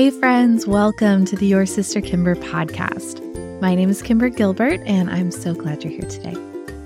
Hey, 0.00 0.10
friends, 0.10 0.66
welcome 0.66 1.26
to 1.26 1.36
the 1.36 1.46
Your 1.46 1.66
Sister 1.66 2.00
Kimber 2.00 2.34
podcast. 2.34 3.20
My 3.60 3.74
name 3.74 3.90
is 3.90 4.00
Kimber 4.00 4.30
Gilbert, 4.30 4.80
and 4.86 5.10
I'm 5.10 5.30
so 5.30 5.52
glad 5.52 5.84
you're 5.84 5.92
here 5.92 6.08
today. 6.08 6.34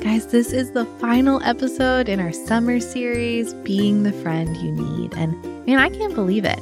Guys, 0.01 0.27
this 0.27 0.53
is 0.53 0.73
the 0.73 0.85
final 0.99 1.41
episode 1.45 2.09
in 2.09 2.19
our 2.19 2.33
summer 2.33 2.81
series, 2.81 3.55
Being 3.55 4.03
the 4.03 4.11
Friend 4.11 4.57
You 4.57 4.73
Need. 4.73 5.15
And 5.15 5.41
man, 5.65 5.79
I 5.79 5.91
can't 5.91 6.17
believe 6.17 6.45
it. 6.45 6.59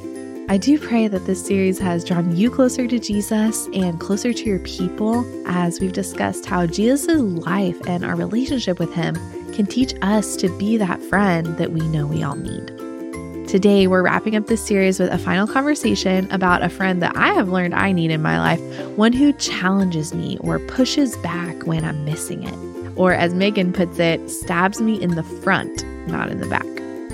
I 0.50 0.58
do 0.58 0.78
pray 0.78 1.08
that 1.08 1.24
this 1.24 1.42
series 1.42 1.78
has 1.78 2.04
drawn 2.04 2.36
you 2.36 2.50
closer 2.50 2.86
to 2.86 2.98
Jesus 2.98 3.66
and 3.72 3.98
closer 3.98 4.34
to 4.34 4.44
your 4.44 4.58
people 4.58 5.24
as 5.48 5.80
we've 5.80 5.94
discussed 5.94 6.44
how 6.44 6.66
Jesus' 6.66 7.06
life 7.18 7.80
and 7.86 8.04
our 8.04 8.14
relationship 8.14 8.78
with 8.78 8.92
him 8.92 9.14
can 9.54 9.64
teach 9.64 9.94
us 10.02 10.36
to 10.36 10.54
be 10.58 10.76
that 10.76 11.00
friend 11.00 11.56
that 11.56 11.72
we 11.72 11.80
know 11.88 12.06
we 12.06 12.22
all 12.22 12.36
need. 12.36 12.81
Today, 13.52 13.86
we're 13.86 14.02
wrapping 14.02 14.34
up 14.34 14.46
this 14.46 14.66
series 14.66 14.98
with 14.98 15.12
a 15.12 15.18
final 15.18 15.46
conversation 15.46 16.26
about 16.32 16.62
a 16.62 16.70
friend 16.70 17.02
that 17.02 17.14
I 17.14 17.34
have 17.34 17.50
learned 17.50 17.74
I 17.74 17.92
need 17.92 18.10
in 18.10 18.22
my 18.22 18.38
life, 18.38 18.62
one 18.96 19.12
who 19.12 19.34
challenges 19.34 20.14
me 20.14 20.38
or 20.40 20.58
pushes 20.58 21.18
back 21.18 21.66
when 21.66 21.84
I'm 21.84 22.02
missing 22.02 22.44
it 22.44 22.98
or 22.98 23.12
as 23.12 23.34
Meghan 23.34 23.74
puts 23.74 23.98
it, 23.98 24.30
stabs 24.30 24.80
me 24.80 24.98
in 25.02 25.16
the 25.16 25.22
front, 25.22 25.84
not 26.08 26.30
in 26.30 26.40
the 26.40 26.48
back. 26.48 26.64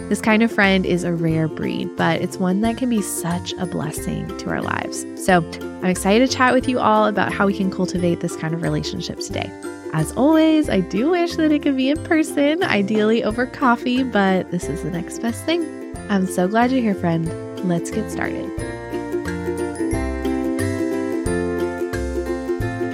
This 0.09 0.20
kind 0.20 0.45
of 0.45 0.52
friend 0.52 0.87
is 0.87 1.02
a 1.02 1.12
rare 1.12 1.48
breed, 1.48 1.91
but 1.97 2.20
it's 2.23 2.37
one 2.37 2.61
that 2.61 2.77
can 2.77 2.89
be 2.89 3.02
such 3.02 3.52
a 3.55 3.66
blessing 3.66 4.28
to 4.39 4.48
our 4.48 4.62
lives. 4.62 5.05
So 5.16 5.39
I'm 5.39 5.86
excited 5.86 6.30
to 6.30 6.36
chat 6.36 6.55
with 6.55 6.69
you 6.69 6.78
all 6.78 7.06
about 7.06 7.33
how 7.33 7.48
we 7.48 7.56
can 7.56 7.69
cultivate 7.69 8.20
this 8.20 8.36
kind 8.36 8.55
of 8.55 8.62
relationship 8.62 9.19
today. 9.19 9.50
As 9.92 10.12
always, 10.12 10.70
I 10.70 10.83
do 10.83 11.11
wish 11.11 11.34
that 11.34 11.50
it 11.50 11.62
could 11.62 11.77
be 11.77 11.91
in 11.91 12.00
person, 12.05 12.62
ideally 12.62 13.25
over 13.25 13.44
coffee, 13.44 14.05
but 14.05 14.53
this 14.53 14.69
is 14.69 14.84
the 14.84 14.91
next 14.92 15.19
best 15.19 15.44
thing. 15.44 15.78
I'm 16.11 16.27
so 16.27 16.48
glad 16.48 16.73
you're 16.73 16.81
here, 16.81 16.95
friend. 16.95 17.27
Let's 17.69 17.91
get 17.91 18.11
started. 18.11 18.48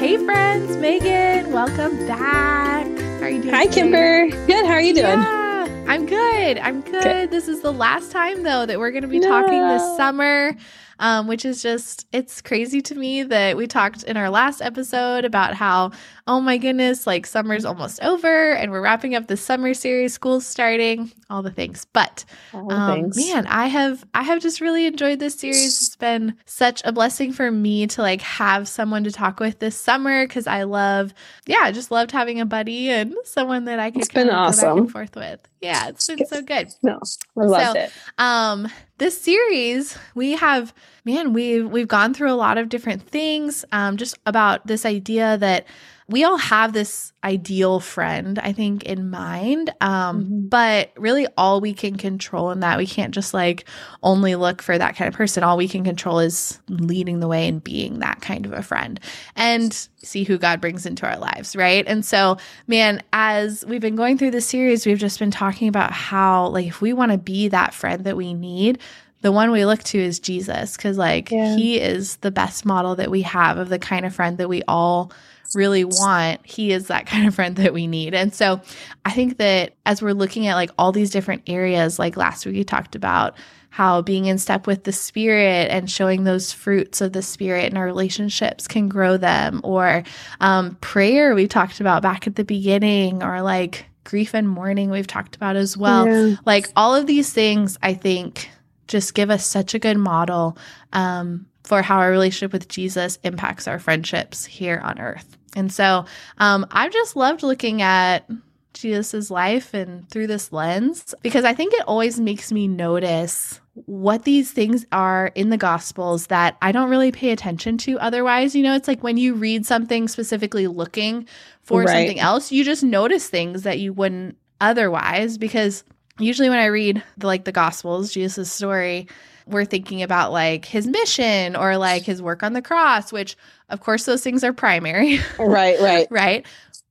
Hey, 0.00 0.16
friends, 0.24 0.76
Meghan, 0.78 1.52
welcome 1.52 1.96
back. 2.08 2.86
How 2.86 3.26
are 3.26 3.28
you 3.28 3.40
doing? 3.40 3.54
Hi, 3.54 3.66
today? 3.66 3.74
Kimber. 3.74 4.28
Good. 4.48 4.66
How 4.66 4.72
are 4.72 4.80
you 4.80 4.94
doing? 4.94 5.04
Yeah, 5.06 5.84
I'm 5.86 6.06
good. 6.06 6.58
I'm 6.58 6.80
good. 6.80 7.04
good. 7.04 7.30
This 7.30 7.46
is 7.46 7.60
the 7.60 7.72
last 7.72 8.10
time, 8.10 8.42
though, 8.42 8.66
that 8.66 8.80
we're 8.80 8.90
going 8.90 9.02
to 9.02 9.08
be 9.08 9.20
no. 9.20 9.28
talking 9.28 9.60
this 9.68 9.96
summer 9.96 10.56
um, 10.98 11.26
which 11.26 11.44
is 11.44 11.62
just, 11.62 12.06
it's 12.12 12.40
crazy 12.40 12.80
to 12.82 12.94
me 12.94 13.22
that 13.22 13.56
we 13.56 13.66
talked 13.66 14.02
in 14.04 14.16
our 14.16 14.30
last 14.30 14.62
episode 14.62 15.24
about 15.24 15.54
how, 15.54 15.90
oh 16.26 16.40
my 16.40 16.56
goodness, 16.58 17.06
like 17.06 17.26
summer's 17.26 17.64
almost 17.64 18.02
over 18.02 18.52
and 18.52 18.72
we're 18.72 18.80
wrapping 18.80 19.14
up 19.14 19.26
the 19.26 19.36
summer 19.36 19.74
series, 19.74 20.14
school's 20.14 20.46
starting, 20.46 21.12
all 21.28 21.42
the 21.42 21.50
things. 21.50 21.86
But 21.92 22.24
um, 22.52 22.94
things. 22.94 23.16
man, 23.16 23.46
I 23.46 23.66
have, 23.66 24.04
I 24.14 24.22
have 24.22 24.40
just 24.40 24.60
really 24.60 24.86
enjoyed 24.86 25.18
this 25.18 25.34
series. 25.34 25.82
It's 25.82 25.96
been 25.96 26.36
such 26.46 26.82
a 26.84 26.92
blessing 26.92 27.32
for 27.32 27.50
me 27.50 27.86
to 27.88 28.02
like 28.02 28.22
have 28.22 28.68
someone 28.68 29.04
to 29.04 29.12
talk 29.12 29.40
with 29.40 29.58
this 29.58 29.76
summer 29.76 30.26
because 30.26 30.46
I 30.46 30.62
love, 30.62 31.12
yeah, 31.46 31.60
I 31.62 31.72
just 31.72 31.90
loved 31.90 32.12
having 32.12 32.40
a 32.40 32.46
buddy 32.46 32.90
and 32.90 33.14
someone 33.24 33.64
that 33.64 33.78
I 33.78 33.90
could 33.90 34.02
it's 34.02 34.12
been 34.12 34.30
awesome. 34.30 34.68
back 34.68 34.78
and 34.78 34.90
forth 34.92 35.16
with. 35.16 35.40
Yeah, 35.60 35.88
it's 35.88 36.06
been 36.06 36.26
so 36.26 36.42
good. 36.42 36.68
No, 36.82 37.00
I 37.38 37.44
loved 37.44 37.76
so, 37.76 37.82
it. 37.84 37.92
Um, 38.18 38.68
this 38.98 39.20
series 39.20 39.98
we 40.14 40.32
have 40.32 40.72
man 41.04 41.32
we've 41.32 41.68
we've 41.68 41.88
gone 41.88 42.14
through 42.14 42.30
a 42.30 42.34
lot 42.34 42.58
of 42.58 42.68
different 42.68 43.02
things 43.02 43.64
um, 43.72 43.96
just 43.96 44.18
about 44.26 44.66
this 44.66 44.86
idea 44.86 45.36
that 45.38 45.66
we 46.08 46.22
all 46.22 46.36
have 46.36 46.72
this 46.72 47.12
ideal 47.22 47.80
friend 47.80 48.38
i 48.40 48.52
think 48.52 48.82
in 48.84 49.10
mind 49.10 49.70
um, 49.80 50.24
mm-hmm. 50.24 50.48
but 50.48 50.90
really 50.96 51.26
all 51.36 51.60
we 51.60 51.72
can 51.72 51.96
control 51.96 52.50
in 52.50 52.60
that 52.60 52.78
we 52.78 52.86
can't 52.86 53.14
just 53.14 53.32
like 53.32 53.64
only 54.02 54.34
look 54.34 54.60
for 54.60 54.76
that 54.76 54.96
kind 54.96 55.08
of 55.08 55.14
person 55.14 55.42
all 55.42 55.56
we 55.56 55.68
can 55.68 55.84
control 55.84 56.18
is 56.18 56.60
leading 56.68 57.20
the 57.20 57.28
way 57.28 57.48
and 57.48 57.64
being 57.64 57.98
that 58.00 58.20
kind 58.20 58.44
of 58.46 58.52
a 58.52 58.62
friend 58.62 59.00
and 59.36 59.88
see 60.02 60.24
who 60.24 60.36
god 60.36 60.60
brings 60.60 60.84
into 60.86 61.06
our 61.06 61.18
lives 61.18 61.56
right 61.56 61.84
and 61.86 62.04
so 62.04 62.36
man 62.66 63.02
as 63.12 63.64
we've 63.66 63.80
been 63.80 63.96
going 63.96 64.18
through 64.18 64.30
this 64.30 64.46
series 64.46 64.86
we've 64.86 64.98
just 64.98 65.18
been 65.18 65.30
talking 65.30 65.68
about 65.68 65.92
how 65.92 66.48
like 66.48 66.66
if 66.66 66.80
we 66.80 66.92
want 66.92 67.12
to 67.12 67.18
be 67.18 67.48
that 67.48 67.72
friend 67.72 68.04
that 68.04 68.16
we 68.16 68.34
need 68.34 68.78
the 69.22 69.32
one 69.32 69.50
we 69.50 69.64
look 69.64 69.82
to 69.84 69.98
is 69.98 70.20
Jesus 70.20 70.76
because 70.76 70.98
like 70.98 71.30
yeah. 71.30 71.56
he 71.56 71.80
is 71.80 72.16
the 72.16 72.30
best 72.30 72.66
model 72.66 72.94
that 72.96 73.10
we 73.10 73.22
have 73.22 73.56
of 73.56 73.70
the 73.70 73.78
kind 73.78 74.04
of 74.04 74.14
friend 74.14 74.36
that 74.36 74.50
we 74.50 74.62
all 74.68 75.10
really 75.54 75.84
want. 75.84 76.44
He 76.44 76.72
is 76.72 76.88
that 76.88 77.06
kind 77.14 77.26
of 77.26 77.34
friend 77.34 77.56
that 77.56 77.74
we 77.74 77.86
need. 77.86 78.14
And 78.14 78.34
so 78.34 78.60
I 79.04 79.12
think 79.12 79.38
that 79.38 79.74
as 79.86 80.02
we're 80.02 80.14
looking 80.14 80.46
at 80.46 80.54
like 80.54 80.70
all 80.78 80.92
these 80.92 81.10
different 81.10 81.42
areas 81.46 81.98
like 81.98 82.16
last 82.16 82.46
week 82.46 82.54
we 82.54 82.64
talked 82.64 82.94
about 82.94 83.36
how 83.70 84.00
being 84.02 84.26
in 84.26 84.38
step 84.38 84.68
with 84.68 84.84
the 84.84 84.92
spirit 84.92 85.68
and 85.68 85.90
showing 85.90 86.22
those 86.22 86.52
fruits 86.52 87.00
of 87.00 87.12
the 87.12 87.22
spirit 87.22 87.72
in 87.72 87.76
our 87.76 87.84
relationships 87.84 88.68
can 88.68 88.88
grow 88.88 89.16
them 89.16 89.60
or 89.64 90.04
um, 90.40 90.76
prayer 90.76 91.34
we 91.34 91.48
talked 91.48 91.80
about 91.80 92.00
back 92.00 92.28
at 92.28 92.36
the 92.36 92.44
beginning 92.44 93.20
or 93.20 93.42
like 93.42 93.86
grief 94.04 94.32
and 94.32 94.48
mourning 94.48 94.90
we've 94.90 95.08
talked 95.08 95.34
about 95.34 95.56
as 95.56 95.76
well 95.76 96.06
yeah. 96.06 96.36
like 96.44 96.70
all 96.76 96.94
of 96.94 97.08
these 97.08 97.32
things 97.32 97.76
i 97.82 97.92
think 97.92 98.48
just 98.86 99.14
give 99.14 99.30
us 99.30 99.46
such 99.46 99.74
a 99.74 99.78
good 99.78 99.96
model 99.96 100.56
um, 100.92 101.46
for 101.64 101.82
how 101.82 101.98
our 101.98 102.10
relationship 102.10 102.52
with 102.52 102.68
Jesus 102.68 103.18
impacts 103.22 103.66
our 103.66 103.78
friendships 103.78 104.44
here 104.44 104.80
on 104.84 105.00
earth. 105.00 105.36
And 105.56 105.72
so 105.72 106.04
um, 106.38 106.66
I've 106.70 106.92
just 106.92 107.16
loved 107.16 107.42
looking 107.42 107.82
at 107.82 108.28
Jesus' 108.74 109.30
life 109.30 109.72
and 109.72 110.08
through 110.10 110.26
this 110.26 110.52
lens 110.52 111.14
because 111.22 111.44
I 111.44 111.54
think 111.54 111.72
it 111.72 111.86
always 111.86 112.20
makes 112.20 112.52
me 112.52 112.68
notice 112.68 113.60
what 113.86 114.24
these 114.24 114.50
things 114.50 114.84
are 114.92 115.32
in 115.34 115.50
the 115.50 115.56
gospels 115.56 116.28
that 116.28 116.56
I 116.60 116.72
don't 116.72 116.90
really 116.90 117.12
pay 117.12 117.30
attention 117.30 117.78
to 117.78 117.98
otherwise. 117.98 118.54
You 118.54 118.62
know, 118.62 118.74
it's 118.74 118.88
like 118.88 119.02
when 119.02 119.16
you 119.16 119.34
read 119.34 119.64
something 119.64 120.08
specifically 120.08 120.66
looking 120.66 121.26
for 121.62 121.82
right. 121.82 121.88
something 121.88 122.20
else, 122.20 122.52
you 122.52 122.64
just 122.64 122.82
notice 122.82 123.28
things 123.28 123.62
that 123.62 123.78
you 123.78 123.92
wouldn't 123.92 124.36
otherwise 124.60 125.38
because 125.38 125.84
usually 126.18 126.48
when 126.48 126.58
I 126.58 126.66
read 126.66 127.02
the, 127.16 127.26
like 127.26 127.44
the 127.44 127.52
Gospels, 127.52 128.12
Jesus' 128.12 128.52
story, 128.52 129.08
we're 129.46 129.64
thinking 129.64 130.02
about 130.02 130.32
like 130.32 130.64
his 130.64 130.86
mission 130.86 131.56
or 131.56 131.76
like 131.76 132.02
his 132.02 132.22
work 132.22 132.42
on 132.42 132.52
the 132.52 132.62
cross, 132.62 133.12
which 133.12 133.36
of 133.68 133.80
course 133.80 134.04
those 134.04 134.22
things 134.22 134.44
are 134.44 134.52
primary. 134.52 135.20
Right, 135.38 135.80
right. 135.80 136.06
right. 136.10 136.46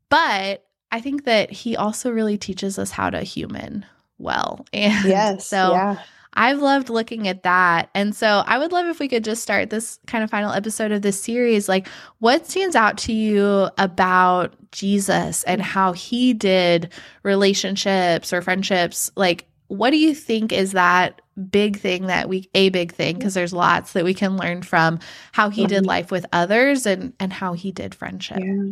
But 0.10 0.66
I 0.92 1.02
think 1.02 1.26
that 1.26 1.52
he 1.52 1.76
also 1.76 2.12
really 2.12 2.38
teaches 2.38 2.78
us 2.78 2.92
how 2.92 3.10
to 3.10 3.22
human 3.22 3.86
well. 4.18 4.66
And 4.74 5.06
yes, 5.06 5.48
so 5.48 5.72
yeah. 5.72 6.00
I've 6.36 6.60
loved 6.60 6.90
looking 6.90 7.28
at 7.28 7.44
that. 7.44 7.90
And 7.94 8.16
so 8.16 8.44
I 8.46 8.58
would 8.58 8.72
love 8.72 8.88
if 8.88 9.00
we 9.00 9.08
could 9.08 9.24
just 9.24 9.44
start 9.44 9.70
this 9.70 10.00
kind 10.08 10.24
of 10.24 10.30
final 10.30 10.52
episode 10.52 10.92
of 10.92 11.02
this 11.02 11.22
series. 11.22 11.70
Like, 11.70 11.88
what 12.20 12.48
stands 12.48 12.76
out 12.76 12.98
to 13.00 13.14
you 13.14 13.70
about 13.78 14.56
Jesus 14.72 15.44
and 15.44 15.62
mm. 15.62 15.66
how 15.66 15.94
he 15.94 16.34
did 16.34 16.92
relationships 17.22 18.34
or 18.34 18.42
friendships? 18.42 19.12
Like, 19.16 19.48
what 19.68 19.90
do 19.90 19.98
you 19.98 20.14
think 20.14 20.52
is 20.52 20.74
that 20.74 21.22
big 21.50 21.78
thing 21.78 22.08
that 22.08 22.30
we 22.30 22.50
a 22.54 22.70
big 22.70 22.92
thing 22.92 23.18
because 23.18 23.34
there's 23.34 23.54
lots 23.54 23.94
that 23.94 24.04
we 24.04 24.14
can 24.14 24.38
learn 24.38 24.62
from 24.62 25.00
how 25.32 25.50
he 25.50 25.66
did 25.66 25.86
life 25.86 26.12
with 26.12 26.26
others 26.32 26.86
and 26.86 27.14
and 27.20 27.34
how 27.34 27.54
he 27.54 27.72
did 27.72 27.96
friendship 27.96 28.40
yeah. 28.40 28.72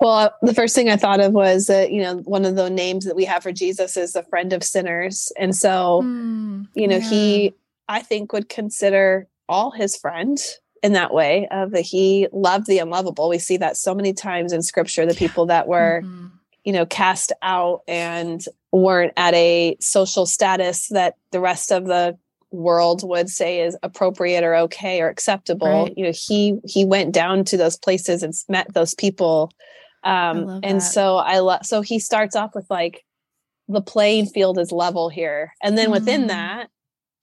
Well, 0.00 0.10
uh, 0.10 0.30
the 0.42 0.54
first 0.54 0.74
thing 0.74 0.90
I 0.90 0.96
thought 0.96 1.20
of 1.20 1.32
was 1.32 1.66
that, 1.66 1.90
you 1.90 2.02
know, 2.02 2.18
one 2.18 2.44
of 2.44 2.56
the 2.56 2.68
names 2.68 3.04
that 3.04 3.16
we 3.16 3.24
have 3.24 3.42
for 3.42 3.52
Jesus 3.52 3.96
is 3.96 4.14
a 4.14 4.22
friend 4.22 4.52
of 4.52 4.62
sinners. 4.62 5.32
And 5.38 5.56
so, 5.56 6.02
mm, 6.04 6.66
you 6.74 6.86
know, 6.86 6.96
yeah. 6.96 7.08
he, 7.08 7.54
I 7.88 8.00
think, 8.02 8.32
would 8.32 8.48
consider 8.48 9.26
all 9.48 9.70
his 9.70 9.96
friends 9.96 10.60
in 10.82 10.92
that 10.92 11.14
way 11.14 11.48
of 11.50 11.70
that 11.70 11.80
he 11.80 12.28
loved 12.32 12.66
the 12.66 12.78
unlovable. 12.78 13.28
We 13.28 13.38
see 13.38 13.56
that 13.58 13.76
so 13.76 13.94
many 13.94 14.12
times 14.12 14.52
in 14.52 14.62
scripture, 14.62 15.06
the 15.06 15.14
people 15.14 15.46
that 15.46 15.66
were, 15.66 16.02
mm-hmm. 16.04 16.26
you 16.64 16.72
know, 16.72 16.84
cast 16.84 17.32
out 17.42 17.80
and 17.88 18.44
weren't 18.76 19.12
at 19.16 19.34
a 19.34 19.76
social 19.80 20.26
status 20.26 20.88
that 20.88 21.14
the 21.30 21.40
rest 21.40 21.72
of 21.72 21.86
the 21.86 22.16
world 22.50 23.02
would 23.06 23.28
say 23.28 23.60
is 23.60 23.76
appropriate 23.82 24.44
or 24.44 24.54
okay 24.54 25.00
or 25.00 25.08
acceptable 25.08 25.84
right. 25.84 25.94
you 25.96 26.04
know 26.04 26.12
he 26.14 26.56
he 26.64 26.84
went 26.84 27.12
down 27.12 27.44
to 27.44 27.56
those 27.56 27.76
places 27.76 28.22
and 28.22 28.32
met 28.48 28.72
those 28.72 28.94
people 28.94 29.50
um 30.04 30.60
and 30.62 30.80
that. 30.80 30.80
so 30.80 31.16
i 31.16 31.38
love 31.40 31.66
so 31.66 31.80
he 31.80 31.98
starts 31.98 32.36
off 32.36 32.54
with 32.54 32.66
like 32.70 33.04
the 33.68 33.82
playing 33.82 34.26
field 34.26 34.58
is 34.58 34.70
level 34.70 35.08
here 35.08 35.52
and 35.62 35.76
then 35.76 35.88
mm. 35.88 35.92
within 35.92 36.28
that 36.28 36.70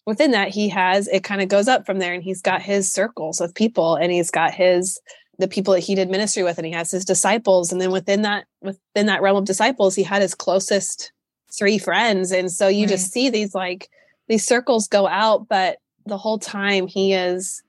within 0.06 0.32
that 0.32 0.50
he 0.50 0.68
has 0.68 1.08
it 1.08 1.24
kind 1.24 1.42
of 1.42 1.48
goes 1.48 1.70
up 1.70 1.86
from 1.86 2.00
there 2.00 2.14
and 2.14 2.24
he's 2.24 2.42
got 2.42 2.62
his 2.62 2.92
circles 2.92 3.40
of 3.40 3.56
people 3.56 3.96
and 3.96 4.12
he's 4.12 4.30
got 4.30 4.54
his 4.54 5.00
the 5.40 5.48
people 5.48 5.74
that 5.74 5.80
he 5.80 5.96
did 5.96 6.10
ministry 6.10 6.44
with 6.44 6.58
and 6.58 6.68
he 6.68 6.74
has 6.74 6.92
his 6.92 7.06
disciples 7.06 7.72
and 7.72 7.80
then 7.80 7.92
within 7.92 8.22
that 8.24 8.46
within 8.62 9.08
that 9.08 9.22
realm 9.22 9.38
of 9.38 9.46
disciples 9.46 9.96
he 9.96 10.04
had 10.04 10.22
his 10.22 10.36
closest 10.36 11.14
three 11.58 11.78
friends 11.78 12.32
and 12.32 12.52
so 12.52 12.68
you 12.68 12.82
right. 12.82 12.90
just 12.90 13.12
see 13.12 13.30
these 13.30 13.54
like 13.54 13.90
these 14.28 14.46
circles 14.46 14.88
go 14.88 15.08
out 15.08 15.48
but 15.48 15.78
the 16.06 16.18
whole 16.18 16.40
time 16.40 16.88
he 16.88 17.14
is 17.14 17.62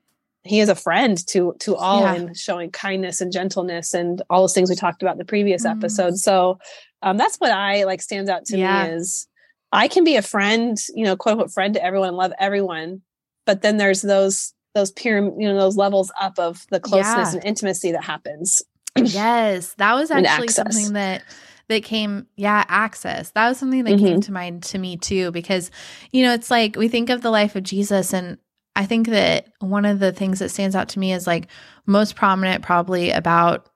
he 0.43 0.61
is 0.61 0.69
a 0.69 0.75
friend 0.75 1.27
to 1.27 1.55
to 1.61 1.77
all 1.77 2.03
yeah. 2.03 2.15
and 2.15 2.37
showing 2.37 2.71
kindness 2.71 3.21
and 3.21 3.33
gentleness 3.33 3.95
and 3.95 4.23
all 4.31 4.43
those 4.43 4.55
things 4.55 4.71
we 4.71 4.77
talked 4.77 5.03
about 5.03 5.13
in 5.13 5.19
the 5.19 5.25
previous 5.25 5.67
mm. 5.67 5.71
episode 5.71 6.17
so 6.17 6.59
um, 7.03 7.17
that's 7.17 7.37
what 7.37 7.51
i 7.51 7.85
like 7.85 8.03
stands 8.03 8.31
out 8.31 8.45
to 8.45 8.57
yeah. 8.57 8.87
me 8.87 8.95
is 8.95 9.27
i 9.73 9.89
can 9.89 10.05
be 10.05 10.17
a 10.17 10.23
friend 10.23 10.79
you 10.95 11.05
know 11.05 11.17
quote 11.17 11.33
unquote 11.33 11.53
friend 11.53 11.75
to 11.75 11.85
everyone 11.85 12.15
love 12.15 12.33
everyone 12.39 13.03
but 13.47 13.63
then 13.63 13.77
there's 13.77 14.03
those 14.03 14.55
those 14.75 14.91
pyramid, 14.91 15.35
you 15.39 15.49
know, 15.49 15.59
those 15.59 15.77
levels 15.77 16.13
up 16.21 16.39
of 16.39 16.67
the 16.71 16.81
closeness 16.81 17.33
yeah. 17.33 17.39
and 17.39 17.45
intimacy 17.45 17.93
that 17.93 18.05
happens. 18.05 18.63
yes, 18.97 19.75
that 19.75 19.95
was 19.95 20.11
actually 20.11 20.49
something 20.49 20.93
that 20.93 21.23
that 21.69 21.85
came 21.85 22.27
yeah 22.37 22.65
access. 22.69 23.31
That 23.31 23.49
was 23.49 23.59
something 23.59 23.85
that 23.85 23.95
mm-hmm. 23.95 24.05
came 24.05 24.21
to 24.23 24.33
mind 24.33 24.63
to 24.65 24.79
me 24.79 24.97
too 24.97 25.31
because 25.33 25.71
you 26.13 26.23
know 26.23 26.35
it's 26.35 26.51
like 26.51 26.77
we 26.77 26.89
think 26.89 27.11
of 27.11 27.23
the 27.23 27.31
life 27.31 27.57
of 27.57 27.63
jesus 27.63 28.13
and 28.13 28.39
i 28.77 28.87
think 28.87 29.09
that 29.09 29.49
one 29.61 29.85
of 29.85 29.99
the 29.99 30.13
things 30.13 30.39
that 30.39 30.51
stands 30.51 30.77
out 30.77 30.91
to 30.91 30.99
me 30.99 31.13
is 31.13 31.27
like 31.27 31.49
most 31.87 32.17
prominent 32.17 32.63
probably 32.63 33.11
about 33.11 33.69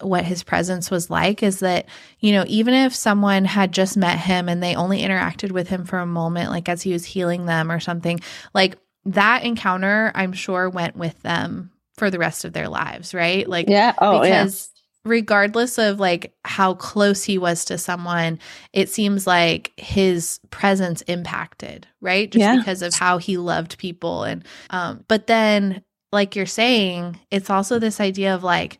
what 0.00 0.24
his 0.24 0.42
presence 0.42 0.90
was 0.90 1.08
like 1.08 1.42
is 1.42 1.60
that 1.60 1.86
you 2.18 2.32
know 2.32 2.44
even 2.48 2.74
if 2.74 2.94
someone 2.94 3.44
had 3.44 3.72
just 3.72 3.96
met 3.96 4.18
him 4.18 4.48
and 4.48 4.62
they 4.62 4.74
only 4.74 5.00
interacted 5.00 5.52
with 5.52 5.68
him 5.68 5.84
for 5.84 5.98
a 5.98 6.06
moment 6.06 6.50
like 6.50 6.68
as 6.68 6.82
he 6.82 6.92
was 6.92 7.04
healing 7.04 7.46
them 7.46 7.70
or 7.70 7.80
something 7.80 8.20
like 8.52 8.76
that 9.04 9.44
encounter 9.44 10.10
i'm 10.14 10.32
sure 10.32 10.68
went 10.68 10.96
with 10.96 11.20
them 11.22 11.70
for 11.96 12.10
the 12.10 12.18
rest 12.18 12.44
of 12.44 12.52
their 12.52 12.68
lives 12.68 13.14
right? 13.14 13.48
Like 13.48 13.68
yeah. 13.68 13.94
Oh 13.98 14.20
because 14.20 14.70
regardless 15.04 15.78
of 15.78 16.00
like 16.00 16.34
how 16.44 16.74
close 16.74 17.24
he 17.24 17.38
was 17.38 17.64
to 17.66 17.78
someone, 17.78 18.38
it 18.72 18.88
seems 18.88 19.26
like 19.26 19.72
his 19.76 20.40
presence 20.50 21.02
impacted, 21.02 21.86
right? 22.00 22.30
Just 22.30 22.40
yeah. 22.40 22.56
because 22.56 22.82
of 22.82 22.94
how 22.94 23.18
he 23.18 23.36
loved 23.36 23.78
people. 23.78 24.24
And, 24.24 24.44
um, 24.70 25.04
but 25.08 25.26
then, 25.26 25.82
like 26.12 26.36
you're 26.36 26.46
saying, 26.46 27.18
it's 27.30 27.50
also 27.50 27.78
this 27.78 28.00
idea 28.00 28.34
of 28.34 28.42
like, 28.42 28.78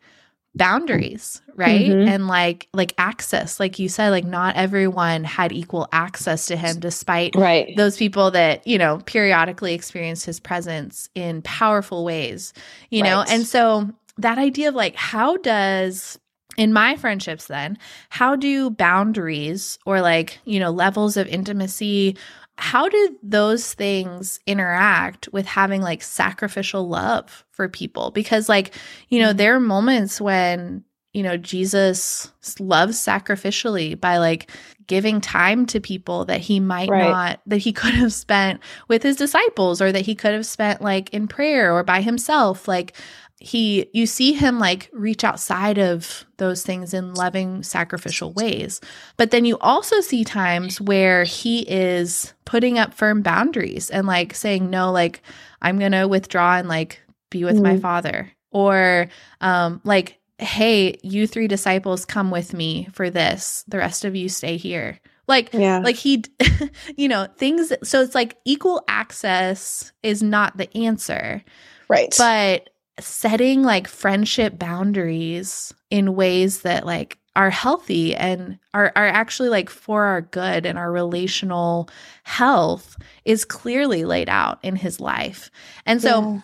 boundaries 0.56 1.42
right 1.56 1.90
mm-hmm. 1.90 2.06
and 2.06 2.28
like 2.28 2.68
like 2.72 2.94
access 2.96 3.58
like 3.58 3.80
you 3.80 3.88
said 3.88 4.10
like 4.10 4.24
not 4.24 4.54
everyone 4.54 5.24
had 5.24 5.50
equal 5.50 5.88
access 5.92 6.46
to 6.46 6.56
him 6.56 6.78
despite 6.78 7.34
right 7.34 7.76
those 7.76 7.96
people 7.96 8.30
that 8.30 8.64
you 8.64 8.78
know 8.78 8.98
periodically 9.04 9.74
experienced 9.74 10.24
his 10.24 10.38
presence 10.38 11.10
in 11.16 11.42
powerful 11.42 12.04
ways 12.04 12.52
you 12.90 13.02
right. 13.02 13.10
know 13.10 13.24
and 13.28 13.44
so 13.44 13.90
that 14.18 14.38
idea 14.38 14.68
of 14.68 14.74
like, 14.74 14.96
how 14.96 15.36
does 15.38 16.18
in 16.56 16.72
my 16.72 16.94
friendships 16.94 17.46
then 17.46 17.76
how 18.10 18.36
do 18.36 18.70
boundaries 18.70 19.76
or 19.86 20.00
like 20.00 20.38
you 20.44 20.60
know 20.60 20.70
levels 20.70 21.16
of 21.16 21.26
intimacy 21.26 22.16
how 22.56 22.88
do 22.88 23.18
those 23.22 23.74
things 23.74 24.38
interact 24.46 25.28
with 25.32 25.46
having 25.46 25.82
like 25.82 26.02
sacrificial 26.02 26.88
love 26.88 27.44
for 27.50 27.68
people 27.68 28.10
because 28.12 28.48
like 28.48 28.72
you 29.08 29.18
know 29.18 29.32
there 29.32 29.56
are 29.56 29.60
moments 29.60 30.20
when 30.20 30.84
you 31.12 31.22
know 31.22 31.36
Jesus 31.36 32.30
loves 32.60 32.98
sacrificially 32.98 33.98
by 33.98 34.18
like 34.18 34.50
giving 34.86 35.20
time 35.20 35.64
to 35.64 35.80
people 35.80 36.26
that 36.26 36.40
he 36.40 36.60
might 36.60 36.90
right. 36.90 37.08
not 37.08 37.40
that 37.46 37.58
he 37.58 37.72
could 37.72 37.94
have 37.94 38.12
spent 38.12 38.60
with 38.88 39.02
his 39.02 39.16
disciples 39.16 39.80
or 39.80 39.90
that 39.90 40.04
he 40.04 40.14
could 40.14 40.32
have 40.32 40.46
spent 40.46 40.82
like 40.82 41.08
in 41.10 41.26
prayer 41.26 41.72
or 41.72 41.82
by 41.82 42.02
himself 42.02 42.68
like 42.68 42.94
he 43.40 43.90
you 43.92 44.06
see 44.06 44.32
him 44.32 44.58
like 44.58 44.88
reach 44.92 45.24
outside 45.24 45.78
of 45.78 46.24
those 46.36 46.62
things 46.62 46.94
in 46.94 47.14
loving 47.14 47.62
sacrificial 47.62 48.32
ways. 48.32 48.80
But 49.16 49.32
then 49.32 49.44
you 49.44 49.58
also 49.58 50.00
see 50.00 50.24
times 50.24 50.80
where 50.80 51.24
he 51.24 51.60
is 51.60 52.32
putting 52.44 52.78
up 52.78 52.94
firm 52.94 53.22
boundaries 53.22 53.90
and 53.90 54.06
like 54.06 54.34
saying 54.34 54.70
no 54.70 54.92
like 54.92 55.22
i'm 55.62 55.78
gonna 55.78 56.08
withdraw 56.08 56.56
and 56.56 56.68
like 56.68 57.02
be 57.30 57.44
with 57.44 57.56
mm. 57.56 57.62
my 57.62 57.78
father. 57.78 58.30
Or 58.50 59.08
um 59.40 59.80
like 59.84 60.18
hey 60.38 60.98
you 61.02 61.26
three 61.26 61.48
disciples 61.48 62.04
come 62.04 62.30
with 62.30 62.54
me 62.54 62.88
for 62.92 63.10
this. 63.10 63.64
The 63.68 63.78
rest 63.78 64.04
of 64.04 64.14
you 64.14 64.28
stay 64.28 64.56
here. 64.56 65.00
Like 65.26 65.52
yeah. 65.52 65.78
like 65.78 65.96
he 65.96 66.24
you 66.96 67.08
know 67.08 67.26
things 67.36 67.72
so 67.82 68.00
it's 68.00 68.14
like 68.14 68.36
equal 68.44 68.84
access 68.86 69.92
is 70.02 70.22
not 70.22 70.56
the 70.56 70.74
answer. 70.76 71.42
Right. 71.88 72.14
But 72.16 72.70
setting 73.00 73.62
like 73.62 73.88
friendship 73.88 74.58
boundaries 74.58 75.72
in 75.90 76.14
ways 76.14 76.62
that 76.62 76.86
like 76.86 77.18
are 77.36 77.50
healthy 77.50 78.14
and 78.14 78.58
are 78.72 78.92
are 78.94 79.06
actually 79.06 79.48
like 79.48 79.68
for 79.68 80.04
our 80.04 80.20
good 80.20 80.66
and 80.66 80.78
our 80.78 80.92
relational 80.92 81.88
health 82.22 82.96
is 83.24 83.44
clearly 83.44 84.04
laid 84.04 84.28
out 84.28 84.58
in 84.62 84.76
his 84.76 85.00
life. 85.00 85.50
And 85.84 86.00
so 86.00 86.20
yeah. 86.20 86.40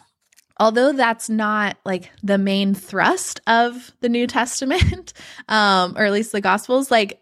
although 0.59 0.93
that's 0.93 1.31
not 1.31 1.77
like 1.85 2.11
the 2.23 2.39
main 2.39 2.75
thrust 2.75 3.41
of 3.47 3.93
the 4.01 4.09
New 4.09 4.27
Testament 4.27 5.13
um 5.49 5.95
or 5.97 6.05
at 6.05 6.13
least 6.13 6.33
the 6.33 6.41
gospels 6.41 6.91
like 6.91 7.21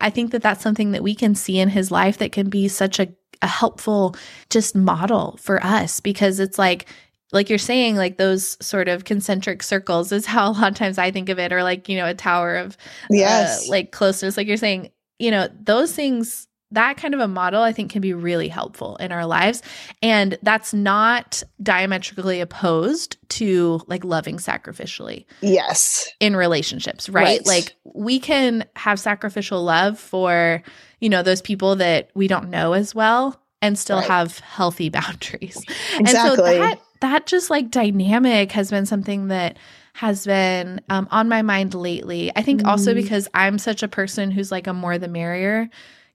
I 0.00 0.10
think 0.10 0.32
that 0.32 0.42
that's 0.42 0.62
something 0.62 0.92
that 0.92 1.02
we 1.02 1.14
can 1.14 1.34
see 1.34 1.58
in 1.58 1.68
his 1.68 1.90
life 1.90 2.18
that 2.18 2.32
can 2.32 2.48
be 2.48 2.68
such 2.68 2.98
a 2.98 3.08
a 3.42 3.46
helpful 3.46 4.14
just 4.50 4.76
model 4.76 5.38
for 5.40 5.64
us 5.64 6.00
because 6.00 6.40
it's 6.40 6.58
like 6.58 6.86
like 7.32 7.48
you're 7.48 7.58
saying, 7.58 7.96
like 7.96 8.18
those 8.18 8.56
sort 8.64 8.88
of 8.88 9.04
concentric 9.04 9.62
circles 9.62 10.12
is 10.12 10.26
how 10.26 10.50
a 10.50 10.52
lot 10.52 10.68
of 10.68 10.74
times 10.74 10.98
I 10.98 11.10
think 11.10 11.28
of 11.28 11.38
it, 11.38 11.52
or 11.52 11.62
like, 11.62 11.88
you 11.88 11.96
know, 11.96 12.06
a 12.06 12.14
tower 12.14 12.56
of 12.56 12.76
uh, 13.04 13.08
yes. 13.10 13.68
Uh, 13.68 13.70
like 13.70 13.92
closeness. 13.92 14.36
Like 14.36 14.46
you're 14.46 14.56
saying, 14.56 14.90
you 15.18 15.30
know, 15.30 15.48
those 15.62 15.92
things, 15.92 16.48
that 16.72 16.96
kind 16.96 17.14
of 17.14 17.20
a 17.20 17.28
model 17.28 17.62
I 17.62 17.72
think 17.72 17.90
can 17.90 18.00
be 18.00 18.12
really 18.12 18.48
helpful 18.48 18.96
in 18.96 19.12
our 19.12 19.26
lives. 19.26 19.62
And 20.02 20.38
that's 20.42 20.72
not 20.72 21.42
diametrically 21.62 22.40
opposed 22.40 23.16
to 23.30 23.80
like 23.86 24.04
loving 24.04 24.36
sacrificially. 24.36 25.24
Yes. 25.40 26.08
In 26.20 26.36
relationships, 26.36 27.08
right? 27.08 27.24
right? 27.24 27.46
Like 27.46 27.74
we 27.84 28.18
can 28.18 28.64
have 28.76 28.98
sacrificial 28.98 29.62
love 29.62 29.98
for, 29.98 30.62
you 31.00 31.08
know, 31.08 31.22
those 31.22 31.42
people 31.42 31.76
that 31.76 32.10
we 32.14 32.28
don't 32.28 32.50
know 32.50 32.72
as 32.72 32.94
well 32.94 33.40
and 33.62 33.78
still 33.78 33.98
right. 33.98 34.08
have 34.08 34.38
healthy 34.40 34.88
boundaries. 34.90 35.62
Exactly. 35.98 35.98
And 35.98 36.08
so 36.08 36.36
that 36.36 36.80
that 37.00 37.26
just 37.26 37.50
like 37.50 37.70
dynamic 37.70 38.52
has 38.52 38.70
been 38.70 38.86
something 38.86 39.28
that 39.28 39.58
has 39.94 40.24
been 40.24 40.80
um, 40.88 41.08
on 41.10 41.28
my 41.28 41.42
mind 41.42 41.74
lately. 41.74 42.30
I 42.36 42.42
think 42.42 42.62
mm. 42.62 42.66
also 42.66 42.94
because 42.94 43.28
I'm 43.34 43.58
such 43.58 43.82
a 43.82 43.88
person 43.88 44.30
who's 44.30 44.52
like 44.52 44.66
a 44.66 44.72
more 44.72 44.98
the 44.98 45.08
merrier 45.08 45.68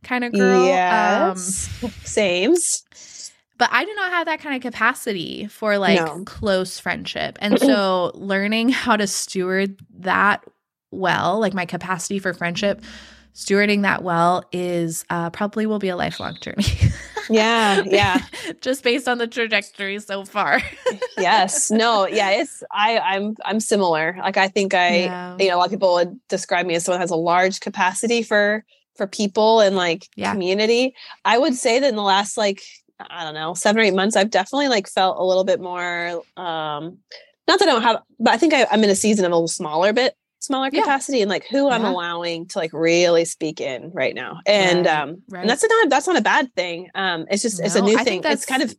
kind 0.03 0.23
of 0.23 0.33
girl. 0.33 0.65
Yes. 0.65 1.83
Um, 1.83 1.89
Sames. 2.03 3.31
But 3.57 3.69
I 3.71 3.85
do 3.85 3.93
not 3.95 4.11
have 4.11 4.25
that 4.25 4.41
kind 4.41 4.55
of 4.55 4.61
capacity 4.61 5.47
for 5.47 5.77
like 5.77 5.99
no. 5.99 6.23
close 6.25 6.77
friendship. 6.77 7.37
And 7.41 7.59
so 7.59 8.11
learning 8.13 8.69
how 8.69 8.97
to 8.97 9.07
steward 9.07 9.79
that 9.99 10.43
well, 10.91 11.39
like 11.39 11.53
my 11.53 11.65
capacity 11.65 12.19
for 12.19 12.33
friendship, 12.33 12.81
stewarding 13.33 13.81
that 13.83 14.03
well 14.03 14.43
is 14.51 15.05
uh, 15.09 15.29
probably 15.29 15.65
will 15.65 15.79
be 15.79 15.89
a 15.89 15.95
lifelong 15.95 16.37
journey. 16.41 16.65
yeah, 17.29 17.83
yeah. 17.85 18.25
Just 18.61 18.83
based 18.83 19.07
on 19.07 19.17
the 19.17 19.27
trajectory 19.27 19.99
so 19.99 20.25
far. 20.25 20.61
yes. 21.17 21.71
No, 21.71 22.07
yeah, 22.07 22.31
it's 22.31 22.63
I 22.71 22.99
I'm 22.99 23.35
I'm 23.45 23.59
similar. 23.59 24.15
Like 24.19 24.37
I 24.37 24.47
think 24.47 24.73
I 24.73 24.97
yeah. 24.97 25.37
you 25.39 25.49
know, 25.49 25.55
a 25.55 25.57
lot 25.57 25.65
of 25.65 25.71
people 25.71 25.93
would 25.93 26.19
describe 26.27 26.65
me 26.65 26.75
as 26.75 26.85
someone 26.85 26.99
who 26.99 27.03
has 27.03 27.11
a 27.11 27.15
large 27.15 27.59
capacity 27.59 28.23
for 28.23 28.65
for 28.95 29.07
people 29.07 29.59
and 29.59 29.75
like 29.75 30.07
yeah. 30.15 30.31
community. 30.31 30.95
I 31.23 31.37
would 31.37 31.55
say 31.55 31.79
that 31.79 31.87
in 31.87 31.95
the 31.95 32.03
last 32.03 32.37
like 32.37 32.61
I 33.09 33.25
don't 33.25 33.33
know, 33.33 33.53
7 33.53 33.79
or 33.79 33.83
8 33.83 33.93
months 33.93 34.15
I've 34.15 34.29
definitely 34.29 34.69
like 34.69 34.87
felt 34.87 35.17
a 35.19 35.23
little 35.23 35.43
bit 35.43 35.59
more 35.59 36.21
um 36.37 36.97
not 37.47 37.59
that 37.59 37.67
I 37.67 37.71
don't 37.71 37.81
have 37.81 38.01
but 38.19 38.33
I 38.33 38.37
think 38.37 38.53
I, 38.53 38.65
I'm 38.71 38.83
in 38.83 38.89
a 38.89 38.95
season 38.95 39.25
of 39.25 39.31
a 39.31 39.35
little 39.35 39.49
smaller 39.49 39.91
bit 39.91 40.15
smaller 40.45 40.69
capacity 40.69 41.17
yeah. 41.17 41.23
and 41.23 41.29
like 41.29 41.45
who 41.45 41.69
I'm 41.69 41.85
allowing 41.85 42.47
to 42.47 42.59
like 42.59 42.71
really 42.73 43.25
speak 43.25 43.59
in 43.59 43.91
right 43.93 44.15
now. 44.15 44.39
And 44.45 44.85
right, 44.85 44.99
um 44.99 45.21
right. 45.29 45.41
and 45.41 45.49
that's 45.49 45.63
not 45.63 45.89
that's 45.89 46.07
not 46.07 46.17
a 46.17 46.21
bad 46.21 46.53
thing. 46.55 46.89
Um 46.95 47.25
it's 47.29 47.41
just 47.41 47.59
no, 47.59 47.65
it's 47.65 47.75
a 47.75 47.81
new 47.81 47.97
I 47.97 48.03
thing. 48.03 48.21
It's 48.23 48.45
kind 48.45 48.63
of 48.63 48.75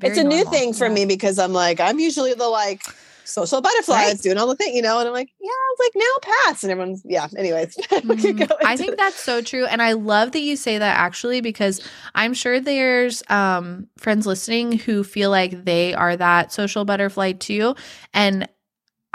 it's 0.00 0.18
a 0.18 0.24
normal. 0.24 0.38
new 0.38 0.50
thing 0.50 0.72
for 0.72 0.86
yeah. 0.86 0.94
me 0.94 1.06
because 1.06 1.38
I'm 1.38 1.52
like 1.52 1.80
I'm 1.80 1.98
usually 1.98 2.34
the 2.34 2.48
like 2.48 2.82
social 3.24 3.60
butterfly 3.60 3.94
right. 3.94 4.20
doing 4.20 4.38
all 4.38 4.46
the 4.46 4.56
thing, 4.56 4.74
you 4.74 4.82
know, 4.82 4.98
and 4.98 5.06
I'm 5.06 5.14
like, 5.14 5.30
yeah, 5.40 5.48
I 5.48 5.74
was 5.76 5.78
like 5.78 5.92
now 5.94 6.32
pass. 6.46 6.62
And 6.62 6.72
everyone's 6.72 7.02
yeah, 7.04 7.28
anyways. 7.36 7.76
Mm, 7.76 8.52
I 8.64 8.76
think 8.76 8.96
that's 8.96 9.20
so 9.20 9.40
true. 9.42 9.66
And 9.66 9.82
I 9.82 9.92
love 9.92 10.32
that 10.32 10.40
you 10.40 10.56
say 10.56 10.78
that 10.78 10.98
actually 10.98 11.40
because 11.40 11.80
I'm 12.14 12.34
sure 12.34 12.60
there's 12.60 13.22
um 13.28 13.88
friends 13.98 14.26
listening 14.26 14.72
who 14.72 15.04
feel 15.04 15.30
like 15.30 15.64
they 15.64 15.94
are 15.94 16.16
that 16.16 16.52
social 16.52 16.84
butterfly 16.84 17.32
too. 17.32 17.74
And 18.12 18.48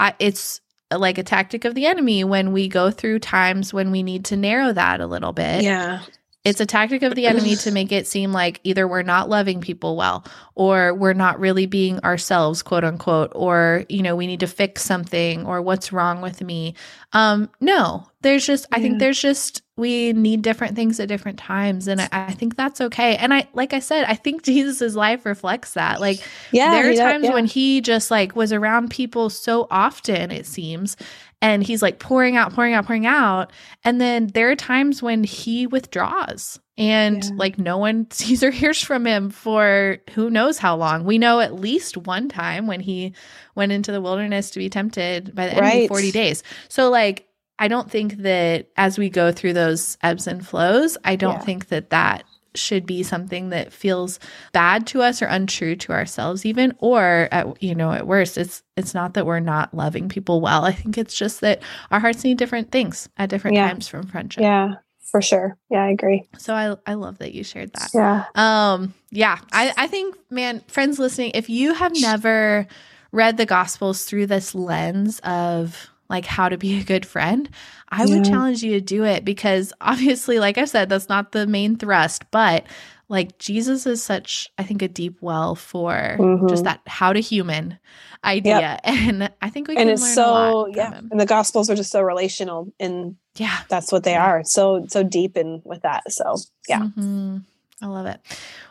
I, 0.00 0.14
it's 0.18 0.60
like 0.90 1.18
a 1.18 1.22
tactic 1.22 1.64
of 1.64 1.74
the 1.74 1.86
enemy 1.86 2.24
when 2.24 2.52
we 2.52 2.68
go 2.68 2.90
through 2.90 3.18
times 3.18 3.74
when 3.74 3.90
we 3.90 4.02
need 4.02 4.24
to 4.26 4.36
narrow 4.36 4.72
that 4.72 5.00
a 5.00 5.06
little 5.06 5.32
bit. 5.32 5.62
Yeah. 5.62 6.02
It's 6.48 6.60
a 6.60 6.66
tactic 6.66 7.02
of 7.02 7.14
the 7.14 7.26
enemy 7.26 7.56
to 7.56 7.70
make 7.70 7.92
it 7.92 8.06
seem 8.06 8.32
like 8.32 8.60
either 8.64 8.88
we're 8.88 9.02
not 9.02 9.28
loving 9.28 9.60
people 9.60 9.96
well 9.96 10.24
or 10.54 10.94
we're 10.94 11.12
not 11.12 11.38
really 11.38 11.66
being 11.66 12.00
ourselves, 12.00 12.62
quote 12.62 12.84
unquote, 12.84 13.30
or, 13.34 13.84
you 13.88 14.02
know, 14.02 14.16
we 14.16 14.26
need 14.26 14.40
to 14.40 14.46
fix 14.46 14.82
something 14.82 15.46
or 15.46 15.60
what's 15.62 15.92
wrong 15.92 16.20
with 16.20 16.42
me. 16.42 16.74
Um, 17.12 17.50
no, 17.60 18.08
there's 18.22 18.46
just, 18.46 18.66
yeah. 18.70 18.78
I 18.78 18.82
think 18.82 18.98
there's 18.98 19.20
just, 19.20 19.62
we 19.76 20.12
need 20.12 20.42
different 20.42 20.74
things 20.74 20.98
at 20.98 21.08
different 21.08 21.38
times. 21.38 21.86
And 21.86 22.00
I, 22.00 22.08
I, 22.10 22.32
think 22.32 22.56
that's 22.56 22.80
okay. 22.80 23.16
And 23.16 23.32
I, 23.32 23.46
like 23.52 23.72
I 23.72 23.78
said, 23.78 24.04
I 24.06 24.14
think 24.14 24.42
Jesus's 24.44 24.96
life 24.96 25.24
reflects 25.24 25.74
that. 25.74 26.00
Like, 26.00 26.20
yeah, 26.50 26.70
there 26.72 26.90
are 26.90 26.94
times 26.94 27.26
yeah. 27.26 27.34
when 27.34 27.44
he 27.44 27.80
just 27.80 28.10
like 28.10 28.34
was 28.34 28.52
around 28.52 28.90
people 28.90 29.30
so 29.30 29.68
often, 29.70 30.32
it 30.32 30.46
seems, 30.46 30.96
and 31.40 31.62
he's 31.62 31.82
like 31.82 31.98
pouring 31.98 32.36
out, 32.36 32.52
pouring 32.52 32.74
out, 32.74 32.86
pouring 32.86 33.06
out. 33.06 33.52
And 33.84 34.00
then 34.00 34.28
there 34.28 34.50
are 34.50 34.56
times 34.56 35.02
when 35.02 35.24
he 35.24 35.66
withdraws 35.66 36.58
And 36.76 37.24
Yeah. 37.24 37.30
like 37.36 37.58
no 37.58 37.78
one 37.78 38.08
sees 38.12 38.42
or 38.44 38.50
hears 38.50 38.82
from 38.82 39.06
him 39.06 39.30
for 39.30 39.98
who 40.14 40.30
knows 40.30 40.58
how 40.58 40.76
long. 40.76 41.04
We 41.04 41.18
know 41.18 41.40
at 41.40 41.54
least 41.54 41.96
one 41.96 42.28
time 42.28 42.66
when 42.66 42.80
he 42.80 43.12
went 43.54 43.72
into 43.72 43.90
the 43.92 44.00
wilderness 44.00 44.50
to 44.50 44.58
be 44.58 44.68
tempted 44.68 45.34
by 45.34 45.46
the 45.46 45.52
enemy 45.54 45.80
Right. 45.80 45.88
40 45.88 46.12
days. 46.12 46.42
So 46.68 46.90
like 46.90 47.24
I 47.60 47.66
don't 47.66 47.90
think 47.90 48.18
that 48.18 48.68
as 48.76 48.98
we 48.98 49.10
go 49.10 49.32
through 49.32 49.54
those 49.54 49.98
ebbs 50.00 50.28
and 50.28 50.46
flows, 50.46 50.96
I 51.04 51.16
don't 51.16 51.32
Yeah. 51.34 51.44
think 51.44 51.68
that 51.68 51.90
that 51.90 52.22
should 52.54 52.86
be 52.86 53.02
something 53.02 53.50
that 53.50 53.72
feels 53.72 54.18
bad 54.52 54.86
to 54.86 55.02
us 55.02 55.20
or 55.22 55.26
untrue 55.26 55.76
to 55.76 55.92
ourselves 55.92 56.44
even 56.46 56.74
or 56.78 57.28
at, 57.30 57.62
you 57.62 57.74
know 57.74 57.92
at 57.92 58.06
worst 58.06 58.36
it's 58.38 58.62
it's 58.76 58.94
not 58.94 59.14
that 59.14 59.26
we're 59.26 59.38
not 59.40 59.72
loving 59.74 60.08
people 60.08 60.40
well 60.40 60.64
i 60.64 60.72
think 60.72 60.96
it's 60.98 61.14
just 61.14 61.40
that 61.40 61.60
our 61.90 62.00
hearts 62.00 62.24
need 62.24 62.38
different 62.38 62.70
things 62.70 63.08
at 63.16 63.28
different 63.28 63.54
Yeah. 63.56 63.68
times 63.68 63.86
from 63.88 64.06
friendship 64.06 64.42
Yeah, 64.42 64.74
for 65.10 65.20
sure. 65.22 65.56
Yeah, 65.70 65.84
I 65.84 65.90
agree. 65.90 66.26
so 66.38 66.54
i 66.54 66.74
i 66.86 66.94
love 66.94 67.18
that 67.18 67.32
you 67.34 67.44
shared 67.44 67.72
that 67.74 67.90
Yeah. 67.94 68.24
um 68.34 68.94
yeah 69.10 69.38
i 69.52 69.72
i 69.76 69.86
think 69.86 70.16
man 70.30 70.62
friends 70.68 70.98
listening 70.98 71.32
if 71.34 71.48
you 71.48 71.74
have 71.74 71.92
never 72.00 72.66
read 73.12 73.36
the 73.36 73.46
gospels 73.46 74.04
through 74.04 74.26
this 74.26 74.54
lens 74.54 75.18
of 75.20 75.88
like 76.08 76.24
how 76.26 76.48
to 76.48 76.56
be 76.58 76.78
a 76.80 76.84
good 76.84 77.04
friend 77.06 77.48
i 77.88 78.04
would 78.04 78.24
challenge 78.24 78.62
you 78.62 78.72
to 78.72 78.80
do 78.80 79.04
it 79.04 79.24
because 79.24 79.72
obviously 79.80 80.38
like 80.38 80.58
i 80.58 80.64
said 80.64 80.88
that's 80.88 81.08
not 81.08 81.32
the 81.32 81.46
main 81.46 81.76
thrust 81.76 82.22
but 82.30 82.64
like 83.08 83.38
jesus 83.38 83.86
is 83.86 84.02
such 84.02 84.50
i 84.58 84.62
think 84.62 84.82
a 84.82 84.88
deep 84.88 85.16
well 85.20 85.54
for 85.54 86.16
Mhm. 86.18 86.48
just 86.48 86.64
that 86.64 86.80
how 86.86 87.12
to 87.12 87.20
human 87.20 87.78
idea 88.24 88.78
and 88.84 89.30
i 89.42 89.50
think 89.50 89.68
we 89.68 89.74
can 89.76 89.82
And 89.82 89.90
it's 89.90 90.02
learn 90.02 90.10
a 90.10 90.14
so 90.14 90.66
yeah, 90.74 90.92
and 91.10 91.20
the 91.20 91.26
gospels 91.26 91.70
are 91.70 91.76
just 91.76 91.90
so 91.92 92.00
relational 92.02 92.72
and 92.80 93.16
yeah 93.36 93.60
that's 93.68 93.92
what 93.92 94.02
they 94.04 94.12
Yeah. 94.14 94.24
are. 94.26 94.42
So 94.44 94.84
so 94.88 95.02
deep 95.02 95.36
in 95.36 95.62
with 95.64 95.82
that. 95.82 96.10
So 96.10 96.36
yeah. 96.68 96.80
Mhm. 96.80 97.44
I 97.80 97.86
love 97.86 98.06
it. 98.06 98.20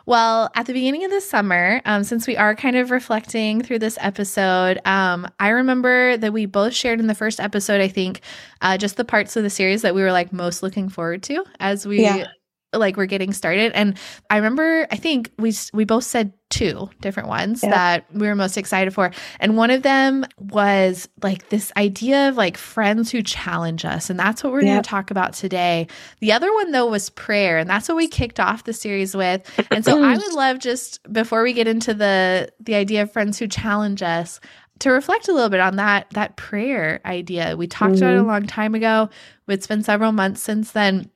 Well, 0.04 0.50
at 0.54 0.66
the 0.66 0.74
beginning 0.74 1.04
of 1.04 1.10
the 1.10 1.22
summer, 1.22 1.80
um, 1.86 2.04
since 2.04 2.26
we 2.26 2.36
are 2.36 2.54
kind 2.54 2.76
of 2.76 2.90
reflecting 2.90 3.62
through 3.62 3.78
this 3.78 3.96
episode, 4.02 4.80
um, 4.84 5.26
I 5.40 5.48
remember 5.48 6.18
that 6.18 6.32
we 6.32 6.44
both 6.44 6.74
shared 6.74 7.00
in 7.00 7.06
the 7.06 7.14
first 7.14 7.40
episode, 7.40 7.80
I 7.80 7.88
think, 7.88 8.20
uh, 8.60 8.76
just 8.76 8.98
the 8.98 9.06
parts 9.06 9.34
of 9.36 9.44
the 9.44 9.50
series 9.50 9.80
that 9.82 9.94
we 9.94 10.02
were 10.02 10.12
like 10.12 10.30
most 10.30 10.62
looking 10.62 10.90
forward 10.90 11.22
to 11.24 11.42
as 11.58 11.86
we 11.86 12.02
Yeah. 12.02 12.26
Like 12.74 12.96
we're 12.96 13.06
getting 13.06 13.32
started. 13.32 13.72
And 13.72 13.96
I 14.30 14.36
remember, 14.36 14.86
I 14.90 14.96
think 14.96 15.30
we 15.38 15.54
we 15.72 15.84
both 15.84 16.04
said 16.04 16.32
two 16.50 16.88
different 17.00 17.28
ones 17.28 17.62
Yeah. 17.62 17.70
that 17.70 18.04
we 18.12 18.26
were 18.26 18.34
most 18.34 18.56
excited 18.58 18.92
for, 18.92 19.10
and 19.40 19.56
one 19.56 19.70
of 19.70 19.82
them 19.82 20.24
was 20.38 21.08
like 21.22 21.48
this 21.48 21.72
idea 21.76 22.28
of 22.28 22.36
like 22.36 22.56
friends 22.58 23.10
who 23.10 23.22
challenge 23.22 23.84
us, 23.84 24.10
and 24.10 24.18
that's 24.18 24.42
what 24.44 24.52
we're 24.52 24.62
going 24.62 24.82
to 24.82 24.88
talk 24.88 25.10
about 25.10 25.32
today. 25.32 25.86
The 26.20 26.32
other 26.32 26.52
one 26.52 26.72
though 26.72 26.86
was 26.86 27.10
prayer, 27.10 27.58
and 27.58 27.68
that's 27.70 27.88
what 27.88 27.96
we 27.96 28.06
kicked 28.08 28.38
off 28.40 28.64
the 28.64 28.72
series 28.74 29.16
with. 29.16 29.42
And 29.70 29.84
so 29.84 30.02
I 30.02 30.16
would 30.16 30.32
love 30.34 30.58
just 30.58 31.00
before 31.12 31.42
we 31.42 31.52
get 31.54 31.68
into 31.68 31.94
the 31.94 32.50
the 32.60 32.74
idea 32.74 33.02
of 33.02 33.12
friends 33.12 33.38
who 33.38 33.46
challenge 33.48 34.02
us 34.02 34.40
to 34.80 34.90
reflect 34.90 35.26
a 35.28 35.32
little 35.32 35.48
bit 35.50 35.60
on 35.60 35.76
that 35.76 36.08
that 36.10 36.36
prayer 36.36 37.00
idea. 37.06 37.56
We 37.56 37.66
talked 37.66 37.96
about 37.96 38.14
it 38.14 38.18
a 38.20 38.22
Mhm. 38.22 38.26
long 38.26 38.46
time 38.46 38.74
ago. 38.74 39.08
It's 39.48 39.66
been 39.66 39.82
several 39.82 40.12
months 40.12 40.42
since 40.42 40.72
then. 40.72 41.10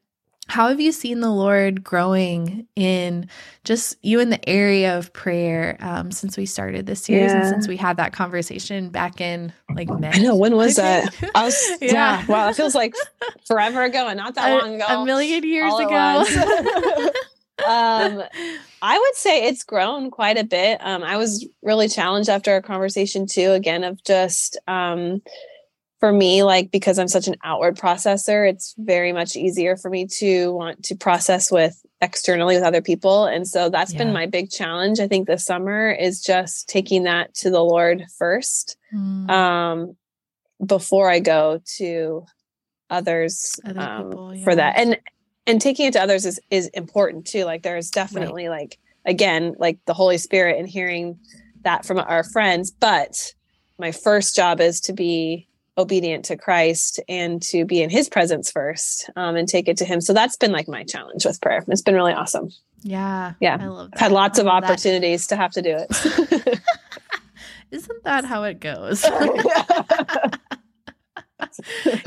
How 0.49 0.69
have 0.69 0.81
you 0.81 0.93
seen 0.93 1.21
the 1.21 1.31
Lord 1.31 1.83
growing 1.83 2.67
in 2.77 3.29
just 3.65 3.97
you 4.03 4.21
in 4.21 4.29
the 4.31 4.49
area 4.49 4.99
of 4.99 5.13
prayer 5.13 5.77
um, 5.81 6.11
since 6.11 6.37
we 6.37 6.45
started 6.47 6.85
this 6.85 7.03
series 7.03 7.33
and 7.33 7.47
since 7.47 7.67
we 7.69 7.77
had 7.77 7.97
that 7.97 8.13
conversation 8.13 8.91
back 8.91 9.21
in 9.21 9.53
like 9.75 9.97
May? 9.97 10.11
I 10.11 10.19
know 10.19 10.37
when 10.37 10.57
was 10.57 10.79
I 10.79 10.83
that? 10.83 11.31
I 11.35 11.45
was 11.45 11.71
Yeah. 11.81 11.93
yeah. 11.93 12.27
Wow, 12.27 12.49
it 12.51 12.57
feels 12.57 12.75
like 12.75 12.95
forever 13.47 13.83
ago 13.83 14.09
and 14.09 14.19
not 14.19 14.35
that 14.35 14.51
A- 14.51 14.59
long 14.59 14.75
ago. 14.75 14.85
a 14.89 15.05
million 15.07 15.43
years 15.45 15.73
ago. 15.75 16.25
um 17.67 18.23
I 18.85 18.99
would 18.99 19.15
say 19.15 19.47
it's 19.47 19.63
grown 19.63 20.11
quite 20.11 20.37
a 20.37 20.45
bit. 20.45 20.85
Um, 20.85 21.05
I 21.05 21.17
was 21.17 21.47
really 21.63 21.89
challenged 21.89 22.29
after 22.29 22.51
our 22.51 22.61
conversation 22.61 23.27
too, 23.27 23.53
again, 23.53 23.85
of 23.85 24.03
just 24.03 24.59
um, 24.67 25.23
for 26.03 26.13
me, 26.13 26.43
like 26.43 26.73
because 26.73 26.99
I'm 26.99 27.07
such 27.07 27.29
an 27.29 27.37
outward 27.45 27.77
processor, 27.77 28.51
it's 28.51 28.75
very 28.77 29.13
much 29.13 29.37
easier 29.37 29.77
for 29.77 29.89
me 29.89 30.09
to 30.19 30.53
want 30.53 30.83
to 30.87 30.97
process 30.97 31.49
with 31.49 31.81
externally 32.01 32.57
with 32.57 32.65
other 32.65 32.83
people. 32.83 33.27
And 33.27 33.47
so 33.47 33.69
that's 33.69 33.93
Yeah. 33.93 33.99
been 33.99 34.13
my 34.13 34.27
big 34.27 34.51
challenge. 34.51 34.99
I 34.99 35.07
think 35.07 35.29
this 35.29 35.45
summer 35.45 35.93
is 35.93 36.21
just 36.21 36.69
taking 36.69 37.05
that 37.05 37.33
to 37.35 37.51
the 37.51 37.63
Lord 37.63 38.03
first 38.19 38.77
Mm, 38.93 39.31
um, 39.31 39.97
before 40.67 41.09
I 41.09 41.21
go 41.21 41.61
to 41.77 42.27
others 42.91 43.61
Other 43.65 43.81
um, 43.81 44.11
people, 44.11 44.37
for 44.43 44.57
that. 44.57 44.77
And 44.77 44.99
and 45.47 45.61
taking 45.61 45.87
it 45.87 45.93
to 45.93 46.03
others 46.03 46.27
is 46.27 46.41
is 46.51 46.67
important 46.75 47.29
too. 47.29 47.45
Like 47.45 47.63
there's 47.63 47.91
definitely 47.91 48.49
like 48.49 48.77
again 49.07 49.55
like 49.57 49.79
the 49.87 49.95
Holy 49.95 50.19
Spirit 50.19 50.59
and 50.59 50.69
hearing 50.69 51.21
that 51.63 51.85
from 51.85 52.01
our 52.01 52.25
friends. 52.25 52.73
But 52.73 53.35
my 53.79 53.93
first 53.93 54.35
job 54.35 54.61
is 54.61 54.81
to 54.81 54.93
be 54.93 55.47
obedient 55.79 56.25
to 56.27 56.37
Christ 56.37 57.01
and 57.09 57.41
to 57.45 57.65
be 57.65 57.83
in 57.83 57.89
His 57.91 58.09
presence 58.09 58.51
first 58.51 59.09
um, 59.17 59.37
and 59.37 59.49
take 59.49 59.69
it 59.69 59.77
to 59.79 59.85
Him. 59.85 60.01
So 60.01 60.13
that's 60.13 60.37
been 60.37 60.53
like 60.53 60.69
my 60.69 60.85
challenge 60.85 61.25
with 61.25 61.41
prayer. 61.41 61.65
It's 61.69 61.83
been 61.83 61.95
really 61.95 62.13
awesome. 62.13 62.51
yeah, 62.83 63.33
Yeah. 63.41 63.57
I 63.61 63.67
love 63.67 63.91
that. 63.93 64.01
Had 64.01 64.13
lots 64.13 64.39
of 64.39 64.47
love 64.47 64.63
that. 64.63 64.71
opportunities 64.71 65.27
to 65.29 65.37
have 65.37 65.53
to 65.53 65.63
do 65.63 65.77
it. 65.79 66.61
Isn't 67.71 68.05
that 68.05 68.25
how 68.27 68.43
it 68.45 68.61
goes? 68.61 69.03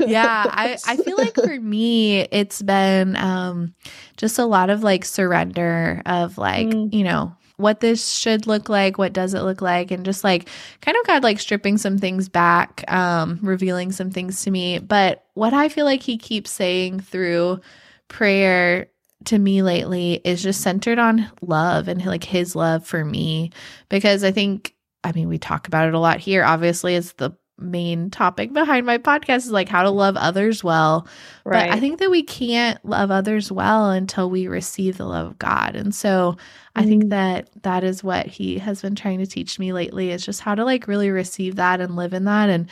yeah, 0.00 0.44
I, 0.48 0.76
I 0.86 0.96
feel 0.96 1.16
like 1.16 1.34
for 1.34 1.60
me, 1.60 2.20
it's 2.30 2.62
been 2.62 3.16
um, 3.16 3.74
just 4.16 4.38
a 4.38 4.44
lot 4.46 4.70
of 4.70 4.82
like 4.82 5.04
surrender 5.04 6.02
of 6.06 6.38
like, 6.38 6.68
Mm. 6.68 6.92
you 6.94 7.04
know, 7.04 7.34
what 7.56 7.80
this 7.80 8.12
should 8.12 8.46
look 8.46 8.68
like, 8.68 8.98
what 8.98 9.12
does 9.12 9.32
it 9.32 9.42
look 9.42 9.62
like, 9.62 9.90
and 9.90 10.04
just 10.04 10.22
like 10.22 10.48
kind 10.80 10.96
of 10.96 11.06
God 11.06 11.22
like 11.22 11.40
stripping 11.40 11.78
some 11.78 11.98
things 11.98 12.28
back, 12.28 12.84
um, 12.92 13.38
revealing 13.42 13.92
some 13.92 14.10
things 14.10 14.42
to 14.42 14.50
me. 14.50 14.78
But 14.78 15.24
what 15.34 15.54
I 15.54 15.68
feel 15.68 15.86
like 15.86 16.02
He 16.02 16.18
keeps 16.18 16.50
saying 16.50 17.00
through 17.00 17.60
prayer 18.08 18.88
to 19.24 19.38
me 19.38 19.62
lately 19.62 20.20
is 20.24 20.42
just 20.42 20.60
centered 20.60 20.98
on 20.98 21.30
love 21.40 21.88
and 21.88 22.04
like 22.04 22.24
His 22.24 22.54
love 22.54 22.86
for 22.86 23.04
me, 23.04 23.50
because 23.88 24.22
I 24.22 24.32
think, 24.32 24.74
I 25.02 25.12
mean, 25.12 25.28
we 25.28 25.38
talk 25.38 25.66
about 25.66 25.88
it 25.88 25.94
a 25.94 25.98
lot 25.98 26.18
here. 26.18 26.44
Obviously, 26.44 26.94
it's 26.94 27.12
the 27.12 27.32
main 27.58 28.10
topic 28.10 28.52
behind 28.52 28.84
my 28.84 28.98
podcast 28.98 29.38
is 29.38 29.50
like 29.50 29.68
how 29.68 29.82
to 29.82 29.90
love 29.90 30.16
others 30.16 30.62
well. 30.62 31.06
right. 31.44 31.68
But 31.68 31.76
I 31.76 31.80
think 31.80 31.98
that 32.00 32.10
we 32.10 32.22
can't 32.22 32.84
love 32.84 33.10
others 33.10 33.50
well 33.50 33.90
until 33.90 34.28
we 34.28 34.46
receive 34.46 34.98
the 34.98 35.06
love 35.06 35.28
of 35.28 35.38
God. 35.38 35.74
And 35.74 35.94
so 35.94 36.36
I 36.74 36.84
think 36.84 37.04
Mm. 37.04 37.10
that 37.10 37.48
that 37.62 37.82
is 37.82 38.04
what 38.04 38.26
he 38.26 38.58
has 38.58 38.82
been 38.82 38.94
trying 38.94 39.18
to 39.20 39.26
teach 39.26 39.58
me 39.58 39.72
lately 39.72 40.10
is 40.10 40.24
just 40.24 40.40
how 40.42 40.54
to 40.54 40.64
like 40.64 40.86
really 40.86 41.10
receive 41.10 41.56
that 41.56 41.80
and 41.80 41.96
live 41.96 42.12
in 42.12 42.24
that. 42.24 42.50
And 42.50 42.68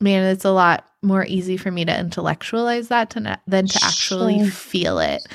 man, 0.00 0.22
it's 0.30 0.44
a 0.44 0.50
lot 0.52 0.86
more 1.02 1.24
easy 1.26 1.56
for 1.56 1.70
me 1.72 1.84
to 1.84 1.98
intellectualize 1.98 2.88
that 2.88 3.10
to 3.10 3.20
not, 3.20 3.40
than 3.48 3.66
to 3.66 3.80
actually 3.82 4.38
Sure. 4.38 4.50
feel 4.50 4.98
it. 5.00 5.26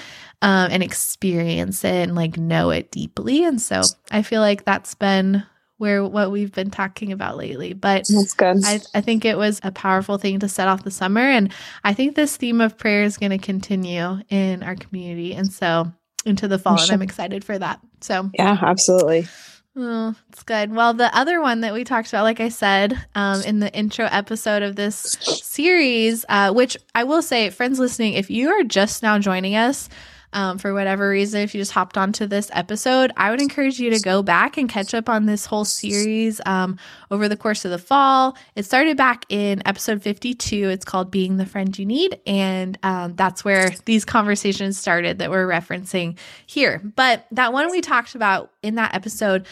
Um, 0.42 0.70
and 0.70 0.84
experience 0.84 1.84
it 1.84 1.94
and 1.96 2.14
like 2.14 2.38
know 2.38 2.70
it 2.70 2.92
deeply. 2.92 3.44
And 3.46 3.60
so 3.60 3.82
I 4.12 4.22
feel 4.22 4.42
like 4.42 4.64
that's 4.64 4.94
been 4.94 5.44
where 5.78 6.06
what 6.06 6.32
we've 6.32 6.54
been 6.54 6.72
talking 6.72 7.12
about 7.12 7.38
lately. 7.38 7.74
But 7.74 8.08
That's 8.08 8.34
good. 8.34 8.64
I, 8.64 8.80
I 8.94 9.02
think 9.02 9.26
it 9.26 9.38
was 9.38 9.60
a 9.64 9.72
powerful 9.72 10.18
thing 10.18 10.40
to 10.40 10.48
set 10.48 10.68
off 10.68 10.84
the 10.84 10.92
summer. 10.92 11.22
And 11.22 11.52
I 11.84 11.94
think 11.94 12.16
this 12.16 12.38
theme 12.38 12.62
of 12.62 12.78
prayer 12.78 13.04
is 13.04 13.18
going 13.18 13.32
to 13.32 13.38
continue 13.38 14.20
in 14.30 14.64
our 14.64 14.76
community. 14.76 15.34
And 15.34 15.52
so 15.52 15.92
into 16.26 16.48
the 16.48 16.58
fall, 16.58 16.82
and 16.82 16.92
I'm 16.92 17.02
excited 17.02 17.44
for 17.44 17.58
that. 17.58 17.80
So 18.02 18.30
yeah, 18.34 18.58
absolutely. 18.62 19.28
oh, 19.76 20.16
it's 20.30 20.44
good. 20.44 20.74
Well, 20.74 20.94
the 20.94 21.16
other 21.16 21.42
one 21.42 21.62
that 21.62 21.74
we 21.74 21.84
talked 21.84 22.10
about, 22.10 22.24
like 22.24 22.40
I 22.40 22.50
said 22.50 22.98
um, 23.14 23.42
in 23.44 23.60
the 23.60 23.72
intro 23.74 24.08
episode 24.10 24.64
of 24.64 24.76
this 24.76 24.96
series, 24.96 26.26
uh, 26.30 26.52
which 26.52 26.78
I 26.96 27.04
will 27.04 27.22
say, 27.22 27.50
friends 27.50 27.80
listening, 27.80 28.14
if 28.14 28.30
you 28.32 28.50
are 28.50 28.64
just 28.64 29.04
now 29.04 29.20
joining 29.20 29.56
us, 29.56 29.88
um, 30.36 30.58
for 30.58 30.74
whatever 30.74 31.10
reason, 31.10 31.42
if 31.42 31.56
you 31.56 31.62
just 31.62 31.72
hopped 31.72 31.98
onto 31.98 32.28
this 32.28 32.52
episode, 32.54 33.12
I 33.16 33.32
would 33.32 33.42
encourage 33.42 33.80
you 33.80 33.90
to 33.92 34.00
go 34.02 34.22
back 34.22 34.58
and 34.58 34.70
catch 34.70 34.94
up 34.94 35.08
on 35.08 35.26
this 35.26 35.46
whole 35.46 35.64
series 35.64 36.42
um, 36.46 36.78
over 37.10 37.30
the 37.30 37.38
course 37.38 37.64
of 37.64 37.72
the 37.72 37.78
fall. 37.78 38.38
It 38.54 38.66
started 38.66 38.98
back 38.98 39.26
in 39.30 39.66
episode 39.66 40.04
52. 40.04 40.70
It's 40.70 40.84
called 40.84 41.10
Being 41.10 41.38
the 41.38 41.46
Friend 41.46 41.78
You 41.80 41.86
Need. 41.86 42.20
And 42.28 42.78
um, 42.84 43.16
that's 43.16 43.46
where 43.46 43.72
these 43.86 44.04
conversations 44.04 44.78
started 44.78 45.20
that 45.20 45.32
we're 45.32 45.48
referencing 45.48 46.18
here. 46.46 46.82
But 46.96 47.26
that 47.32 47.54
one 47.54 47.72
we 47.72 47.80
talked 47.80 48.14
about 48.14 48.52
in 48.62 48.76
that 48.76 48.94
episode 48.94 49.48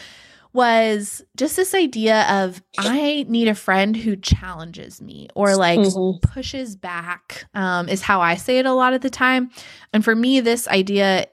was 0.54 1.22
just 1.36 1.56
this 1.56 1.74
idea 1.74 2.22
of 2.30 2.62
I 2.78 3.26
need 3.28 3.48
a 3.48 3.54
friend 3.54 3.94
who 3.96 4.16
challenges 4.16 5.02
me 5.02 5.28
or 5.34 5.56
like 5.56 5.80
Mhm. 5.80 6.22
pushes 6.22 6.76
back, 6.76 7.44
um, 7.54 7.88
is 7.88 8.00
how 8.00 8.20
I 8.22 8.36
say 8.36 8.58
it 8.58 8.64
a 8.66 8.72
lot 8.72 8.94
of 8.94 9.02
the 9.02 9.10
time. 9.10 9.50
And 9.92 10.02
for 10.04 10.14
me, 10.14 10.40
this 10.40 10.66
idea, 10.68 11.26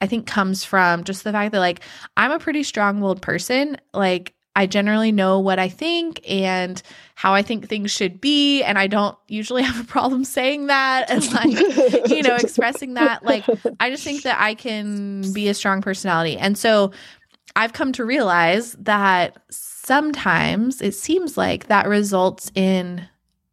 I 0.00 0.06
think, 0.06 0.26
comes 0.26 0.64
from 0.64 1.04
just 1.04 1.24
the 1.24 1.32
fact 1.32 1.52
that 1.52 1.58
like 1.60 1.80
I'm 2.16 2.30
a 2.30 2.38
pretty 2.38 2.62
strong 2.62 3.00
willed 3.00 3.20
person. 3.20 3.76
Like, 3.92 4.34
I 4.56 4.66
generally 4.66 5.12
know 5.12 5.38
what 5.38 5.60
I 5.60 5.68
think 5.68 6.20
and 6.28 6.82
how 7.14 7.32
I 7.32 7.42
think 7.42 7.68
things 7.68 7.92
should 7.92 8.20
be. 8.20 8.64
And 8.64 8.76
I 8.76 8.88
don't 8.88 9.16
usually 9.28 9.62
have 9.68 9.80
a 9.80 9.84
problem 9.84 10.24
saying 10.24 10.66
that 10.66 11.08
and 11.10 11.32
like, 11.32 12.10
you 12.10 12.22
know, 12.24 12.34
expressing 12.40 12.94
that. 12.94 13.22
Like, 13.24 13.44
I 13.78 13.90
just 13.90 14.02
think 14.02 14.22
that 14.24 14.40
I 14.40 14.54
can 14.54 15.32
be 15.32 15.48
a 15.48 15.54
strong 15.54 15.80
personality. 15.80 16.36
And 16.38 16.58
so 16.58 16.90
I've 17.58 17.72
come 17.72 17.90
to 17.94 18.04
realize 18.04 18.72
that 18.74 19.36
sometimes 19.50 20.80
it 20.80 20.94
seems 20.94 21.36
like 21.36 21.66
that 21.66 21.88
results 21.88 22.52
in 22.54 23.04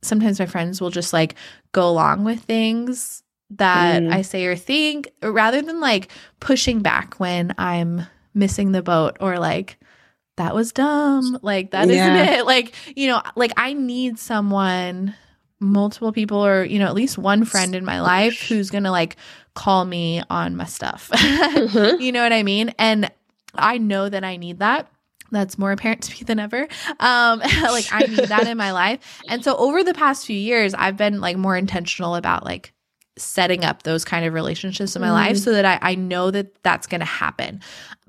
sometimes 0.03 0.39
my 0.39 0.45
friends 0.45 0.79
will 0.79 0.91
just 0.91 1.12
like 1.12 1.33
go 1.71 1.89
along 1.89 2.24
with 2.24 2.39
things 2.41 3.24
that 3.50 4.03
mm. 4.03 4.13
I 4.13 4.21
say 4.21 4.45
or 4.45 4.55
think 4.55 5.12
rather 5.24 5.59
than 5.59 5.79
like 5.79 6.12
pushing 6.39 6.81
back 6.81 7.19
when 7.19 7.55
I'm 7.57 8.03
missing 8.35 8.74
the 8.74 8.83
boat 8.83 9.17
or 9.19 9.39
like 9.39 9.79
that 10.38 10.53
was 10.53 10.71
dumb. 10.71 11.39
Like 11.41 11.71
that 11.71 11.88
yeah. 11.89 12.15
not 12.15 12.33
it. 12.33 12.45
Like, 12.45 12.75
you 12.95 13.07
know, 13.07 13.24
like 13.35 13.53
I 13.57 13.74
need 13.74 14.19
someone, 14.19 15.15
multiple 15.59 16.12
people 16.12 16.45
or, 16.45 16.63
you 16.63 16.77
know, 16.77 16.85
at 16.85 16.93
least 16.93 17.17
one 17.17 17.43
friend 17.43 17.74
in 17.74 17.83
my 17.83 18.01
life 18.01 18.39
who's 18.47 18.69
going 18.69 18.83
to 18.83 18.91
like 18.91 19.15
call 19.55 19.83
me 19.83 20.21
on 20.29 20.55
my 20.55 20.65
stuff. 20.65 21.09
mm-hmm. 21.13 22.00
You 22.00 22.12
know 22.12 22.21
what 22.21 22.33
I 22.33 22.43
mean? 22.43 22.71
And 22.77 23.09
I 23.57 23.77
know 23.77 24.09
that 24.09 24.24
I 24.24 24.38
need 24.38 24.59
that. 24.59 24.88
That's 25.31 25.57
more 25.57 25.71
apparent 25.71 26.03
to 26.03 26.12
me 26.13 26.19
than 26.25 26.39
ever. 26.39 26.67
Um, 27.00 27.39
like 27.63 27.88
I 27.91 28.05
need 28.07 28.25
that 28.25 28.47
in 28.47 28.57
my 28.57 28.71
life. 28.74 29.21
And 29.27 29.43
so 29.43 29.55
over 29.57 29.83
the 29.83 29.93
past 29.93 30.25
few 30.25 30.38
years, 30.38 30.74
I've 30.74 30.97
been 30.97 31.19
like 31.19 31.38
more 31.38 31.57
intentional 31.57 32.15
about 32.15 32.45
like 32.45 32.74
setting 33.17 33.63
up 33.63 33.83
those 33.83 34.05
kind 34.05 34.25
of 34.25 34.33
relationships 34.33 34.95
in 34.95 35.01
my 35.01 35.07
mm. 35.07 35.13
life 35.13 35.38
so 35.38 35.51
that 35.53 35.65
I, 35.65 35.79
I 35.81 35.95
know 35.95 36.31
that 36.31 36.62
that's 36.63 36.88
going 36.88 37.00
to 37.00 37.05
happen. 37.05 37.62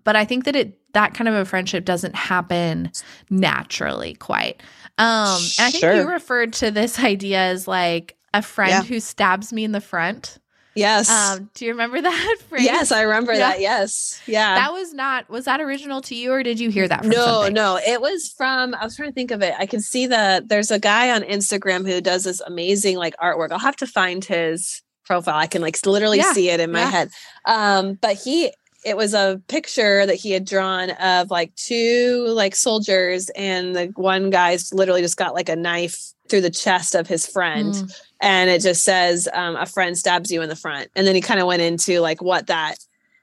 But 0.04 0.16
I 0.16 0.24
think 0.24 0.44
that 0.44 0.56
it 0.56 0.78
that 0.92 1.14
kind 1.14 1.28
of 1.28 1.34
a 1.34 1.44
friendship 1.44 1.84
doesn't 1.84 2.14
happen 2.14 2.90
naturally 3.28 4.14
quite. 4.14 4.62
Um, 4.98 5.38
and 5.58 5.66
I 5.66 5.70
think 5.70 5.82
sure. 5.82 5.94
you 5.94 6.08
referred 6.08 6.54
to 6.54 6.70
this 6.70 6.98
idea 7.04 7.38
as 7.38 7.68
like 7.68 8.16
a 8.32 8.40
friend 8.40 8.70
yeah. 8.70 8.82
who 8.82 9.00
stabs 9.00 9.52
me 9.52 9.64
in 9.64 9.72
the 9.72 9.80
front. 9.80 10.38
Yes. 10.76 11.10
Um, 11.10 11.50
do 11.54 11.64
you 11.64 11.72
remember 11.72 12.00
that 12.02 12.36
phrase? 12.48 12.64
Yes, 12.64 12.92
I 12.92 13.02
remember 13.02 13.32
yeah. 13.32 13.38
that. 13.38 13.60
Yes. 13.60 14.20
Yeah. 14.26 14.54
That 14.54 14.72
was 14.72 14.92
not 14.92 15.28
was 15.28 15.46
that 15.46 15.60
original 15.60 16.00
to 16.02 16.14
you 16.14 16.32
or 16.32 16.42
did 16.42 16.60
you 16.60 16.70
hear 16.70 16.86
that 16.86 17.04
No, 17.04 17.24
something? 17.24 17.54
no. 17.54 17.78
It 17.84 18.00
was 18.00 18.32
from 18.36 18.74
I 18.74 18.84
was 18.84 18.96
trying 18.96 19.08
to 19.08 19.14
think 19.14 19.30
of 19.30 19.42
it. 19.42 19.54
I 19.58 19.66
can 19.66 19.80
see 19.80 20.06
that 20.06 20.48
there's 20.48 20.70
a 20.70 20.78
guy 20.78 21.10
on 21.10 21.22
Instagram 21.22 21.90
who 21.90 22.00
does 22.00 22.24
this 22.24 22.40
amazing 22.40 22.96
like 22.96 23.16
artwork. 23.16 23.50
I'll 23.50 23.58
have 23.58 23.76
to 23.76 23.86
find 23.86 24.24
his 24.24 24.82
profile. 25.04 25.36
I 25.36 25.46
can 25.46 25.62
like 25.62 25.84
literally 25.86 26.18
yeah. 26.18 26.32
see 26.32 26.50
it 26.50 26.60
in 26.60 26.72
my 26.72 26.80
yeah. 26.80 26.90
head. 26.90 27.10
Um, 27.46 27.94
but 27.94 28.16
he 28.16 28.52
it 28.84 28.96
was 28.96 29.14
a 29.14 29.42
picture 29.48 30.06
that 30.06 30.14
he 30.14 30.30
had 30.30 30.44
drawn 30.44 30.90
of 30.90 31.30
like 31.30 31.54
two 31.56 32.24
like 32.28 32.54
soldiers 32.54 33.30
and 33.30 33.74
the 33.74 33.86
one 33.96 34.30
guy's 34.30 34.72
literally 34.72 35.02
just 35.02 35.16
got 35.16 35.34
like 35.34 35.48
a 35.48 35.56
knife 35.56 36.12
through 36.28 36.40
the 36.40 36.50
chest 36.50 36.94
of 36.94 37.06
his 37.06 37.26
friend 37.26 37.74
mm. 37.74 38.00
and 38.20 38.50
it 38.50 38.62
just 38.62 38.84
says 38.84 39.28
um, 39.32 39.56
a 39.56 39.66
friend 39.66 39.96
stabs 39.96 40.30
you 40.30 40.42
in 40.42 40.48
the 40.48 40.56
front 40.56 40.90
and 40.96 41.06
then 41.06 41.14
he 41.14 41.20
kind 41.20 41.40
of 41.40 41.46
went 41.46 41.62
into 41.62 42.00
like 42.00 42.22
what 42.22 42.46
that 42.46 42.78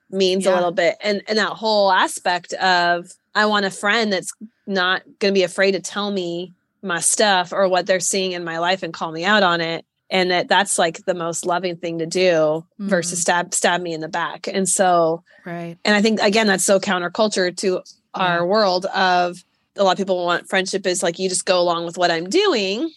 means 0.10 0.46
yeah. 0.46 0.54
a 0.54 0.56
little 0.56 0.72
bit 0.72 0.96
and 1.04 1.22
and 1.28 1.38
that 1.38 1.50
whole 1.50 1.92
aspect 1.92 2.54
of 2.54 3.12
i 3.36 3.46
want 3.46 3.66
a 3.66 3.72
friend 3.72 4.14
that's 4.14 4.34
not 4.68 5.02
going 5.20 5.34
to 5.34 5.38
be 5.38 5.44
afraid 5.44 5.72
to 5.72 5.80
tell 5.80 6.12
me 6.12 6.54
my 6.82 7.00
stuff 7.00 7.52
or 7.52 7.68
what 7.68 7.86
they're 7.86 8.00
seeing 8.00 8.34
in 8.34 8.44
my 8.44 8.60
life 8.60 8.84
and 8.84 8.94
call 8.94 9.12
me 9.12 9.26
out 9.26 9.44
on 9.44 9.62
it 9.62 9.86
and 10.10 10.30
that 10.32 10.48
that's 10.48 10.78
like 10.78 11.04
the 11.06 11.14
most 11.14 11.46
loving 11.46 11.76
thing 11.76 12.00
to 12.00 12.06
do 12.06 12.20
mm-hmm. 12.20 12.88
versus 12.88 13.22
stab 13.22 13.54
stab 13.54 13.82
me 13.82 13.94
in 13.94 14.02
the 14.02 14.08
back 14.08 14.48
and 14.48 14.70
so 14.70 15.24
right 15.46 15.78
and 15.84 15.96
i 15.96 16.02
think 16.02 16.20
again 16.22 16.48
that's 16.48 16.66
so 16.66 16.80
counterculture 16.80 17.56
to 17.56 17.82
our 18.14 18.46
world 18.46 18.86
of 18.88 19.44
a 19.78 19.84
lot 19.84 19.92
of 19.92 19.98
people 19.98 20.24
want 20.24 20.48
friendship 20.48 20.86
is 20.86 21.04
like 21.04 21.20
you 21.20 21.30
just 21.30 21.46
go 21.46 21.60
along 21.60 21.86
with 21.86 21.98
what 21.98 22.12
i'm 22.12 22.30
doing 22.30 22.92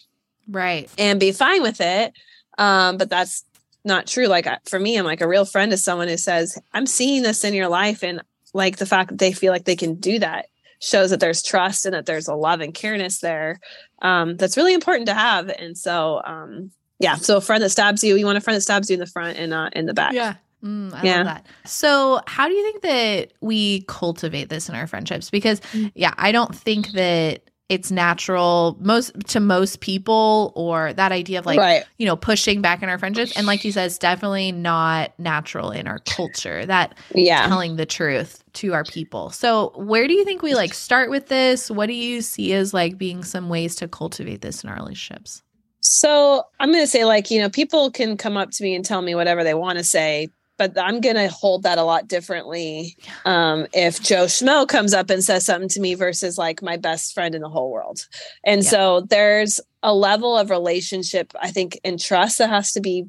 right 0.49 0.89
and 0.97 1.19
be 1.19 1.31
fine 1.31 1.61
with 1.61 1.81
it 1.81 2.13
um 2.57 2.97
but 2.97 3.09
that's 3.09 3.43
not 3.83 4.07
true 4.07 4.27
like 4.27 4.47
for 4.67 4.79
me 4.79 4.97
i'm 4.97 5.05
like 5.05 5.21
a 5.21 5.27
real 5.27 5.45
friend 5.45 5.71
is 5.71 5.83
someone 5.83 6.07
who 6.07 6.17
says 6.17 6.57
i'm 6.73 6.85
seeing 6.85 7.23
this 7.23 7.43
in 7.43 7.53
your 7.53 7.69
life 7.69 8.03
and 8.03 8.21
like 8.53 8.77
the 8.77 8.85
fact 8.85 9.09
that 9.09 9.19
they 9.19 9.31
feel 9.31 9.51
like 9.51 9.65
they 9.65 9.75
can 9.75 9.95
do 9.95 10.19
that 10.19 10.47
shows 10.79 11.09
that 11.09 11.19
there's 11.19 11.41
trust 11.41 11.85
and 11.85 11.93
that 11.93 12.05
there's 12.05 12.27
a 12.27 12.35
love 12.35 12.61
and 12.61 12.73
careness 12.73 13.19
there 13.19 13.59
um, 14.03 14.37
that's 14.37 14.57
really 14.57 14.73
important 14.73 15.07
to 15.07 15.13
have 15.13 15.49
and 15.49 15.77
so 15.77 16.21
um, 16.23 16.71
yeah. 16.99 17.15
So 17.15 17.37
a 17.37 17.41
friend 17.41 17.63
that 17.63 17.69
stabs 17.69 18.03
you, 18.03 18.15
you 18.15 18.25
want 18.25 18.37
a 18.37 18.41
friend 18.41 18.55
that 18.55 18.61
stabs 18.61 18.89
you 18.89 18.95
in 18.95 18.99
the 18.99 19.05
front 19.05 19.37
and 19.37 19.49
not 19.49 19.75
in 19.75 19.85
the 19.85 19.93
back. 19.93 20.13
Yeah. 20.13 20.35
Mm, 20.63 20.93
I 20.93 21.03
yeah. 21.03 21.17
love 21.17 21.25
that. 21.25 21.45
So, 21.65 22.21
how 22.25 22.47
do 22.47 22.53
you 22.53 22.63
think 22.63 22.81
that 22.81 23.33
we 23.41 23.81
cultivate 23.81 24.49
this 24.49 24.69
in 24.69 24.75
our 24.75 24.87
friendships? 24.87 25.29
Because, 25.29 25.59
mm. 25.71 25.91
yeah, 25.95 26.13
I 26.17 26.31
don't 26.31 26.55
think 26.55 26.91
that 26.93 27.43
it's 27.69 27.91
natural 27.91 28.77
most 28.79 29.13
to 29.27 29.39
most 29.39 29.81
people 29.81 30.53
or 30.55 30.93
that 30.93 31.11
idea 31.11 31.39
of 31.39 31.45
like 31.45 31.59
right. 31.59 31.83
you 31.97 32.05
know 32.05 32.15
pushing 32.15 32.61
back 32.61 32.81
in 32.81 32.87
our 32.87 32.97
friendships 32.97 33.35
and 33.35 33.45
like 33.45 33.65
you 33.65 33.73
said 33.73 33.87
it's 33.87 33.97
definitely 33.97 34.53
not 34.53 35.11
natural 35.19 35.71
in 35.71 35.85
our 35.85 35.99
culture 35.99 36.65
that 36.65 36.97
yeah 37.13 37.45
telling 37.47 37.75
the 37.75 37.85
truth 37.85 38.41
to 38.53 38.73
our 38.73 38.85
people 38.85 39.31
so 39.31 39.73
where 39.75 40.07
do 40.07 40.13
you 40.13 40.23
think 40.23 40.41
we 40.41 40.55
like 40.55 40.73
start 40.73 41.09
with 41.09 41.27
this 41.27 41.69
what 41.69 41.87
do 41.87 41.93
you 41.93 42.21
see 42.21 42.53
as 42.53 42.73
like 42.73 42.97
being 42.97 43.21
some 43.21 43.49
ways 43.49 43.75
to 43.75 43.85
cultivate 43.85 44.41
this 44.41 44.63
in 44.63 44.69
our 44.69 44.77
relationships 44.77 45.43
so 45.79 46.43
I'm 46.59 46.71
going 46.71 46.83
to 46.83 46.87
say, 46.87 47.05
like, 47.05 47.31
you 47.31 47.39
know, 47.39 47.49
people 47.49 47.91
can 47.91 48.17
come 48.17 48.35
up 48.35 48.51
to 48.51 48.63
me 48.63 48.75
and 48.75 48.83
tell 48.83 49.01
me 49.01 49.15
whatever 49.15 49.43
they 49.43 49.53
want 49.53 49.77
to 49.77 49.83
say, 49.83 50.27
but 50.57 50.77
I'm 50.77 51.01
going 51.01 51.15
to 51.15 51.27
hold 51.27 51.63
that 51.63 51.77
a 51.77 51.83
lot 51.83 52.07
differently 52.07 52.97
um, 53.25 53.67
if 53.73 54.01
Joe 54.01 54.25
Schmo 54.25 54.67
comes 54.67 54.93
up 54.93 55.09
and 55.09 55.23
says 55.23 55.45
something 55.45 55.69
to 55.69 55.79
me 55.79 55.95
versus 55.95 56.37
like 56.37 56.61
my 56.61 56.77
best 56.77 57.13
friend 57.13 57.35
in 57.35 57.41
the 57.41 57.49
whole 57.49 57.71
world. 57.71 58.07
And 58.43 58.63
yeah. 58.63 58.69
so 58.69 59.01
there's 59.01 59.59
a 59.83 59.93
level 59.93 60.37
of 60.37 60.49
relationship, 60.49 61.33
I 61.41 61.51
think, 61.51 61.79
and 61.83 61.99
trust 61.99 62.39
that 62.39 62.49
has 62.49 62.71
to 62.73 62.81
be 62.81 63.05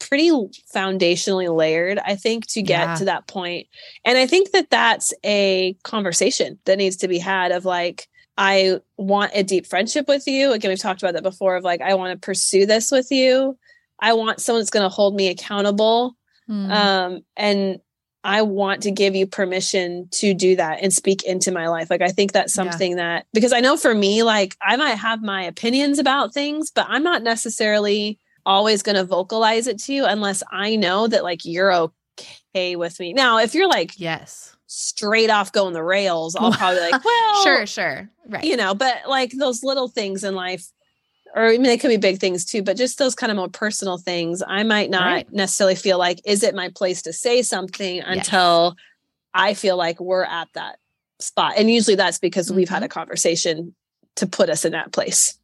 pretty 0.00 0.30
foundationally 0.72 1.52
layered 1.52 1.98
i 2.06 2.14
think 2.14 2.46
to 2.46 2.62
get 2.62 2.86
yeah. 2.86 2.94
to 2.94 3.04
that 3.04 3.26
point. 3.26 3.64
point 3.64 3.66
and 4.04 4.16
i 4.16 4.28
think 4.28 4.52
that 4.52 4.70
that's 4.70 5.12
a 5.24 5.76
conversation 5.82 6.56
that 6.66 6.78
needs 6.78 6.94
to 6.94 7.08
be 7.08 7.18
had 7.18 7.50
of 7.50 7.64
like 7.64 8.06
I 8.38 8.78
want 8.96 9.32
a 9.34 9.42
deep 9.42 9.66
friendship 9.66 10.06
with 10.06 10.28
you. 10.28 10.52
Again, 10.52 10.68
we've 10.68 10.78
talked 10.78 11.02
about 11.02 11.14
that 11.14 11.24
before 11.24 11.56
of 11.56 11.64
like, 11.64 11.80
I 11.80 11.94
want 11.94 12.12
to 12.12 12.24
pursue 12.24 12.66
this 12.66 12.92
with 12.92 13.10
you. 13.10 13.58
I 13.98 14.12
want 14.12 14.40
someone 14.40 14.60
that's 14.60 14.70
going 14.70 14.84
to 14.84 14.88
hold 14.88 15.16
me 15.16 15.28
accountable. 15.28 16.16
Mm. 16.48 16.70
Um, 16.70 17.20
and 17.36 17.80
I 18.24 18.42
want 18.42 18.82
to 18.82 18.90
give 18.90 19.14
you 19.14 19.26
permission 19.26 20.08
to 20.12 20.34
do 20.34 20.56
that 20.56 20.80
and 20.82 20.92
speak 20.92 21.22
into 21.24 21.52
my 21.52 21.68
life. 21.68 21.88
Like, 21.90 22.02
I 22.02 22.08
think 22.08 22.32
that's 22.32 22.52
something 22.52 22.92
yeah. 22.92 22.96
that, 22.96 23.26
because 23.32 23.52
I 23.52 23.60
know 23.60 23.76
for 23.76 23.94
me, 23.94 24.22
like, 24.22 24.56
I 24.60 24.76
might 24.76 24.96
have 24.96 25.22
my 25.22 25.42
opinions 25.42 25.98
about 25.98 26.34
things, 26.34 26.70
but 26.70 26.86
I'm 26.88 27.02
not 27.02 27.22
necessarily 27.22 28.18
always 28.44 28.82
going 28.82 28.96
to 28.96 29.04
vocalize 29.04 29.66
it 29.66 29.78
to 29.80 29.92
you 29.92 30.04
unless 30.04 30.42
I 30.50 30.76
know 30.76 31.06
that, 31.06 31.22
like, 31.22 31.44
you're 31.44 31.72
okay 31.72 32.76
with 32.76 32.98
me. 32.98 33.12
Now, 33.12 33.38
if 33.38 33.54
you're 33.54 33.68
like, 33.68 33.98
yes, 33.98 34.56
straight 34.66 35.30
off 35.30 35.52
going 35.52 35.72
the 35.72 35.82
rails, 35.82 36.36
I'll 36.36 36.52
probably 36.52 36.80
like, 36.80 37.04
well, 37.04 37.42
sure, 37.42 37.66
sure, 37.66 38.10
right. 38.26 38.44
You 38.44 38.56
know, 38.56 38.74
but 38.74 39.08
like 39.08 39.32
those 39.32 39.64
little 39.64 39.88
things 39.88 40.22
in 40.22 40.34
life, 40.34 40.66
or 41.38 41.46
I 41.46 41.52
mean, 41.52 41.62
they 41.62 41.78
could 41.78 41.88
be 41.88 41.96
big 41.96 42.18
things 42.18 42.44
too, 42.44 42.62
but 42.62 42.76
just 42.76 42.98
those 42.98 43.14
kind 43.14 43.30
of 43.30 43.36
more 43.36 43.48
personal 43.48 43.96
things, 43.96 44.42
I 44.46 44.64
might 44.64 44.90
not 44.90 45.04
right. 45.04 45.32
necessarily 45.32 45.76
feel 45.76 45.96
like, 45.96 46.20
is 46.24 46.42
it 46.42 46.54
my 46.54 46.68
place 46.74 47.02
to 47.02 47.12
say 47.12 47.42
something 47.42 47.96
yes. 47.96 48.06
until 48.08 48.74
I 49.32 49.54
feel 49.54 49.76
like 49.76 50.00
we're 50.00 50.24
at 50.24 50.48
that 50.54 50.78
spot. 51.20 51.54
And 51.56 51.70
usually 51.70 51.94
that's 51.94 52.18
because 52.18 52.48
mm-hmm. 52.48 52.56
we've 52.56 52.68
had 52.68 52.82
a 52.82 52.86
mm-hmm. 52.86 52.98
conversation 52.98 53.74
to 54.16 54.26
put 54.26 54.50
us 54.50 54.64
in 54.64 54.72
that 54.72 54.92
place. 54.92 55.38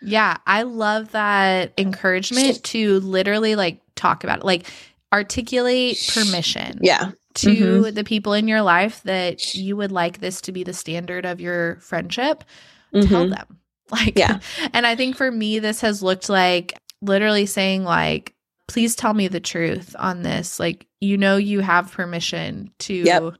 Yeah, 0.00 0.36
I 0.46 0.62
love 0.62 1.10
that 1.12 1.72
encouragement 1.76 2.62
to 2.64 3.00
literally 3.00 3.56
like 3.56 3.80
talk 3.96 4.22
about 4.22 4.38
it, 4.38 4.44
like 4.44 4.66
articulate 5.12 6.10
permission. 6.14 6.78
Yeah 6.80 7.10
to 7.32 7.50
mm-hmm. 7.50 7.94
the 7.94 8.02
people 8.02 8.32
in 8.32 8.48
your 8.48 8.60
life 8.60 9.02
that 9.04 9.54
you 9.54 9.76
would 9.76 9.92
like 9.92 10.18
this 10.18 10.40
to 10.40 10.52
be 10.52 10.64
the 10.64 10.72
standard 10.72 11.24
of 11.24 11.40
your 11.40 11.76
friendship, 11.76 12.42
mm-hmm. 12.92 13.08
tell 13.08 13.28
them. 13.28 13.59
Like, 14.00 14.18
yeah. 14.18 14.38
And 14.72 14.86
I 14.86 14.94
think 14.94 15.16
for 15.16 15.30
me, 15.30 15.58
this 15.58 15.80
has 15.80 16.02
looked 16.02 16.28
like 16.28 16.78
literally 17.02 17.46
saying, 17.46 17.84
like, 17.84 18.34
please 18.68 18.94
tell 18.94 19.14
me 19.14 19.26
the 19.26 19.40
truth 19.40 19.96
on 19.98 20.22
this. 20.22 20.60
Like, 20.60 20.86
you 21.00 21.18
know, 21.18 21.36
you 21.36 21.60
have 21.60 21.90
permission 21.90 22.70
to 22.80 22.94
yep. 22.94 23.34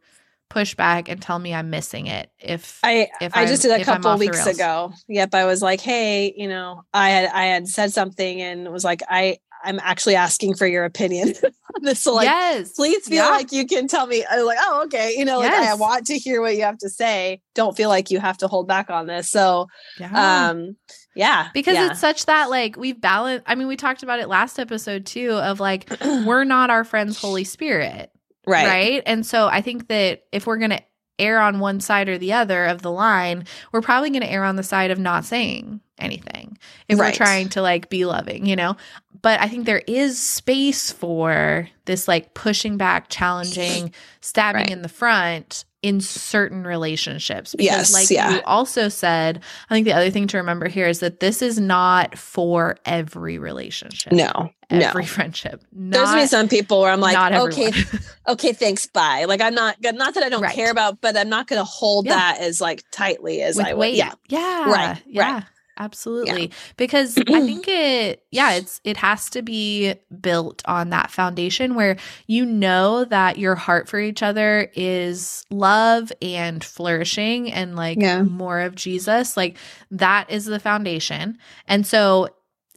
push 0.48 0.74
back 0.74 1.08
and 1.08 1.22
tell 1.22 1.38
me 1.38 1.54
I'm 1.54 1.70
missing 1.70 2.08
it. 2.08 2.30
If 2.40 2.80
I, 2.82 3.08
if 3.20 3.36
I 3.36 3.46
just 3.46 3.62
did 3.62 3.80
a 3.80 3.84
couple 3.84 4.16
weeks 4.18 4.44
ago. 4.46 4.92
Yep. 5.08 5.34
I 5.34 5.44
was 5.44 5.62
like, 5.62 5.80
hey, 5.80 6.34
you 6.36 6.48
know, 6.48 6.82
I 6.92 7.10
had, 7.10 7.30
I 7.32 7.44
had 7.44 7.68
said 7.68 7.92
something 7.92 8.40
and 8.42 8.72
was 8.72 8.84
like, 8.84 9.02
I, 9.08 9.38
I'm 9.62 9.79
actually 9.83 10.16
asking 10.16 10.55
for 10.55 10.66
your 10.66 10.85
opinion 10.85 11.35
on 11.44 11.83
this. 11.83 12.01
So 12.01 12.14
like, 12.14 12.27
yes. 12.27 12.73
please 12.73 13.07
feel 13.07 13.25
yeah. 13.25 13.31
like 13.31 13.53
you 13.53 13.66
can 13.66 13.88
tell 13.88 14.07
me. 14.07 14.25
I 14.25 14.37
was 14.37 14.46
like, 14.46 14.59
oh, 14.61 14.83
okay. 14.85 15.14
You 15.16 15.25
know, 15.25 15.38
like 15.38 15.51
yes. 15.51 15.70
I 15.70 15.75
want 15.75 16.07
to 16.07 16.18
hear 16.18 16.40
what 16.40 16.57
you 16.57 16.62
have 16.62 16.79
to 16.79 16.90
say. 16.90 17.40
Don't 17.55 17.77
feel 17.77 17.88
like 17.88 18.11
you 18.11 18.20
have 18.20 18.38
to 18.38 18.49
hold 18.49 18.68
back 18.68 18.90
on 18.90 19.07
this. 19.07 19.31
So, 19.31 19.66
yeah. 19.99 20.49
um, 20.49 20.77
yeah. 21.14 21.49
Because 21.53 21.75
yeah. 21.75 21.90
it's 21.90 22.01
such 22.01 22.27
that 22.27 22.51
like 22.51 22.77
we've 22.77 23.01
balanced. 23.01 23.44
I 23.46 23.55
mean, 23.55 23.68
we 23.68 23.77
talked 23.77 24.03
about 24.03 24.20
it 24.20 24.29
last 24.29 24.59
episode 24.59 25.07
too 25.07 25.33
of 25.33 25.61
like, 25.61 25.90
we're 26.01 26.44
not 26.44 26.70
our 26.70 26.85
friend's 26.85 27.20
Holy 27.20 27.44
Spirit. 27.44 28.11
Right. 28.46 28.66
Right. 28.66 29.03
And 29.07 29.25
so 29.25 29.49
I 29.49 29.61
think 29.61 29.88
that 29.88 30.25
if 30.33 30.46
we're 30.46 30.59
going 30.59 30.70
to 30.70 30.83
err 31.20 31.38
on 31.38 31.61
one 31.61 31.81
side 31.81 32.09
or 32.09 32.18
the 32.18 32.33
other 32.33 32.64
of 32.64 32.83
the 32.83 32.90
line, 32.90 33.44
we're 33.73 33.83
probably 33.83 34.11
going 34.11 34.23
to 34.23 34.31
err 34.31 34.44
on 34.44 34.57
the 34.57 34.62
side 34.62 34.90
of 34.90 34.99
not 34.99 35.25
saying 35.25 35.81
anything 35.99 36.59
if 36.88 36.99
right. 36.99 37.12
we're 37.12 37.16
trying 37.16 37.49
to 37.51 37.62
like 37.62 37.90
be 37.90 38.05
loving, 38.05 38.46
you 38.46 38.57
know? 38.57 38.77
But 39.22 39.40
I 39.40 39.48
think 39.48 39.66
there 39.66 39.83
is 39.87 40.20
space 40.20 40.90
for 40.92 41.68
this 41.85 42.09
like 42.09 42.35
pushing 42.35 42.76
back, 42.76 43.09
challenging, 43.09 43.92
stabbing 44.20 44.62
right. 44.62 44.70
in 44.70 44.83
the 44.83 44.88
front 44.88 45.64
in 45.83 46.00
certain 46.00 46.64
relationships. 46.64 47.54
Because, 47.54 47.64
yes, 47.64 47.94
like 47.94 48.11
yeah. 48.11 48.35
you 48.35 48.42
also 48.44 48.88
said, 48.88 49.42
I 49.70 49.74
think 49.74 49.87
the 49.87 49.94
other 49.94 50.11
thing 50.11 50.26
to 50.28 50.38
remember 50.38 50.68
here 50.68 50.87
is 50.87 51.00
that 51.00 51.20
this 51.20 51.40
is 51.40 51.59
not 51.59 52.18
for 52.18 52.76
every 52.85 53.38
relationship. 53.38 54.12
No, 54.12 54.50
every 54.68 55.02
no. 55.02 55.06
friendship. 55.06 55.62
Not, 55.72 55.92
There's 55.92 56.14
me 56.14 56.26
some 56.26 56.48
people 56.48 56.80
where 56.80 56.92
I'm 56.92 57.00
like, 57.00 57.33
okay, 57.33 57.72
okay, 58.28 58.52
thanks, 58.52 58.87
bye. 58.87 59.24
Like 59.24 59.40
I'm 59.40 59.54
not, 59.54 59.76
not 59.83 60.14
that 60.14 60.22
I 60.22 60.28
don't 60.28 60.42
right. 60.42 60.54
care 60.54 60.70
about, 60.70 61.00
but 61.00 61.16
I'm 61.16 61.30
not 61.30 61.46
going 61.46 61.61
to 61.61 61.64
hold 61.64 62.06
yeah. 62.06 62.14
that 62.14 62.40
as 62.40 62.61
like 62.61 62.85
tightly 62.90 63.42
as 63.42 63.56
With 63.56 63.66
I 63.66 63.74
would. 63.74 63.80
Weight. 63.80 63.96
Yeah, 63.96 64.12
yeah, 64.28 64.70
right, 64.70 65.02
yeah. 65.06 65.35
Right 65.35 65.44
absolutely 65.81 66.43
yeah. 66.43 66.55
because 66.77 67.16
i 67.19 67.23
think 67.25 67.66
it 67.66 68.23
yeah 68.31 68.53
it's 68.53 68.81
it 68.85 68.97
has 68.97 69.31
to 69.31 69.43
be 69.43 69.95
built 70.21 70.62
on 70.66 70.90
that 70.90 71.11
foundation 71.11 71.75
where 71.75 71.97
you 72.27 72.45
know 72.45 73.05
that 73.07 73.38
your 73.38 73.55
heart 73.55 73.88
for 73.88 73.99
each 73.99 74.23
other 74.23 74.71
is 74.75 75.45
love 75.51 76.12
and 76.21 76.62
flourishing 76.62 77.51
and 77.51 77.75
like 77.75 78.01
yeah. 78.01 78.23
more 78.23 78.61
of 78.61 78.75
jesus 78.75 79.37
like 79.37 79.57
that 79.90 80.31
is 80.31 80.45
the 80.45 80.61
foundation 80.61 81.37
and 81.66 81.87
so 81.87 82.29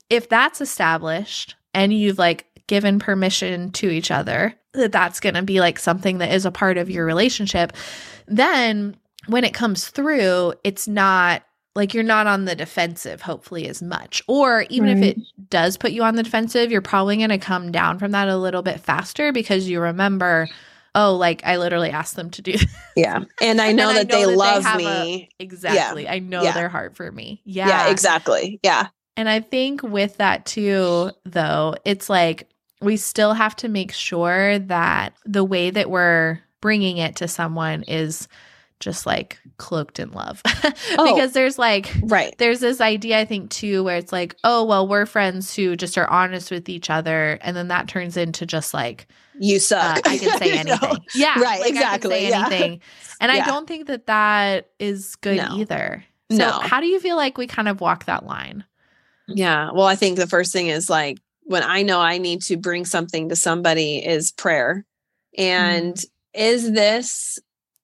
if 0.09 0.29
that's 0.29 0.61
established 0.61 1.55
and 1.73 1.93
you've 1.93 2.17
like 2.17 2.45
given 2.67 2.99
permission 2.99 3.69
to 3.71 3.89
each 3.89 4.11
other 4.11 4.55
that 4.73 4.91
that's 4.91 5.19
going 5.19 5.35
to 5.35 5.41
be 5.43 5.59
like 5.59 5.77
something 5.77 6.19
that 6.19 6.31
is 6.31 6.45
a 6.45 6.51
part 6.51 6.77
of 6.77 6.89
your 6.89 7.05
relationship 7.05 7.73
then 8.27 8.95
when 9.27 9.43
it 9.43 9.53
comes 9.53 9.89
through 9.89 10.53
it's 10.63 10.87
not 10.87 11.43
like 11.75 11.93
you're 11.93 12.03
not 12.03 12.27
on 12.27 12.45
the 12.45 12.55
defensive 12.55 13.21
hopefully 13.21 13.67
as 13.67 13.81
much. 13.81 14.21
Or 14.27 14.65
even 14.69 15.01
right. 15.01 15.09
if 15.09 15.17
it 15.17 15.49
does 15.49 15.77
put 15.77 15.91
you 15.91 16.03
on 16.03 16.15
the 16.15 16.23
defensive 16.23 16.71
you're 16.71 16.81
probably 16.81 17.17
going 17.17 17.29
to 17.29 17.37
come 17.37 17.71
down 17.71 17.99
from 17.99 18.11
that 18.11 18.27
a 18.27 18.37
little 18.37 18.61
bit 18.61 18.79
faster 18.79 19.31
because 19.31 19.69
you 19.69 19.79
remember 19.79 20.47
oh 20.95 21.15
like 21.15 21.43
i 21.43 21.57
literally 21.57 21.89
asked 21.89 22.15
them 22.15 22.29
to 22.31 22.41
do 22.41 22.53
yeah. 22.95 23.23
And 23.41 23.61
i 23.61 23.71
know, 23.71 23.89
and 23.89 24.09
that, 24.09 24.15
I 24.15 24.19
know 24.19 24.25
they 24.25 24.31
that 24.31 24.37
love 24.37 24.63
they 24.63 24.77
me. 24.77 25.29
A, 25.39 25.43
exactly. 25.43 26.03
Yeah. 26.03 26.13
i 26.13 26.19
know 26.19 26.43
yeah. 26.43 26.53
their 26.53 26.69
heart 26.69 26.95
for 26.95 27.11
me. 27.11 27.41
Yeah 27.45 27.67
yeah. 27.67 27.89
exactly. 27.89 28.59
Yeah. 28.63 28.87
And 29.15 29.29
i 29.29 29.39
think 29.39 29.83
with 29.83 30.17
that 30.17 30.45
too 30.45 31.11
though 31.25 31.75
it's 31.85 32.09
like 32.09 32.49
we 32.81 32.97
still 32.97 33.33
have 33.33 33.55
to 33.57 33.69
make 33.69 33.91
sure 33.91 34.59
that 34.59 35.13
the 35.25 35.43
way 35.43 35.69
that 35.69 35.89
we're 35.89 36.39
bringing 36.61 36.97
it 36.97 37.15
to 37.17 37.27
someone 37.27 37.83
is 37.83 38.27
just 38.83 39.05
like 39.05 39.39
cloaked 39.57 39.99
in 39.99 40.11
love 40.11 40.41
oh, 40.97 41.13
because 41.13 41.31
there's 41.31 41.57
like 41.57 41.93
right 42.03 42.35
there's 42.37 42.59
this 42.59 42.81
idea 42.81 43.19
i 43.19 43.25
think 43.25 43.49
too 43.49 43.83
where 43.83 43.97
it's 43.97 44.11
like 44.11 44.35
oh 44.43 44.63
well 44.63 44.87
we're 44.87 45.05
friends 45.05 45.55
who 45.55 45.75
just 45.75 45.97
are 45.97 46.09
honest 46.09 46.51
with 46.51 46.67
each 46.69 46.89
other 46.89 47.37
and 47.41 47.55
then 47.55 47.69
that 47.69 47.87
turns 47.87 48.17
into 48.17 48.45
just 48.45 48.73
like 48.73 49.07
you 49.39 49.59
suck 49.59 49.97
uh, 49.97 50.01
i 50.05 50.17
can 50.17 50.37
say 50.37 50.51
anything 50.57 50.91
no. 50.91 50.97
yeah 51.15 51.39
right 51.39 51.61
like 51.61 51.69
exactly 51.69 52.27
yeah. 52.27 52.47
anything 52.47 52.81
and 53.21 53.31
yeah. 53.31 53.43
i 53.43 53.45
don't 53.45 53.67
think 53.67 53.87
that 53.87 54.07
that 54.07 54.69
is 54.79 55.15
good 55.17 55.37
no. 55.37 55.55
either 55.55 56.03
so 56.31 56.37
no. 56.37 56.51
how 56.59 56.79
do 56.79 56.87
you 56.87 56.99
feel 56.99 57.15
like 57.15 57.37
we 57.37 57.47
kind 57.47 57.67
of 57.67 57.79
walk 57.79 58.05
that 58.05 58.25
line 58.25 58.63
yeah 59.27 59.69
well 59.71 59.87
i 59.87 59.95
think 59.95 60.17
the 60.17 60.27
first 60.27 60.51
thing 60.51 60.67
is 60.67 60.89
like 60.89 61.19
when 61.43 61.63
i 61.63 61.81
know 61.81 61.99
i 61.99 62.17
need 62.17 62.41
to 62.41 62.57
bring 62.57 62.85
something 62.85 63.29
to 63.29 63.35
somebody 63.35 63.97
is 63.97 64.31
prayer 64.31 64.85
and 65.37 65.95
mm. 65.95 66.05
is 66.33 66.71
this 66.71 67.39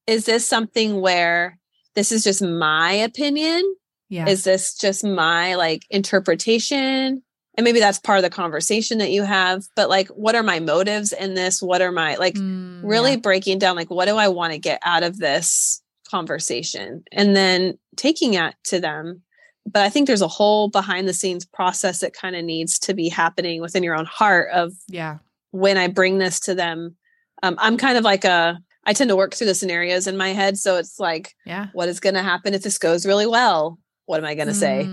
is 0.09 0.25
this 0.25 0.47
something 0.47 1.01
where 1.01 1.59
this 1.93 2.11
is 2.11 2.23
just 2.23 2.41
my 2.41 2.91
opinion? 2.91 3.63
Yeah. 4.09 4.27
Is 4.27 4.43
this 4.43 4.75
just 4.75 5.03
my 5.03 5.53
like 5.53 5.83
interpretation? 5.91 7.21
And 7.55 7.63
maybe 7.63 7.79
that's 7.79 7.99
part 7.99 8.17
of 8.17 8.23
the 8.23 8.29
conversation 8.31 8.97
that 8.97 9.11
you 9.11 9.21
have, 9.21 9.65
but 9.75 9.87
like, 9.87 10.07
what 10.09 10.33
are 10.33 10.43
my 10.43 10.59
motives 10.59 11.11
in 11.11 11.35
this? 11.35 11.61
What 11.61 11.81
are 11.81 11.91
my 11.91 12.15
like 12.15 12.33
mm, 12.33 12.81
really 12.83 13.11
yeah. 13.11 13.17
breaking 13.17 13.59
down, 13.59 13.75
like, 13.75 13.91
what 13.91 14.05
do 14.05 14.17
I 14.17 14.29
want 14.29 14.53
to 14.53 14.59
get 14.59 14.79
out 14.83 15.03
of 15.03 15.17
this 15.17 15.81
conversation? 16.09 17.03
And 17.11 17.35
then 17.35 17.77
taking 17.95 18.33
it 18.33 18.55
to 18.65 18.79
them. 18.79 19.21
But 19.65 19.83
I 19.83 19.89
think 19.89 20.07
there's 20.07 20.23
a 20.23 20.27
whole 20.27 20.69
behind 20.69 21.07
the 21.07 21.13
scenes 21.13 21.45
process 21.45 21.99
that 21.99 22.13
kind 22.13 22.35
of 22.35 22.43
needs 22.43 22.79
to 22.79 22.95
be 22.95 23.09
happening 23.09 23.61
within 23.61 23.83
your 23.83 23.95
own 23.95 24.05
heart 24.05 24.49
of, 24.51 24.73
yeah, 24.87 25.17
when 25.51 25.77
I 25.77 25.87
bring 25.87 26.17
this 26.17 26.39
to 26.41 26.55
them. 26.55 26.95
Um, 27.43 27.55
I'm 27.59 27.77
kind 27.77 27.97
of 27.97 28.03
like 28.03 28.25
a, 28.25 28.59
I 28.89 28.93
tend 28.93 29.11
to 29.11 29.15
work 29.15 29.35
through 29.35 29.45
the 29.45 29.53
scenarios 29.53 30.07
in 30.07 30.17
my 30.17 30.29
head. 30.29 30.57
So 30.57 30.77
it's 30.77 30.99
like, 30.99 31.35
yeah, 31.45 31.67
what 31.73 31.89
is 31.89 31.99
going 31.99 32.15
to 32.15 32.23
happen 32.23 32.55
if 32.55 32.63
this 32.63 32.79
goes 32.79 33.05
really 33.05 33.27
well? 33.27 33.77
What 34.07 34.19
am 34.19 34.25
I 34.25 34.33
going 34.33 34.47
to 34.47 34.53
mm, 34.53 34.57
say? 34.57 34.89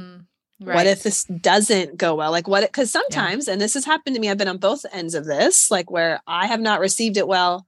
Right. 0.60 0.74
What 0.74 0.86
if 0.86 1.02
this 1.02 1.24
doesn't 1.24 1.96
go 1.96 2.14
well? 2.14 2.30
Like 2.30 2.46
what? 2.46 2.62
Because 2.62 2.90
sometimes, 2.90 3.46
yeah. 3.46 3.54
and 3.54 3.60
this 3.60 3.72
has 3.72 3.86
happened 3.86 4.14
to 4.14 4.20
me, 4.20 4.28
I've 4.28 4.36
been 4.36 4.48
on 4.48 4.58
both 4.58 4.84
ends 4.92 5.14
of 5.14 5.24
this, 5.24 5.70
like 5.70 5.90
where 5.90 6.20
I 6.26 6.46
have 6.46 6.60
not 6.60 6.80
received 6.80 7.16
it 7.16 7.26
well, 7.26 7.64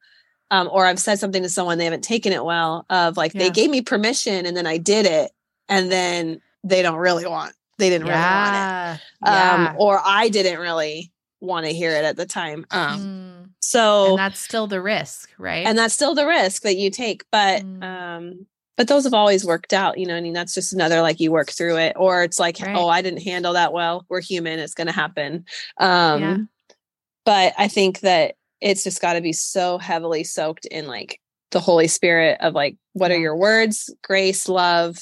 um, 0.51 0.69
or 0.71 0.85
I've 0.85 0.99
said 0.99 1.19
something 1.19 1.43
to 1.43 1.49
someone 1.49 1.79
they 1.79 1.85
haven't 1.85 2.05
taken 2.05 2.35
it 2.35 2.45
well. 2.45 2.85
Of 2.91 3.17
like 3.17 3.33
yeah. 3.33 3.45
they 3.45 3.51
gave 3.51 3.71
me 3.71 3.81
permission 3.81 4.45
and 4.45 4.55
then 4.55 4.67
I 4.67 4.77
did 4.77 5.07
it, 5.07 5.31
and 5.67 5.91
then 5.91 6.43
they 6.63 6.83
don't 6.83 6.99
really 6.99 7.27
want, 7.27 7.55
they 7.79 7.89
didn't 7.89 8.07
yeah. 8.07 8.91
really 8.91 9.01
want 9.23 9.71
it, 9.71 9.71
um, 9.71 9.77
or 9.79 9.99
I 10.05 10.29
didn't 10.29 10.61
really 10.61 11.11
want 11.41 11.65
to 11.65 11.73
hear 11.73 11.93
it 11.93 12.05
at 12.05 12.19
the 12.19 12.27
time. 12.27 12.67
Um, 12.71 13.01
mm 13.01 13.28
so 13.61 14.11
and 14.11 14.19
that's 14.19 14.41
still 14.41 14.67
the 14.67 14.81
risk, 14.81 15.31
right? 15.39 15.67
And 15.67 15.77
that's 15.77 15.95
still 15.95 16.15
the 16.15 16.27
risk 16.27 16.63
that 16.63 16.77
you 16.77 16.91
take. 16.91 17.25
But 17.31 17.63
mm. 17.63 17.83
um, 17.83 18.47
but 18.77 18.89
those 18.89 19.05
have 19.05 19.15
always 19.15 19.45
worked 19.45 19.73
out, 19.73 19.99
you 19.99 20.07
know. 20.07 20.17
I 20.17 20.21
mean, 20.21 20.33
that's 20.33 20.55
just 20.55 20.73
another 20.73 21.03
like 21.03 21.21
you 21.21 21.33
work 21.33 21.51
through 21.51 21.77
it, 21.79 21.95
or 21.97 22.23
it's 22.23 22.39
like, 22.39 22.61
right. 22.61 22.77
oh, 22.77 22.89
I 22.89 23.03
didn't 23.03 23.23
handle 23.23 23.55
that 23.55 23.73
well. 23.73 24.07
We're 24.09 24.21
human; 24.21 24.59
it's 24.59 24.75
going 24.75 24.87
to 24.87 24.93
happen. 24.93 25.45
Um, 25.79 26.23
yeah. 26.23 26.37
But 27.25 27.55
I 27.59 27.69
think 27.69 28.01
that 28.01 28.37
it's 28.61 28.85
just 28.85 29.03
got 29.03 29.15
to 29.15 29.21
be 29.21 29.33
so 29.33 29.79
heavily 29.79 30.25
soaked 30.25 30.67
in 30.67 30.87
like 30.87 31.21
the 31.51 31.61
Holy 31.61 31.89
Spirit 31.89 32.39
of 32.41 32.55
like, 32.55 32.77
what 32.93 33.11
are 33.11 33.19
your 33.19 33.37
words, 33.37 33.95
grace, 34.03 34.49
love? 34.49 34.99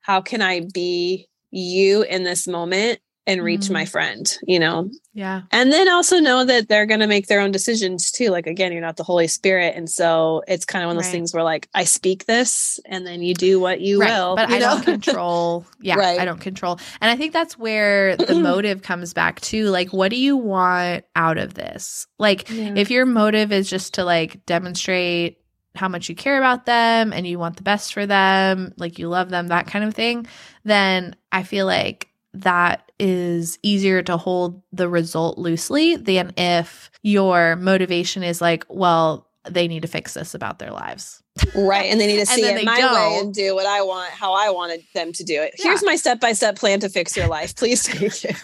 How 0.00 0.20
can 0.20 0.42
I 0.42 0.62
be 0.72 1.28
you 1.50 2.02
in 2.02 2.24
this 2.24 2.46
moment 2.46 3.00
and 3.26 3.42
reach 3.42 3.62
mm. 3.62 3.70
my 3.70 3.84
friend, 3.84 4.38
you 4.46 4.58
know? 4.58 4.90
Yeah. 5.14 5.42
And 5.50 5.72
then 5.72 5.88
also 5.88 6.18
know 6.18 6.44
that 6.44 6.68
they're 6.68 6.84
going 6.84 7.00
to 7.00 7.06
make 7.06 7.26
their 7.26 7.40
own 7.40 7.52
decisions 7.52 8.10
too. 8.10 8.28
Like, 8.30 8.46
again, 8.46 8.72
you're 8.72 8.82
not 8.82 8.96
the 8.96 9.04
Holy 9.04 9.28
Spirit. 9.28 9.74
And 9.76 9.88
so 9.88 10.42
it's 10.46 10.64
kind 10.64 10.84
of 10.84 10.88
one 10.88 10.96
of 10.96 11.02
those 11.02 11.08
right. 11.08 11.12
things 11.12 11.32
where, 11.32 11.42
like, 11.42 11.68
I 11.72 11.84
speak 11.84 12.26
this 12.26 12.78
and 12.84 13.06
then 13.06 13.22
you 13.22 13.32
do 13.32 13.58
what 13.58 13.80
you 13.80 14.00
right. 14.00 14.10
will. 14.10 14.36
But 14.36 14.50
you 14.50 14.56
I 14.56 14.58
know? 14.58 14.74
don't 14.74 14.84
control. 15.02 15.64
Yeah. 15.80 15.96
right. 15.96 16.20
I 16.20 16.24
don't 16.24 16.40
control. 16.40 16.78
And 17.00 17.10
I 17.10 17.16
think 17.16 17.32
that's 17.32 17.56
where 17.56 18.16
the 18.16 18.34
motive 18.40 18.82
comes 18.82 19.14
back 19.14 19.40
to. 19.42 19.70
Like, 19.70 19.92
what 19.92 20.10
do 20.10 20.16
you 20.16 20.36
want 20.36 21.04
out 21.16 21.38
of 21.38 21.54
this? 21.54 22.06
Like, 22.18 22.50
yeah. 22.50 22.74
if 22.76 22.90
your 22.90 23.06
motive 23.06 23.52
is 23.52 23.70
just 23.70 23.94
to 23.94 24.04
like 24.04 24.44
demonstrate 24.44 25.38
how 25.76 25.88
much 25.88 26.08
you 26.08 26.14
care 26.14 26.38
about 26.38 26.66
them 26.66 27.12
and 27.12 27.26
you 27.26 27.38
want 27.38 27.56
the 27.56 27.62
best 27.62 27.94
for 27.94 28.06
them, 28.06 28.74
like 28.76 28.98
you 28.98 29.08
love 29.08 29.30
them, 29.30 29.48
that 29.48 29.66
kind 29.66 29.84
of 29.84 29.94
thing, 29.94 30.26
then 30.64 31.16
I 31.32 31.42
feel 31.42 31.66
like 31.66 32.08
that 32.34 32.90
is 32.98 33.58
easier 33.62 34.02
to 34.02 34.16
hold 34.16 34.62
the 34.72 34.88
result 34.88 35.38
loosely 35.38 35.96
than 35.96 36.32
if 36.36 36.90
your 37.02 37.56
motivation 37.56 38.22
is 38.22 38.40
like, 38.40 38.64
well, 38.68 39.28
they 39.48 39.68
need 39.68 39.82
to 39.82 39.88
fix 39.88 40.14
this 40.14 40.34
about 40.34 40.58
their 40.58 40.70
lives. 40.70 41.22
right. 41.54 41.90
And 41.90 42.00
they 42.00 42.06
need 42.06 42.20
to 42.20 42.26
see 42.34 42.42
it 42.44 42.64
my 42.64 42.78
don't. 42.78 42.94
way 42.94 43.18
and 43.20 43.34
do 43.34 43.54
what 43.54 43.66
I 43.66 43.82
want, 43.82 44.10
how 44.12 44.32
I 44.32 44.50
wanted 44.50 44.82
them 44.94 45.12
to 45.12 45.24
do 45.24 45.40
it. 45.40 45.54
Yeah. 45.58 45.66
Here's 45.66 45.84
my 45.84 45.96
step 45.96 46.20
by 46.20 46.32
step 46.32 46.56
plan 46.56 46.80
to 46.80 46.88
fix 46.88 47.16
your 47.16 47.28
life. 47.28 47.54
Please 47.56 47.82
take 47.84 48.24
it. 48.24 48.36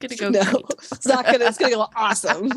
It's 0.00 0.20
gonna 0.20 0.32
go. 0.38 0.44
No, 0.44 0.52
great. 0.52 0.64
it's 0.92 1.06
not 1.06 1.24
gonna. 1.24 1.44
It's 1.44 1.58
gonna 1.58 1.74
go 1.74 1.86
awesome. 1.96 2.50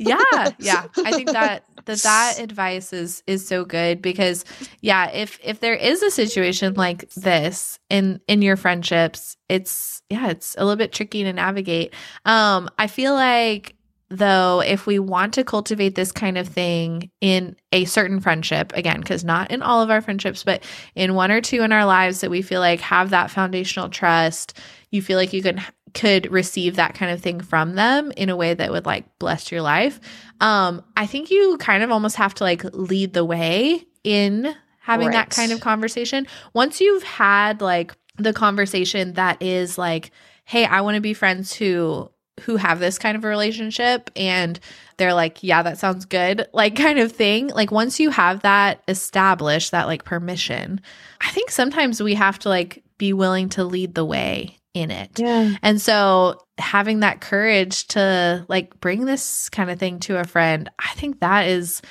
yeah, 0.00 0.50
yeah. 0.58 0.86
I 1.04 1.12
think 1.12 1.30
that 1.32 1.64
that 1.84 1.98
that 1.98 2.38
advice 2.38 2.92
is 2.92 3.22
is 3.26 3.46
so 3.46 3.64
good 3.64 4.02
because 4.02 4.44
yeah, 4.80 5.10
if 5.10 5.38
if 5.42 5.60
there 5.60 5.74
is 5.74 6.02
a 6.02 6.10
situation 6.10 6.74
like 6.74 7.08
this 7.10 7.78
in 7.90 8.20
in 8.28 8.42
your 8.42 8.56
friendships, 8.56 9.36
it's 9.48 10.02
yeah, 10.10 10.30
it's 10.30 10.54
a 10.56 10.64
little 10.64 10.76
bit 10.76 10.92
tricky 10.92 11.22
to 11.24 11.32
navigate. 11.32 11.94
Um, 12.24 12.70
I 12.78 12.86
feel 12.86 13.14
like 13.14 13.76
though 14.12 14.62
if 14.64 14.86
we 14.86 14.98
want 14.98 15.34
to 15.34 15.44
cultivate 15.44 15.94
this 15.94 16.12
kind 16.12 16.36
of 16.36 16.46
thing 16.46 17.10
in 17.20 17.56
a 17.72 17.84
certain 17.86 18.20
friendship 18.20 18.72
again 18.74 19.00
because 19.00 19.24
not 19.24 19.50
in 19.50 19.62
all 19.62 19.82
of 19.82 19.90
our 19.90 20.00
friendships 20.00 20.44
but 20.44 20.62
in 20.94 21.14
one 21.14 21.30
or 21.30 21.40
two 21.40 21.62
in 21.62 21.72
our 21.72 21.86
lives 21.86 22.20
that 22.20 22.30
we 22.30 22.42
feel 22.42 22.60
like 22.60 22.80
have 22.80 23.10
that 23.10 23.30
foundational 23.30 23.88
trust 23.88 24.58
you 24.90 25.00
feel 25.00 25.16
like 25.16 25.32
you 25.32 25.42
can 25.42 25.62
could 25.94 26.30
receive 26.30 26.76
that 26.76 26.94
kind 26.94 27.12
of 27.12 27.20
thing 27.20 27.40
from 27.40 27.74
them 27.74 28.12
in 28.16 28.28
a 28.28 28.36
way 28.36 28.54
that 28.54 28.70
would 28.70 28.86
like 28.86 29.04
bless 29.18 29.52
your 29.52 29.62
life. 29.62 30.00
Um, 30.40 30.82
I 30.96 31.06
think 31.06 31.30
you 31.30 31.56
kind 31.58 31.82
of 31.82 31.90
almost 31.90 32.16
have 32.16 32.34
to 32.34 32.44
like 32.44 32.64
lead 32.72 33.12
the 33.12 33.24
way 33.24 33.84
in 34.04 34.54
having 34.80 35.08
right. 35.08 35.14
that 35.14 35.30
kind 35.30 35.52
of 35.52 35.60
conversation. 35.60 36.26
Once 36.54 36.80
you've 36.80 37.02
had 37.02 37.60
like 37.60 37.94
the 38.18 38.32
conversation 38.32 39.14
that 39.14 39.40
is 39.42 39.78
like, 39.78 40.10
hey, 40.44 40.64
I 40.64 40.80
want 40.80 40.96
to 40.96 41.00
be 41.00 41.14
friends 41.14 41.54
who 41.54 42.10
who 42.40 42.56
have 42.56 42.80
this 42.80 42.98
kind 42.98 43.16
of 43.16 43.24
a 43.24 43.28
relationship 43.28 44.10
and 44.16 44.58
they're 44.96 45.14
like, 45.14 45.42
yeah, 45.42 45.62
that 45.62 45.78
sounds 45.78 46.04
good, 46.04 46.46
like 46.52 46.76
kind 46.76 46.98
of 46.98 47.12
thing. 47.12 47.48
Like 47.48 47.70
once 47.70 48.00
you 48.00 48.10
have 48.10 48.42
that 48.42 48.82
established, 48.88 49.70
that 49.70 49.86
like 49.86 50.04
permission, 50.04 50.80
I 51.20 51.30
think 51.30 51.50
sometimes 51.50 52.02
we 52.02 52.14
have 52.14 52.38
to 52.40 52.48
like 52.48 52.82
be 52.98 53.12
willing 53.12 53.48
to 53.50 53.64
lead 53.64 53.94
the 53.94 54.04
way 54.04 54.58
in 54.74 54.90
it. 54.90 55.18
Yeah. 55.18 55.54
And 55.62 55.80
so 55.80 56.40
having 56.58 57.00
that 57.00 57.20
courage 57.20 57.88
to 57.88 58.44
like 58.48 58.78
bring 58.80 59.04
this 59.04 59.48
kind 59.50 59.70
of 59.70 59.78
thing 59.78 60.00
to 60.00 60.18
a 60.18 60.24
friend, 60.24 60.70
I 60.78 60.92
think 60.94 61.20
that 61.20 61.48
is 61.48 61.82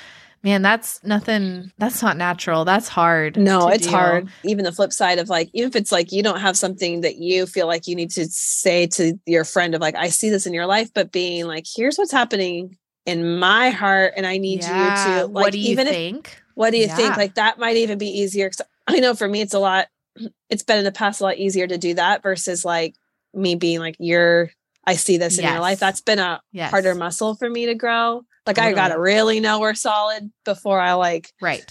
man, 0.42 0.62
that's 0.62 1.02
nothing 1.04 1.72
that's 1.78 2.02
not 2.02 2.16
natural. 2.16 2.64
That's 2.64 2.88
hard. 2.88 3.36
No, 3.36 3.68
it's 3.68 3.86
do. 3.86 3.90
hard. 3.92 4.28
Even 4.44 4.64
the 4.64 4.72
flip 4.72 4.92
side 4.92 5.18
of 5.18 5.28
like, 5.28 5.50
even 5.52 5.68
if 5.68 5.76
it's 5.76 5.92
like 5.92 6.12
you 6.12 6.22
don't 6.22 6.40
have 6.40 6.56
something 6.56 7.00
that 7.02 7.16
you 7.16 7.46
feel 7.46 7.66
like 7.66 7.86
you 7.86 7.94
need 7.94 8.10
to 8.12 8.26
say 8.26 8.86
to 8.88 9.18
your 9.26 9.44
friend 9.44 9.74
of 9.74 9.80
like, 9.80 9.94
I 9.94 10.08
see 10.08 10.30
this 10.30 10.46
in 10.46 10.52
your 10.52 10.66
life, 10.66 10.90
but 10.94 11.12
being 11.12 11.46
like, 11.46 11.64
here's 11.74 11.96
what's 11.96 12.12
happening 12.12 12.76
in 13.06 13.38
my 13.38 13.70
heart, 13.70 14.14
and 14.16 14.26
I 14.26 14.38
need 14.38 14.60
Yeah. 14.60 14.76
you 15.16 15.22
to 15.22 15.26
like 15.26 15.44
what 15.44 15.52
do 15.52 15.58
you 15.58 15.70
even 15.72 15.86
if 15.88 15.92
think? 15.94 16.42
what 16.54 16.70
do 16.70 16.76
you 16.76 16.86
Yeah. 16.86 16.96
think? 16.96 17.16
Like 17.16 17.34
that 17.34 17.58
might 17.58 17.76
even 17.76 17.98
be 17.98 18.06
easier. 18.08 18.48
'cause 18.48 18.60
I 18.86 19.00
know 19.00 19.14
for 19.14 19.28
me 19.28 19.40
it's 19.40 19.54
a 19.54 19.58
lot 19.58 19.88
it's 20.50 20.62
been 20.62 20.78
in 20.78 20.84
the 20.84 20.92
past 20.92 21.20
a 21.20 21.24
lot 21.24 21.36
easier 21.36 21.66
to 21.66 21.78
do 21.78 21.94
that 21.94 22.22
versus 22.22 22.64
like 22.64 22.94
me 23.34 23.54
being 23.54 23.78
like, 23.80 23.96
you're 23.98 24.50
I 24.84 24.94
see 24.96 25.16
this 25.16 25.38
in 25.38 25.44
your 25.52 25.60
life. 25.60 25.78
That's 25.78 26.00
been 26.00 26.18
a 26.18 26.40
yes. 26.52 26.70
harder 26.70 26.94
muscle 26.96 27.34
for 27.36 27.48
me 27.48 27.66
to 27.66 27.74
grow. 27.76 28.24
Like 28.46 28.58
I 28.58 28.72
gotta 28.72 28.98
really 28.98 29.40
know 29.40 29.60
we're 29.60 29.74
solid 29.74 30.30
before 30.44 30.80
I 30.80 30.94
like 30.94 31.32
Right. 31.40 31.64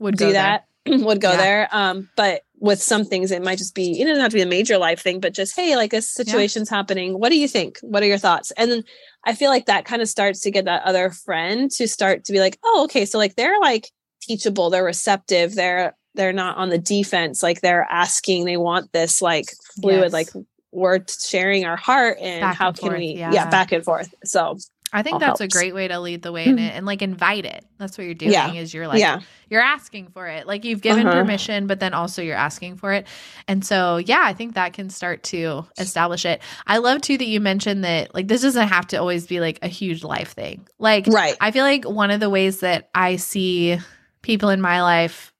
Would 0.00 0.16
do 0.16 0.32
that 0.32 0.64
would 0.86 1.20
go 1.20 1.32
Yeah. 1.32 1.36
there 1.36 1.68
um 1.72 2.08
but 2.16 2.42
with 2.60 2.80
some 2.82 3.04
things 3.04 3.30
it 3.30 3.42
might 3.42 3.58
just 3.58 3.74
be 3.74 4.00
it 4.00 4.04
doesn't 4.06 4.20
have 4.22 4.30
to 4.30 4.36
be 4.36 4.42
a 4.42 4.46
major 4.46 4.78
life 4.78 5.00
thing 5.02 5.20
but 5.20 5.34
just 5.34 5.54
hey 5.54 5.76
like 5.76 5.90
this 5.90 6.08
situation's 6.08 6.70
happening 6.70 7.18
what 7.18 7.28
do 7.30 7.36
you 7.38 7.46
think 7.46 7.78
what 7.82 8.02
are 8.02 8.06
your 8.06 8.16
thoughts 8.18 8.50
and 8.52 8.70
then 8.70 8.82
i 9.24 9.34
feel 9.34 9.50
like 9.50 9.66
that 9.66 9.84
kind 9.84 10.00
of 10.00 10.08
starts 10.08 10.40
to 10.40 10.50
get 10.50 10.64
that 10.64 10.82
other 10.84 11.10
friend 11.10 11.70
to 11.72 11.86
start 11.86 12.24
to 12.24 12.32
be 12.32 12.40
like 12.40 12.58
oh 12.64 12.84
okay 12.84 13.04
so 13.04 13.18
like 13.18 13.36
they're 13.36 13.60
like 13.60 13.90
teachable 14.22 14.70
they're 14.70 14.84
receptive 14.84 15.54
they're 15.54 15.94
they're 16.14 16.32
not 16.32 16.56
on 16.56 16.68
the 16.70 16.78
defense 16.78 17.42
like 17.42 17.60
they're 17.60 17.86
asking 17.90 18.44
they 18.46 18.56
want 18.56 18.90
this 18.92 19.20
like 19.20 19.46
fluid 19.82 20.00
Yes. 20.04 20.12
like 20.12 20.28
we're 20.72 21.00
sharing 21.08 21.64
our 21.64 21.76
heart 21.76 22.18
and 22.20 22.40
Back 22.40 22.56
how 22.56 22.68
and 22.68 22.78
can 22.78 22.88
forth, 22.88 22.98
we 22.98 23.06
yeah. 23.14 23.32
yeah. 23.32 23.50
back 23.50 23.72
and 23.72 23.84
forth 23.84 24.12
so 24.24 24.56
I 24.92 25.02
think 25.02 25.20
that's 25.20 25.40
a 25.40 25.48
great 25.48 25.74
way 25.74 25.88
to 25.88 26.00
lead 26.00 26.22
the 26.22 26.32
way 26.32 26.46
in 26.46 26.58
it 26.58 26.74
and 26.74 26.86
like 26.86 27.02
invite 27.02 27.44
it. 27.44 27.64
That's 27.78 27.98
what 27.98 28.04
you're 28.04 28.14
doing 28.14 28.32
Yeah. 28.32 28.52
is 28.52 28.72
you're 28.72 28.86
like 28.88 29.00
yeah 29.00 29.20
you're 29.50 29.62
asking 29.62 30.08
for 30.08 30.26
it. 30.26 30.46
Like 30.46 30.64
you've 30.64 30.82
given 30.82 31.06
Uh-huh. 31.06 31.20
permission, 31.20 31.66
but 31.66 31.80
then 31.80 31.94
also 31.94 32.20
you're 32.20 32.36
asking 32.36 32.76
for 32.76 32.92
it. 32.92 33.06
And 33.46 33.64
so, 33.64 33.96
yeah, 33.96 34.20
I 34.22 34.34
think 34.34 34.54
that 34.56 34.74
can 34.74 34.90
start 34.90 35.22
to 35.24 35.64
establish 35.78 36.26
it. 36.26 36.42
I 36.66 36.78
love 36.78 37.00
too 37.00 37.16
that 37.16 37.26
you 37.26 37.40
mentioned 37.40 37.82
that 37.84 38.14
like 38.14 38.28
this 38.28 38.42
doesn't 38.42 38.68
have 38.68 38.86
to 38.88 38.96
always 38.98 39.26
be 39.26 39.40
like 39.40 39.58
a 39.62 39.68
huge 39.68 40.04
life 40.04 40.32
thing. 40.32 40.66
Like 40.78 41.06
right 41.06 41.36
I 41.40 41.50
feel 41.50 41.64
like 41.64 41.84
one 41.88 42.10
of 42.10 42.20
the 42.20 42.28
ways 42.30 42.60
that 42.60 42.90
I 42.94 43.16
see 43.16 43.78
people 44.22 44.50
in 44.50 44.60
my 44.60 44.82
life 44.82 45.32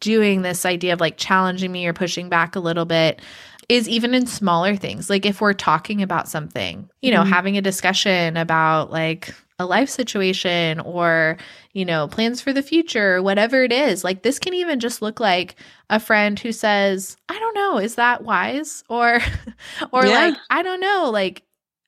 doing 0.00 0.42
this 0.42 0.64
idea 0.64 0.92
of 0.92 1.00
like 1.00 1.16
challenging 1.16 1.70
me 1.70 1.86
or 1.86 1.92
pushing 1.92 2.28
back 2.28 2.56
a 2.56 2.60
little 2.60 2.84
bit 2.84 3.20
is 3.72 3.88
even 3.88 4.14
in 4.14 4.26
smaller 4.26 4.76
things. 4.76 5.08
Like 5.10 5.24
if 5.26 5.40
we're 5.40 5.52
talking 5.54 6.02
about 6.02 6.28
something, 6.28 6.88
you 7.00 7.10
know, 7.10 7.22
Mhm. 7.22 7.28
having 7.30 7.56
a 7.58 7.62
discussion 7.62 8.36
about 8.36 8.90
like 8.90 9.34
a 9.58 9.64
life 9.66 9.88
situation 9.88 10.80
or, 10.80 11.36
you 11.72 11.84
know, 11.84 12.08
plans 12.08 12.40
for 12.40 12.52
the 12.52 12.62
future, 12.62 13.22
whatever 13.22 13.62
it 13.62 13.72
is. 13.72 14.02
Like 14.04 14.22
this 14.22 14.38
can 14.38 14.54
even 14.54 14.80
just 14.80 15.00
look 15.02 15.20
like 15.20 15.56
a 15.88 16.00
friend 16.00 16.38
who 16.38 16.52
says, 16.52 17.16
"I 17.28 17.38
don't 17.38 17.54
know, 17.54 17.78
is 17.78 17.94
that 17.96 18.24
wise?" 18.24 18.82
or 18.88 19.20
or 19.92 20.06
Yeah. 20.06 20.14
like, 20.16 20.34
"I 20.50 20.62
don't 20.62 20.80
know, 20.80 21.10
like 21.12 21.42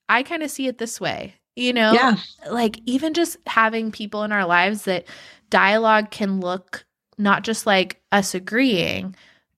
I 0.09 0.23
kind 0.23 0.43
of 0.43 0.51
see 0.51 0.67
it 0.69 0.79
this 0.79 1.01
way." 1.01 1.35
You 1.57 1.73
know? 1.73 1.93
yeah 1.95 2.17
like 2.51 2.81
even 2.85 3.15
just 3.15 3.37
having 3.47 3.91
people 3.93 4.23
in 4.25 4.33
our 4.33 4.45
lives 4.45 4.83
that 4.85 5.07
dialogue 5.51 6.11
can 6.11 6.41
look 6.41 6.85
not 7.17 7.43
just 7.45 7.65
like 7.67 8.03
us 8.13 8.35
agreeing 8.35 9.15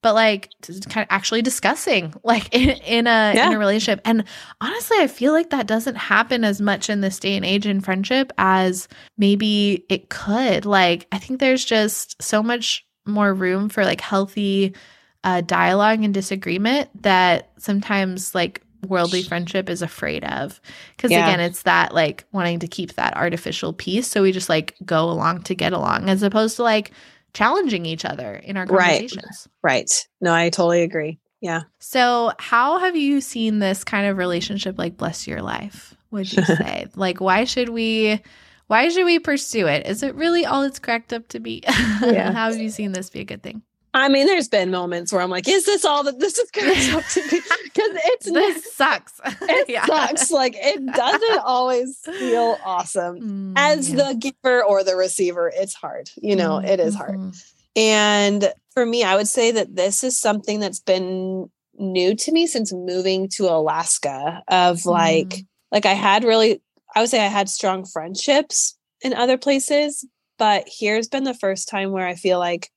but 0.06 0.14
like 0.14 0.50
kind 0.88 1.02
of 1.02 1.08
actually 1.10 1.42
discussing 1.42 2.14
like 2.22 2.54
in, 2.54 2.70
in 2.86 3.06
a 3.08 3.32
in 3.48 3.52
a 3.54 3.58
relationship. 3.58 4.00
And 4.04 4.22
honestly 4.60 4.98
i 5.00 5.08
feel 5.08 5.32
like 5.32 5.50
that 5.50 5.66
doesn't 5.66 5.96
happen 5.96 6.44
as 6.44 6.60
much 6.60 6.88
in 6.88 7.00
this 7.00 7.18
day 7.18 7.34
and 7.34 7.44
age 7.44 7.66
in 7.66 7.80
friendship 7.80 8.32
as 8.38 8.86
maybe 9.18 9.84
it 9.88 10.08
could. 10.08 10.64
Like 10.64 11.08
i 11.10 11.18
think 11.18 11.40
there's 11.40 11.64
just 11.64 12.22
so 12.22 12.40
much 12.40 12.86
more 13.04 13.34
room 13.34 13.68
for 13.68 13.84
like 13.84 14.00
healthy 14.00 14.76
uh, 15.24 15.40
dialogue 15.40 16.04
and 16.04 16.14
disagreement 16.14 16.88
that 17.02 17.50
sometimes 17.58 18.32
like 18.32 18.62
worldly 18.86 19.22
friendship 19.22 19.68
is 19.68 19.82
afraid 19.82 20.22
of. 20.22 20.60
Because 20.96 21.10
Yeah. 21.10 21.26
again 21.26 21.40
it's 21.40 21.62
that 21.62 21.92
like 21.92 22.24
wanting 22.30 22.60
to 22.60 22.68
keep 22.68 22.92
that 22.92 23.16
artificial 23.16 23.72
piece 23.72 24.06
so 24.06 24.22
we 24.22 24.30
just 24.30 24.48
like 24.48 24.76
go 24.84 25.10
along 25.10 25.42
to 25.42 25.54
get 25.56 25.72
along 25.72 26.08
as 26.08 26.22
opposed 26.22 26.54
to 26.56 26.62
like 26.62 26.92
challenging 27.36 27.84
each 27.86 28.04
other 28.04 28.34
in 28.34 28.56
our 28.56 28.64
Right. 28.66 29.00
conversations. 29.10 29.48
Right. 29.62 29.90
No 30.20 30.32
i 30.34 30.48
totally 30.50 30.82
agree. 30.82 31.18
Yeah. 31.40 31.62
So 31.78 32.32
how 32.38 32.78
have 32.78 32.96
you 32.96 33.20
seen 33.20 33.58
this 33.58 33.84
kind 33.84 34.06
of 34.06 34.16
relationship 34.16 34.78
like 34.78 34.96
bless 34.96 35.26
your 35.28 35.42
life 35.42 35.94
would 36.10 36.32
you 36.32 36.42
say? 36.60 36.86
Like 36.96 37.20
why 37.20 37.44
should 37.44 37.68
we 37.68 38.20
why 38.68 38.88
should 38.88 39.04
we 39.04 39.18
pursue 39.18 39.66
it? 39.68 39.86
Is 39.86 40.02
it 40.02 40.14
really 40.14 40.44
all 40.46 40.62
it's 40.62 40.78
cracked 40.78 41.12
up 41.12 41.28
to 41.28 41.38
be? 41.40 41.62
Yeah. 42.02 42.32
how 42.32 42.50
have 42.50 42.58
you 42.58 42.70
seen 42.70 42.92
this 42.92 43.10
be 43.10 43.20
a 43.20 43.24
good 43.24 43.42
thing 43.42 43.62
I 43.96 44.08
mean, 44.10 44.26
there's 44.26 44.48
been 44.48 44.70
moments 44.70 45.10
where 45.10 45.22
I'm 45.22 45.30
like, 45.30 45.48
is 45.48 45.64
this 45.64 45.84
all 45.86 46.04
that 46.04 46.20
this 46.20 46.36
is 46.38 46.50
going 46.50 46.74
to 46.74 46.98
up 46.98 47.04
to 47.06 47.20
be? 47.30 47.40
Because 47.40 47.90
it's 48.04 48.30
this 48.30 48.74
sucks 48.74 49.12
it 49.24 49.68
Yeah. 49.70 49.86
sucks. 49.86 50.30
Like 50.30 50.54
it 50.56 50.84
doesn't 50.94 51.38
always 51.44 51.98
feel 52.04 52.58
awesome. 52.62 53.20
Mm, 53.20 53.52
As 53.56 53.90
yeah. 53.90 53.96
the 54.12 54.14
giver 54.14 54.62
or 54.62 54.84
the 54.84 54.96
receiver, 54.96 55.50
it's 55.54 55.72
hard. 55.74 56.10
You 56.16 56.36
know, 56.36 56.58
it 56.58 56.78
is 56.78 56.94
hard. 56.94 57.14
Mhm. 57.18 57.52
And 57.74 58.52
for 58.74 58.84
me, 58.84 59.02
I 59.02 59.16
would 59.16 59.28
say 59.28 59.50
that 59.52 59.74
this 59.74 60.04
is 60.04 60.18
something 60.20 60.60
that's 60.60 60.80
been 60.80 61.50
new 61.78 62.14
to 62.14 62.32
me 62.32 62.46
since 62.46 62.72
moving 62.72 63.28
to 63.36 63.44
Alaska. 63.50 64.42
Of 64.48 64.84
like, 64.86 65.28
Mm. 65.28 65.46
like 65.72 65.86
I 65.86 65.94
had 65.94 66.22
really, 66.24 66.60
I 66.94 67.00
would 67.00 67.08
say 67.10 67.20
I 67.24 67.28
had 67.28 67.48
strong 67.48 67.86
friendships 67.86 68.76
in 69.00 69.14
other 69.14 69.38
places, 69.38 70.04
but 70.38 70.64
here's 70.66 71.08
been 71.08 71.24
the 71.24 71.34
first 71.34 71.68
time 71.68 71.92
where 71.92 72.06
I 72.06 72.14
feel 72.14 72.38
like, 72.38 72.70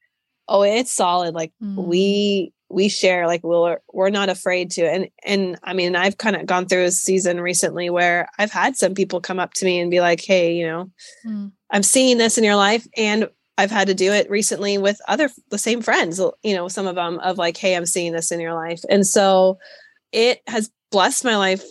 oh, 0.50 0.64
it's 0.64 0.92
solid. 0.92 1.34
Like 1.36 1.52
Mm. 1.64 1.76
we 1.86 2.54
we 2.72 2.88
share 2.90 3.26
like 3.26 3.44
we're 3.44 3.80
we're 3.94 4.12
not 4.12 4.30
afraid 4.30 4.70
to 4.70 4.84
and 4.88 5.08
and 5.26 5.58
i 5.64 5.74
mean 5.74 5.96
i've 5.96 6.20
kind 6.20 6.36
of 6.36 6.46
gone 6.46 6.68
through 6.68 6.84
a 6.84 6.92
season 6.92 7.42
recently 7.42 7.90
where 7.90 8.28
i've 8.38 8.52
had 8.52 8.78
some 8.78 8.94
people 8.94 9.20
come 9.20 9.40
up 9.40 9.56
to 9.56 9.66
me 9.66 9.80
and 9.80 9.90
be 9.90 10.00
like 10.02 10.22
hey 10.24 10.54
you 10.56 10.68
know 10.68 10.92
Mm. 11.26 11.52
i'm 11.72 11.82
seeing 11.82 12.20
this 12.20 12.38
in 12.38 12.44
your 12.44 12.56
life 12.56 12.86
and 12.96 13.28
i've 13.58 13.72
had 13.72 13.88
to 13.88 13.96
do 13.96 14.12
it 14.14 14.30
recently 14.30 14.78
with 14.78 15.02
other 15.08 15.32
the 15.50 15.58
same 15.58 15.82
friends 15.82 16.22
you 16.44 16.54
know 16.56 16.68
some 16.68 16.86
of 16.86 16.94
them 16.94 17.18
of 17.22 17.40
like 17.40 17.58
hey 17.58 17.76
i'm 17.76 17.88
seeing 17.88 18.14
this 18.14 18.32
in 18.32 18.40
your 18.40 18.54
life 18.54 18.82
and 18.88 19.08
so 19.08 19.58
it 20.12 20.42
has 20.46 20.70
blessed 20.92 21.26
my 21.26 21.38
life 21.38 21.64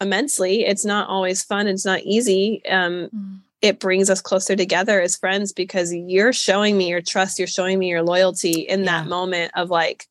immensely 0.00 0.66
it's 0.66 0.84
not 0.84 1.08
always 1.08 1.42
fun 1.42 1.66
it's 1.66 1.86
not 1.86 2.00
easy 2.02 2.60
um 2.68 3.08
Mm. 3.14 3.40
It 3.64 3.80
brings 3.80 4.10
us 4.10 4.20
closer 4.20 4.54
together 4.54 5.00
as 5.00 5.16
friends 5.16 5.50
because 5.50 5.94
you're 5.94 6.34
showing 6.34 6.76
me 6.76 6.90
your 6.90 7.00
trust 7.00 7.38
you're 7.38 7.48
showing 7.48 7.78
me 7.78 7.88
your 7.88 8.02
loyalty 8.02 8.60
in 8.60 8.84
that 8.84 9.06
moment 9.06 9.50
of 9.56 9.70
like 9.70 10.06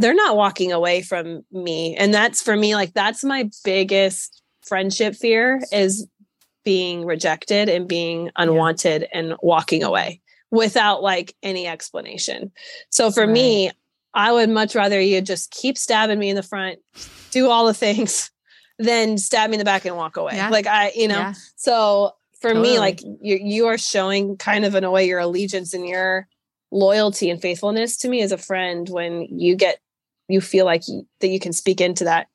they're 0.00 0.14
not 0.14 0.36
walking 0.36 0.72
away 0.72 1.02
from 1.02 1.44
me. 1.52 1.94
And 1.94 2.12
that's 2.12 2.42
for 2.42 2.56
me 2.56 2.74
like 2.74 2.94
that's 2.94 3.22
my 3.22 3.50
biggest 3.64 4.42
friendship 4.62 5.14
fear 5.14 5.60
is 5.72 6.06
being 6.64 7.04
rejected 7.04 7.68
and 7.68 7.86
being 7.86 8.30
unwanted 8.36 9.06
and 9.12 9.34
walking 9.42 9.82
away 9.82 10.20
without 10.50 11.02
like 11.02 11.36
any 11.42 11.66
explanation. 11.66 12.50
So 12.90 13.10
for 13.10 13.26
me 13.26 13.70
i 14.12 14.32
would 14.32 14.50
much 14.50 14.74
rather 14.74 15.00
you 15.00 15.20
just 15.20 15.52
keep 15.52 15.78
stabbing 15.78 16.18
me 16.18 16.30
in 16.30 16.34
the 16.34 16.42
front 16.42 16.80
do 17.30 17.48
all 17.48 17.64
the 17.64 17.72
things 17.72 18.32
than 18.80 19.16
stab 19.16 19.48
me 19.48 19.54
in 19.54 19.60
the 19.60 19.64
back 19.64 19.84
and 19.84 19.96
walk 19.96 20.16
away. 20.16 20.34
Yeah. 20.34 20.48
like 20.48 20.66
i 20.66 20.90
you 20.96 21.06
know? 21.06 21.18
Yeah. 21.18 21.34
so 21.54 22.12
for 22.40 22.50
Totally. 22.50 22.72
me, 22.72 22.78
like 22.78 23.02
you, 23.02 23.38
you 23.42 23.66
are 23.66 23.78
showing 23.78 24.36
kind 24.36 24.64
of 24.64 24.74
in 24.74 24.84
a 24.84 24.90
way 24.90 25.06
your 25.06 25.18
allegiance 25.18 25.74
and 25.74 25.86
your 25.86 26.26
loyalty 26.72 27.30
and 27.30 27.40
faithfulness 27.40 27.96
to 27.98 28.08
me 28.08 28.22
as 28.22 28.32
a 28.32 28.38
friend 28.38 28.88
when 28.88 29.26
you 29.30 29.56
get 29.56 29.78
you 30.28 30.40
feel 30.40 30.64
like 30.64 30.82
you, 30.86 31.06
that 31.20 31.28
you 31.28 31.40
can 31.40 31.52
speak 31.52 31.80
into 31.80 32.04
that 32.04 32.28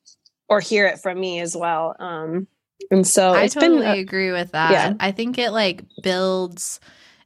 or 0.48 0.60
hear 0.60 0.86
it 0.86 0.98
from 1.00 1.18
me 1.18 1.40
as 1.40 1.56
well. 1.56 1.96
Um, 1.98 2.46
and 2.90 3.06
so 3.06 3.32
I 3.32 3.48
totally 3.48 3.78
been 3.78 3.88
uh, 3.88 3.94
agree 3.94 4.30
with 4.32 4.52
that. 4.52 4.70
yeah. 4.70 4.94
I 5.00 5.12
think 5.12 5.38
it 5.38 5.50
like 5.50 5.82
builds 6.02 6.78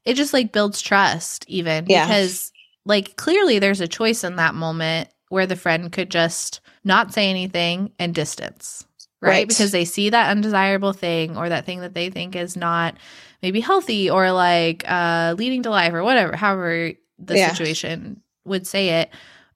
it 0.04 0.14
just 0.14 0.32
like 0.32 0.52
builds 0.52 0.80
trust 0.80 1.44
even 1.48 1.86
Yeah. 1.88 2.06
because 2.06 2.52
like 2.86 3.16
clearly 3.16 3.58
there's 3.58 3.80
a 3.80 3.88
choice 3.88 4.24
in 4.24 4.36
that 4.36 4.54
moment 4.54 5.08
where 5.28 5.46
the 5.46 5.56
friend 5.56 5.92
could 5.92 6.10
just 6.10 6.60
not 6.84 7.12
say 7.12 7.28
anything 7.28 7.92
and 7.98 8.14
distance. 8.14 8.86
Right? 9.20 9.30
Right. 9.30 9.48
Because 9.48 9.70
they 9.70 9.84
see 9.84 10.10
that 10.10 10.30
undesirable 10.30 10.92
thing 10.92 11.36
or 11.36 11.48
that 11.50 11.66
thing 11.66 11.80
that 11.80 11.94
they 11.94 12.08
think 12.10 12.34
is 12.34 12.56
not 12.56 12.96
maybe 13.42 13.60
healthy 13.60 14.10
or 14.10 14.32
like 14.32 14.84
uh 14.86 15.34
leading 15.36 15.62
to 15.64 15.70
life 15.70 15.92
or 15.92 16.02
whatever, 16.02 16.36
however 16.36 16.92
the 17.18 17.36
Yeah. 17.36 17.50
situation 17.50 18.22
would 18.44 18.66
say 18.66 19.00
it. 19.00 19.10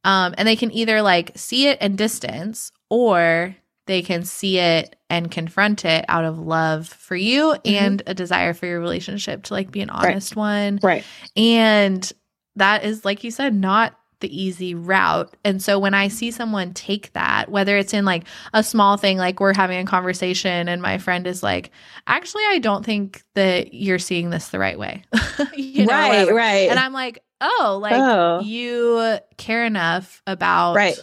Um 0.04 0.34
and 0.36 0.46
they 0.46 0.56
can 0.56 0.70
either 0.70 1.02
like 1.02 1.32
see 1.36 1.66
it 1.68 1.78
and 1.80 1.96
distance 1.96 2.72
or 2.90 3.56
they 3.86 4.02
can 4.02 4.24
see 4.24 4.58
it 4.58 4.96
and 5.10 5.30
confront 5.30 5.84
it 5.84 6.04
out 6.08 6.24
of 6.24 6.38
love 6.38 6.88
for 6.88 7.16
you 7.16 7.52
mm-hmm. 7.52 7.84
and 7.84 8.02
a 8.06 8.14
desire 8.14 8.54
for 8.54 8.66
your 8.66 8.80
relationship 8.80 9.44
to 9.44 9.54
like 9.54 9.70
be 9.70 9.80
an 9.80 9.90
honest 9.90 10.36
right. 10.36 10.40
one. 10.40 10.80
Right. 10.82 11.04
And 11.36 12.10
that 12.56 12.84
is 12.84 13.04
like 13.04 13.24
you 13.24 13.30
said 13.30 13.54
not 13.54 13.98
the 14.20 14.42
easy 14.42 14.74
route. 14.74 15.34
And 15.44 15.62
so 15.62 15.78
when 15.78 15.94
I 15.94 16.08
see 16.08 16.30
someone 16.30 16.72
take 16.72 17.12
that, 17.12 17.50
whether 17.50 17.76
it's 17.76 17.94
in 17.94 18.04
like 18.04 18.24
a 18.52 18.62
small 18.62 18.96
thing, 18.96 19.18
like 19.18 19.40
we're 19.40 19.54
having 19.54 19.78
a 19.78 19.84
conversation 19.84 20.68
and 20.68 20.80
my 20.80 20.98
friend 20.98 21.26
is 21.26 21.42
like, 21.42 21.70
actually, 22.06 22.44
I 22.48 22.58
don't 22.58 22.84
think 22.84 23.22
that 23.34 23.74
you're 23.74 23.98
seeing 23.98 24.30
this 24.30 24.48
the 24.48 24.58
right 24.58 24.78
way. 24.78 25.04
you 25.54 25.86
know, 25.86 25.92
right, 25.92 26.08
whatever. 26.08 26.34
right. 26.34 26.70
And 26.70 26.78
I'm 26.78 26.92
like, 26.92 27.22
oh, 27.40 27.78
like 27.80 27.94
oh. 27.94 28.40
you 28.40 29.18
care 29.36 29.64
enough 29.64 30.22
about 30.26 30.74
right. 30.74 30.98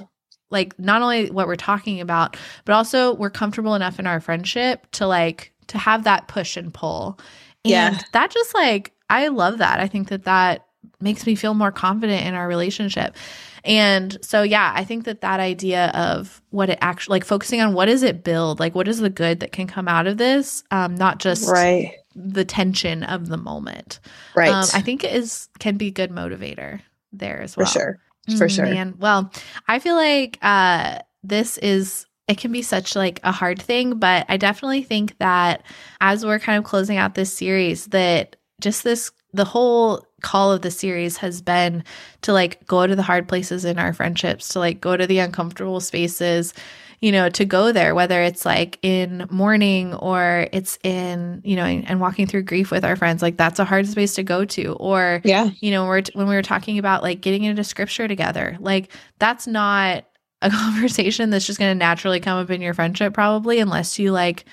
like 0.50 0.78
not 0.80 1.02
only 1.02 1.30
what 1.30 1.47
we're 1.47 1.56
talking 1.56 2.02
about, 2.02 2.38
but 2.65 2.74
also 2.74 3.15
we're 3.15 3.30
comfortable 3.30 3.76
enough 3.76 4.00
in 4.00 4.08
our 4.08 4.19
friendship 4.19 4.88
to 4.91 5.08
like 5.08 5.54
to 5.67 5.78
have 5.78 6.04
that 6.06 6.28
push 6.28 6.58
and 6.58 6.74
pull. 6.74 7.19
And 7.63 7.71
yeah. 7.71 8.00
that 8.13 8.32
just 8.32 8.54
like 8.56 8.93
I 9.10 9.28
love 9.28 9.58
that. 9.60 9.80
I 9.80 9.88
think 9.88 10.08
that 10.10 10.24
that 10.24 10.65
makes 11.02 11.26
me 11.26 11.36
feel 11.36 11.54
more 11.54 11.72
confident 11.72 12.26
in 12.26 12.34
our 12.34 12.48
relationship. 12.48 13.16
And 13.64 14.18
so, 14.22 14.42
yeah, 14.42 14.72
I 14.76 14.84
think 14.84 15.06
that 15.06 15.22
that 15.22 15.40
idea 15.40 15.88
of 15.90 16.42
what 16.50 16.70
it 16.70 16.80
actually 16.82 17.16
like 17.16 17.26
focusing 17.26 17.62
on 17.62 17.74
what 17.74 17.86
does 17.86 18.04
it 18.04 18.24
build, 18.24 18.60
like 18.60 18.74
what 18.74 18.88
is 18.88 19.00
the 19.00 19.10
good 19.10 19.40
that 19.42 19.52
can 19.52 19.68
come 19.68 19.88
out 19.88 20.08
of 20.08 20.18
this, 20.18 20.64
um, 20.72 20.96
not 20.96 21.20
just 21.20 21.50
right. 21.50 21.94
the 22.16 22.44
tension 22.44 23.04
of 23.04 23.28
the 23.28 23.38
moment. 23.38 24.00
Right. 24.36 24.50
Um, 24.50 24.66
I 24.74 24.82
think 24.82 25.04
it 25.04 25.14
is 25.14 25.48
can 25.60 25.78
be 25.78 25.88
a 25.88 25.92
good 25.92 26.10
motivator 26.10 26.82
there 27.14 27.42
as 27.42 27.56
well. 27.56 27.68
For 27.68 27.72
sure. 27.72 28.00
For 28.38 28.48
mm, 28.48 28.56
sure. 28.56 28.66
Man, 28.66 28.96
well, 29.00 29.32
I 29.68 29.80
feel 29.80 29.96
like 29.96 30.40
uh, 30.42 31.00
this 31.24 31.58
is 31.60 32.06
it 32.28 32.38
can 32.38 32.52
be 32.52 32.62
such 32.62 32.96
like 32.96 33.20
a 33.24 33.32
hard 33.32 33.62
thing, 33.62 34.00
but 34.00 34.26
I 34.30 34.38
definitely 34.38 34.84
think 34.84 35.18
that 35.18 35.64
as 36.00 36.26
we're 36.26 36.40
kind 36.40 36.58
of 36.58 36.64
closing 36.64 36.98
out 36.98 37.14
this 37.14 37.34
series, 37.34 37.88
that 37.88 38.38
just 38.60 38.84
this 38.84 39.12
the 39.34 39.46
whole 39.46 40.06
call 40.22 40.52
of 40.52 40.62
the 40.62 40.72
series 40.72 41.18
has 41.18 41.42
been 41.42 41.84
to 42.22 42.34
like 42.34 42.66
go 42.68 42.86
to 42.88 42.96
the 42.96 43.04
hard 43.04 43.28
places 43.28 43.66
in 43.66 43.80
our 43.80 43.94
friendships, 43.94 44.50
to 44.50 44.60
like 44.60 44.82
go 44.82 44.96
to 44.96 45.08
the 45.08 45.20
uncomfortable 45.20 45.80
spaces, 45.80 46.54
you 47.02 47.12
know, 47.12 47.30
to 47.30 47.46
go 47.46 47.72
there, 47.72 47.96
whether 47.96 48.22
it's 48.22 48.46
like 48.46 48.78
in 48.84 49.28
mourning 49.32 49.94
or 49.96 50.48
it's 50.52 50.78
in, 50.84 51.42
you 51.44 51.56
know, 51.56 51.66
and 51.66 52.00
walking 52.00 52.28
through 52.28 52.44
grief 52.44 52.70
with 52.70 52.86
our 52.86 52.96
friends, 52.96 53.22
like 53.22 53.38
that's 53.38 53.60
a 53.60 53.66
hard 53.66 53.88
space 53.88 54.16
to 54.16 54.24
go 54.24 54.46
to. 54.46 54.74
Or, 54.74 55.22
yeah, 55.24 55.50
you 55.60 55.72
know, 55.72 55.86
we're, 55.86 56.04
when 56.14 56.28
we 56.28 56.36
were 56.36 56.44
talking 56.44 56.78
about 56.78 57.02
like 57.02 57.22
getting 57.22 57.44
into 57.44 57.64
scripture 57.64 58.08
together, 58.08 58.56
like 58.60 58.92
that's 59.18 59.48
not 59.48 60.06
a 60.44 60.50
conversation 60.52 61.32
that's 61.32 61.48
just 61.48 61.60
going 61.60 61.72
to 61.72 61.80
naturally 61.80 62.20
come 62.20 62.38
up 62.38 62.52
in 62.52 62.62
your 62.62 62.76
friendship, 62.76 63.14
probably, 63.14 63.60
unless 63.60 63.98
you 63.98 64.12
like 64.12 64.46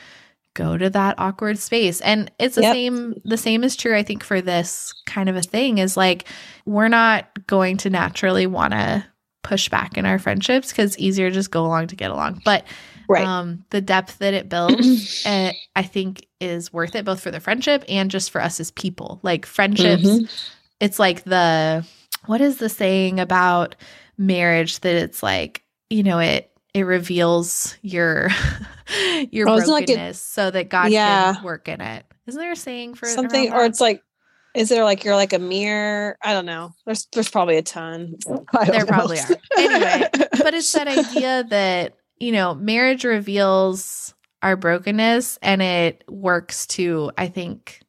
go 0.58 0.76
to 0.76 0.90
that 0.90 1.14
awkward 1.18 1.58
space. 1.58 2.00
And 2.00 2.30
it's 2.38 2.56
the 2.56 2.62
yep. 2.62 2.74
same 2.74 3.14
the 3.24 3.36
same 3.36 3.62
is 3.62 3.76
true 3.76 3.96
I 3.96 4.02
think 4.02 4.24
for 4.24 4.40
this 4.40 4.92
kind 5.06 5.28
of 5.28 5.36
a 5.36 5.42
thing 5.42 5.78
is 5.78 5.96
like 5.96 6.26
we're 6.66 6.88
not 6.88 7.46
going 7.46 7.76
to 7.78 7.90
naturally 7.90 8.46
want 8.46 8.72
to 8.72 9.06
push 9.44 9.68
back 9.68 9.96
in 9.96 10.04
our 10.04 10.18
friendships 10.18 10.72
cuz 10.72 10.98
easier 10.98 11.30
just 11.30 11.52
go 11.52 11.64
along 11.64 11.86
to 11.88 11.96
get 11.96 12.10
along. 12.10 12.42
But 12.44 12.64
right. 13.08 13.24
um 13.24 13.64
the 13.70 13.80
depth 13.80 14.18
that 14.18 14.34
it 14.34 14.48
builds 14.48 15.24
uh, 15.24 15.52
I 15.76 15.82
think 15.84 16.26
is 16.40 16.72
worth 16.72 16.96
it 16.96 17.04
both 17.04 17.20
for 17.20 17.30
the 17.30 17.40
friendship 17.40 17.84
and 17.88 18.10
just 18.10 18.30
for 18.30 18.40
us 18.40 18.58
as 18.58 18.72
people. 18.72 19.20
Like 19.22 19.46
friendships 19.46 20.02
mm-hmm. 20.02 20.24
it's 20.80 20.98
like 20.98 21.22
the 21.22 21.86
what 22.26 22.40
is 22.40 22.58
the 22.58 22.68
saying 22.68 23.20
about 23.20 23.76
marriage 24.18 24.80
that 24.80 24.96
it's 24.96 25.22
like 25.22 25.62
you 25.88 26.02
know 26.02 26.18
it 26.18 26.50
it 26.74 26.82
reveals 26.82 27.76
your 27.82 28.28
your 29.30 29.48
oh, 29.48 29.56
brokenness 29.56 29.68
like 29.68 29.90
it, 29.90 30.16
so 30.16 30.50
that 30.50 30.68
God 30.68 30.90
yeah. 30.90 31.34
can 31.34 31.44
work 31.44 31.68
in 31.68 31.80
it. 31.80 32.04
Isn't 32.26 32.40
there 32.40 32.52
a 32.52 32.56
saying 32.56 32.94
for 32.94 33.06
something 33.06 33.52
or 33.52 33.64
it's 33.64 33.80
like 33.80 34.02
is 34.54 34.68
there 34.68 34.84
like 34.84 35.04
you're 35.04 35.14
like 35.14 35.32
a 35.32 35.38
mirror? 35.38 36.18
I 36.22 36.32
don't 36.32 36.46
know. 36.46 36.72
There's 36.84 37.06
there's 37.12 37.30
probably 37.30 37.56
a 37.56 37.62
ton. 37.62 38.16
There 38.26 38.80
know. 38.80 38.86
probably 38.86 39.18
are. 39.18 39.28
Anyway, 39.56 40.08
but 40.12 40.54
it's 40.54 40.72
that 40.72 40.88
idea 40.88 41.44
that, 41.50 41.96
you 42.18 42.32
know, 42.32 42.54
marriage 42.54 43.04
reveals 43.04 44.14
our 44.42 44.56
brokenness 44.56 45.38
and 45.42 45.62
it 45.62 46.04
works 46.08 46.66
to, 46.68 47.12
I 47.16 47.28
think, 47.28 47.82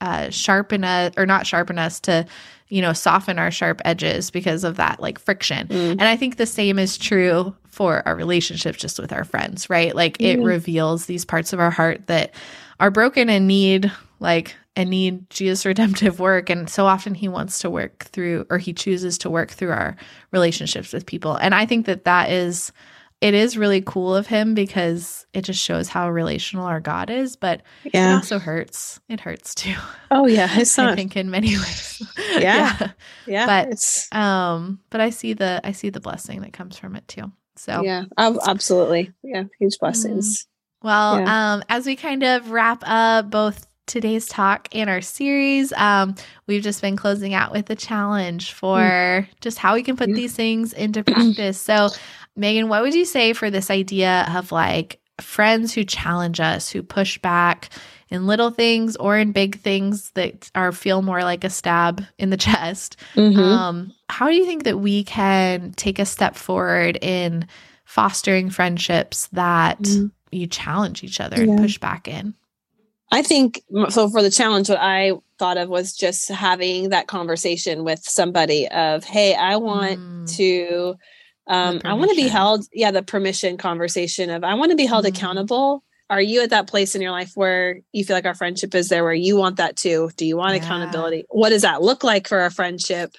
uh, 0.00 0.30
sharpen 0.30 0.84
us 0.84 1.14
or 1.16 1.26
not 1.26 1.46
sharpen 1.46 1.78
us 1.78 2.00
to 2.00 2.26
you 2.68 2.80
know, 2.80 2.94
soften 2.94 3.38
our 3.38 3.50
sharp 3.50 3.82
edges 3.84 4.30
because 4.30 4.64
of 4.64 4.76
that 4.76 4.98
like 4.98 5.18
friction. 5.18 5.68
Mm. 5.68 5.90
And 5.90 6.04
I 6.04 6.16
think 6.16 6.36
the 6.36 6.46
same 6.46 6.78
is 6.78 6.96
true 6.96 7.54
for 7.72 8.06
our 8.06 8.14
relationships 8.14 8.78
just 8.78 8.98
with 8.98 9.12
our 9.12 9.24
friends, 9.24 9.68
right? 9.68 9.96
Like 9.96 10.18
mm. 10.18 10.26
it 10.26 10.42
reveals 10.42 11.06
these 11.06 11.24
parts 11.24 11.52
of 11.52 11.58
our 11.58 11.70
heart 11.70 12.06
that 12.06 12.34
are 12.78 12.90
broken 12.90 13.28
and 13.30 13.48
need 13.48 13.90
like 14.20 14.54
and 14.76 14.90
need 14.90 15.28
Jesus 15.30 15.66
redemptive 15.66 16.20
work. 16.20 16.50
And 16.50 16.70
so 16.70 16.86
often 16.86 17.14
he 17.14 17.28
wants 17.28 17.58
to 17.60 17.70
work 17.70 18.04
through 18.04 18.46
or 18.50 18.58
he 18.58 18.72
chooses 18.72 19.18
to 19.18 19.30
work 19.30 19.50
through 19.50 19.72
our 19.72 19.96
relationships 20.30 20.92
with 20.92 21.06
people. 21.06 21.34
And 21.34 21.54
I 21.54 21.66
think 21.66 21.86
that 21.86 22.04
that 22.04 22.30
is 22.30 22.72
it 23.22 23.34
is 23.34 23.56
really 23.56 23.80
cool 23.80 24.16
of 24.16 24.26
him 24.26 24.52
because 24.52 25.26
it 25.32 25.42
just 25.42 25.62
shows 25.62 25.88
how 25.88 26.10
relational 26.10 26.66
our 26.66 26.80
God 26.80 27.08
is, 27.08 27.36
but 27.36 27.62
yeah. 27.84 28.10
it 28.10 28.14
also 28.16 28.40
hurts. 28.40 29.00
It 29.08 29.20
hurts 29.20 29.54
too. 29.54 29.74
Oh 30.14 30.26
yeah, 30.26 30.48
it's 30.60 30.76
not. 30.76 30.90
I 30.90 30.94
think 30.94 31.16
in 31.16 31.30
many 31.30 31.48
ways. 31.56 32.02
Yeah, 32.32 32.76
yeah. 32.78 32.90
yeah 33.26 33.46
but 33.46 33.68
it's... 33.68 34.12
um, 34.12 34.78
but 34.90 35.00
I 35.00 35.08
see 35.08 35.32
the 35.32 35.58
I 35.64 35.72
see 35.72 35.88
the 35.88 36.00
blessing 36.00 36.42
that 36.42 36.52
comes 36.52 36.76
from 36.76 36.96
it 36.96 37.08
too. 37.08 37.32
So 37.56 37.82
yeah, 37.82 38.04
absolutely, 38.18 39.12
yeah, 39.22 39.44
huge 39.58 39.78
blessings. 39.78 40.44
Mm. 40.44 40.46
Well, 40.84 41.20
yeah. 41.20 41.54
um, 41.54 41.64
as 41.68 41.86
we 41.86 41.96
kind 41.96 42.22
of 42.22 42.50
wrap 42.50 42.82
up 42.84 43.30
both 43.30 43.66
today's 43.86 44.26
talk 44.26 44.68
and 44.72 44.90
our 44.90 45.00
series, 45.00 45.72
um, 45.74 46.14
we've 46.46 46.62
just 46.62 46.80
been 46.82 46.96
closing 46.96 47.34
out 47.34 47.52
with 47.52 47.70
a 47.70 47.76
challenge 47.76 48.52
for 48.52 48.78
mm. 48.78 49.26
just 49.40 49.58
how 49.58 49.74
we 49.74 49.82
can 49.82 49.96
put 49.96 50.08
these 50.08 50.34
things 50.34 50.72
into 50.72 51.04
practice. 51.04 51.60
So 51.60 51.90
Meghan, 52.38 52.68
what 52.68 52.82
would 52.82 52.94
you 52.94 53.04
say 53.04 53.32
for 53.32 53.50
this 53.50 53.70
idea 53.70 54.26
of 54.34 54.52
like 54.52 55.00
friends 55.20 55.72
who 55.72 55.84
challenge 55.84 56.40
us, 56.40 56.70
who 56.70 56.82
push 56.82 57.18
back 57.18 57.68
in 58.12 58.26
little 58.26 58.50
things 58.50 58.94
or 58.96 59.16
in 59.16 59.32
big 59.32 59.58
things 59.60 60.10
that 60.10 60.50
are 60.54 60.70
feel 60.70 61.02
more 61.02 61.22
like 61.22 61.44
a 61.44 61.50
stab 61.50 62.04
in 62.18 62.30
the 62.30 62.36
chest? 62.48 62.96
Mm-hmm. 63.14 63.40
Um, 63.40 63.92
how 64.08 64.28
do 64.28 64.34
you 64.34 64.44
think 64.44 64.64
that 64.64 64.78
we 64.78 65.04
can 65.04 65.72
take 65.72 65.98
a 65.98 66.04
step 66.04 66.36
forward 66.36 66.98
in 67.00 67.46
fostering 67.84 68.50
friendships 68.50 69.28
that 69.28 69.80
mm-hmm. 69.80 70.06
you 70.30 70.46
challenge 70.46 71.02
each 71.02 71.20
other 71.20 71.42
yeah. 71.42 71.50
and 71.50 71.60
push 71.60 71.78
back 71.78 72.06
in? 72.06 72.34
I 73.10 73.22
think 73.22 73.62
so. 73.90 74.08
For 74.08 74.22
the 74.22 74.30
challenge, 74.30 74.70
what 74.70 74.78
I 74.80 75.12
thought 75.38 75.58
of 75.58 75.68
was 75.68 75.94
just 75.94 76.28
having 76.28 76.90
that 76.90 77.08
conversation 77.08 77.84
with 77.84 78.00
somebody 78.00 78.68
of, 78.68 79.04
hey, 79.04 79.34
I 79.34 79.56
want 79.56 79.98
mm. 79.98 80.36
to 80.36 80.96
um 81.48 81.80
i 81.84 81.92
want 81.92 82.08
to 82.08 82.16
be 82.16 82.28
held 82.28 82.64
yeah 82.72 82.92
the 82.92 83.02
permission 83.02 83.56
conversation 83.56 84.30
of 84.30 84.44
i 84.44 84.54
want 84.54 84.70
to 84.70 84.76
be 84.76 84.86
held 84.86 85.04
mm-hmm. 85.04 85.16
accountable 85.16 85.82
are 86.10 86.20
you 86.20 86.42
at 86.42 86.50
that 86.50 86.66
place 86.66 86.94
in 86.94 87.02
your 87.02 87.10
life 87.10 87.32
where 87.34 87.80
you 87.92 88.04
feel 88.04 88.16
like 88.16 88.26
our 88.26 88.34
friendship 88.34 88.74
is 88.74 88.88
there 88.88 89.04
where 89.04 89.12
you 89.12 89.36
want 89.36 89.56
that 89.56 89.76
too 89.76 90.10
do 90.16 90.26
you 90.26 90.36
want 90.36 90.54
yeah. 90.54 90.62
accountability 90.62 91.24
what 91.30 91.50
does 91.50 91.62
that 91.62 91.82
look 91.82 92.04
like 92.04 92.28
for 92.28 92.44
a 92.44 92.50
friendship 92.50 93.14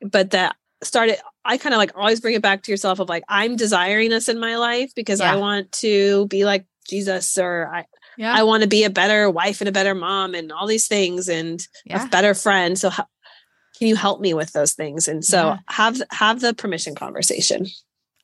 but 0.00 0.30
that 0.30 0.56
started 0.82 1.18
i 1.44 1.56
kind 1.56 1.74
of 1.74 1.78
like 1.78 1.92
always 1.96 2.20
bring 2.20 2.34
it 2.34 2.42
back 2.42 2.62
to 2.62 2.70
yourself 2.70 2.98
of 2.98 3.08
like 3.08 3.24
i'm 3.28 3.56
desiring 3.56 4.10
this 4.10 4.28
in 4.28 4.40
my 4.40 4.56
life 4.56 4.92
because 4.94 5.20
yeah. 5.20 5.32
i 5.32 5.36
want 5.36 5.70
to 5.72 6.26
be 6.28 6.44
like 6.44 6.66
jesus 6.88 7.38
or 7.38 7.70
i 7.72 7.84
yeah. 8.18 8.34
I 8.34 8.42
want 8.42 8.62
to 8.62 8.68
be 8.68 8.84
a 8.84 8.90
better 8.90 9.30
wife 9.30 9.62
and 9.62 9.68
a 9.68 9.72
better 9.72 9.94
mom 9.94 10.34
and 10.34 10.52
all 10.52 10.66
these 10.66 10.86
things 10.86 11.30
and 11.30 11.66
a 12.04 12.08
better 12.08 12.34
friend. 12.34 12.78
So 12.78 12.90
how, 12.90 13.06
can 13.78 13.88
you 13.88 13.96
help 13.96 14.20
me 14.20 14.34
with 14.34 14.52
those 14.52 14.74
things 14.74 15.08
and 15.08 15.24
so 15.24 15.56
have 15.66 16.00
have 16.12 16.40
the 16.40 16.54
permission 16.54 16.94
conversation 16.94 17.66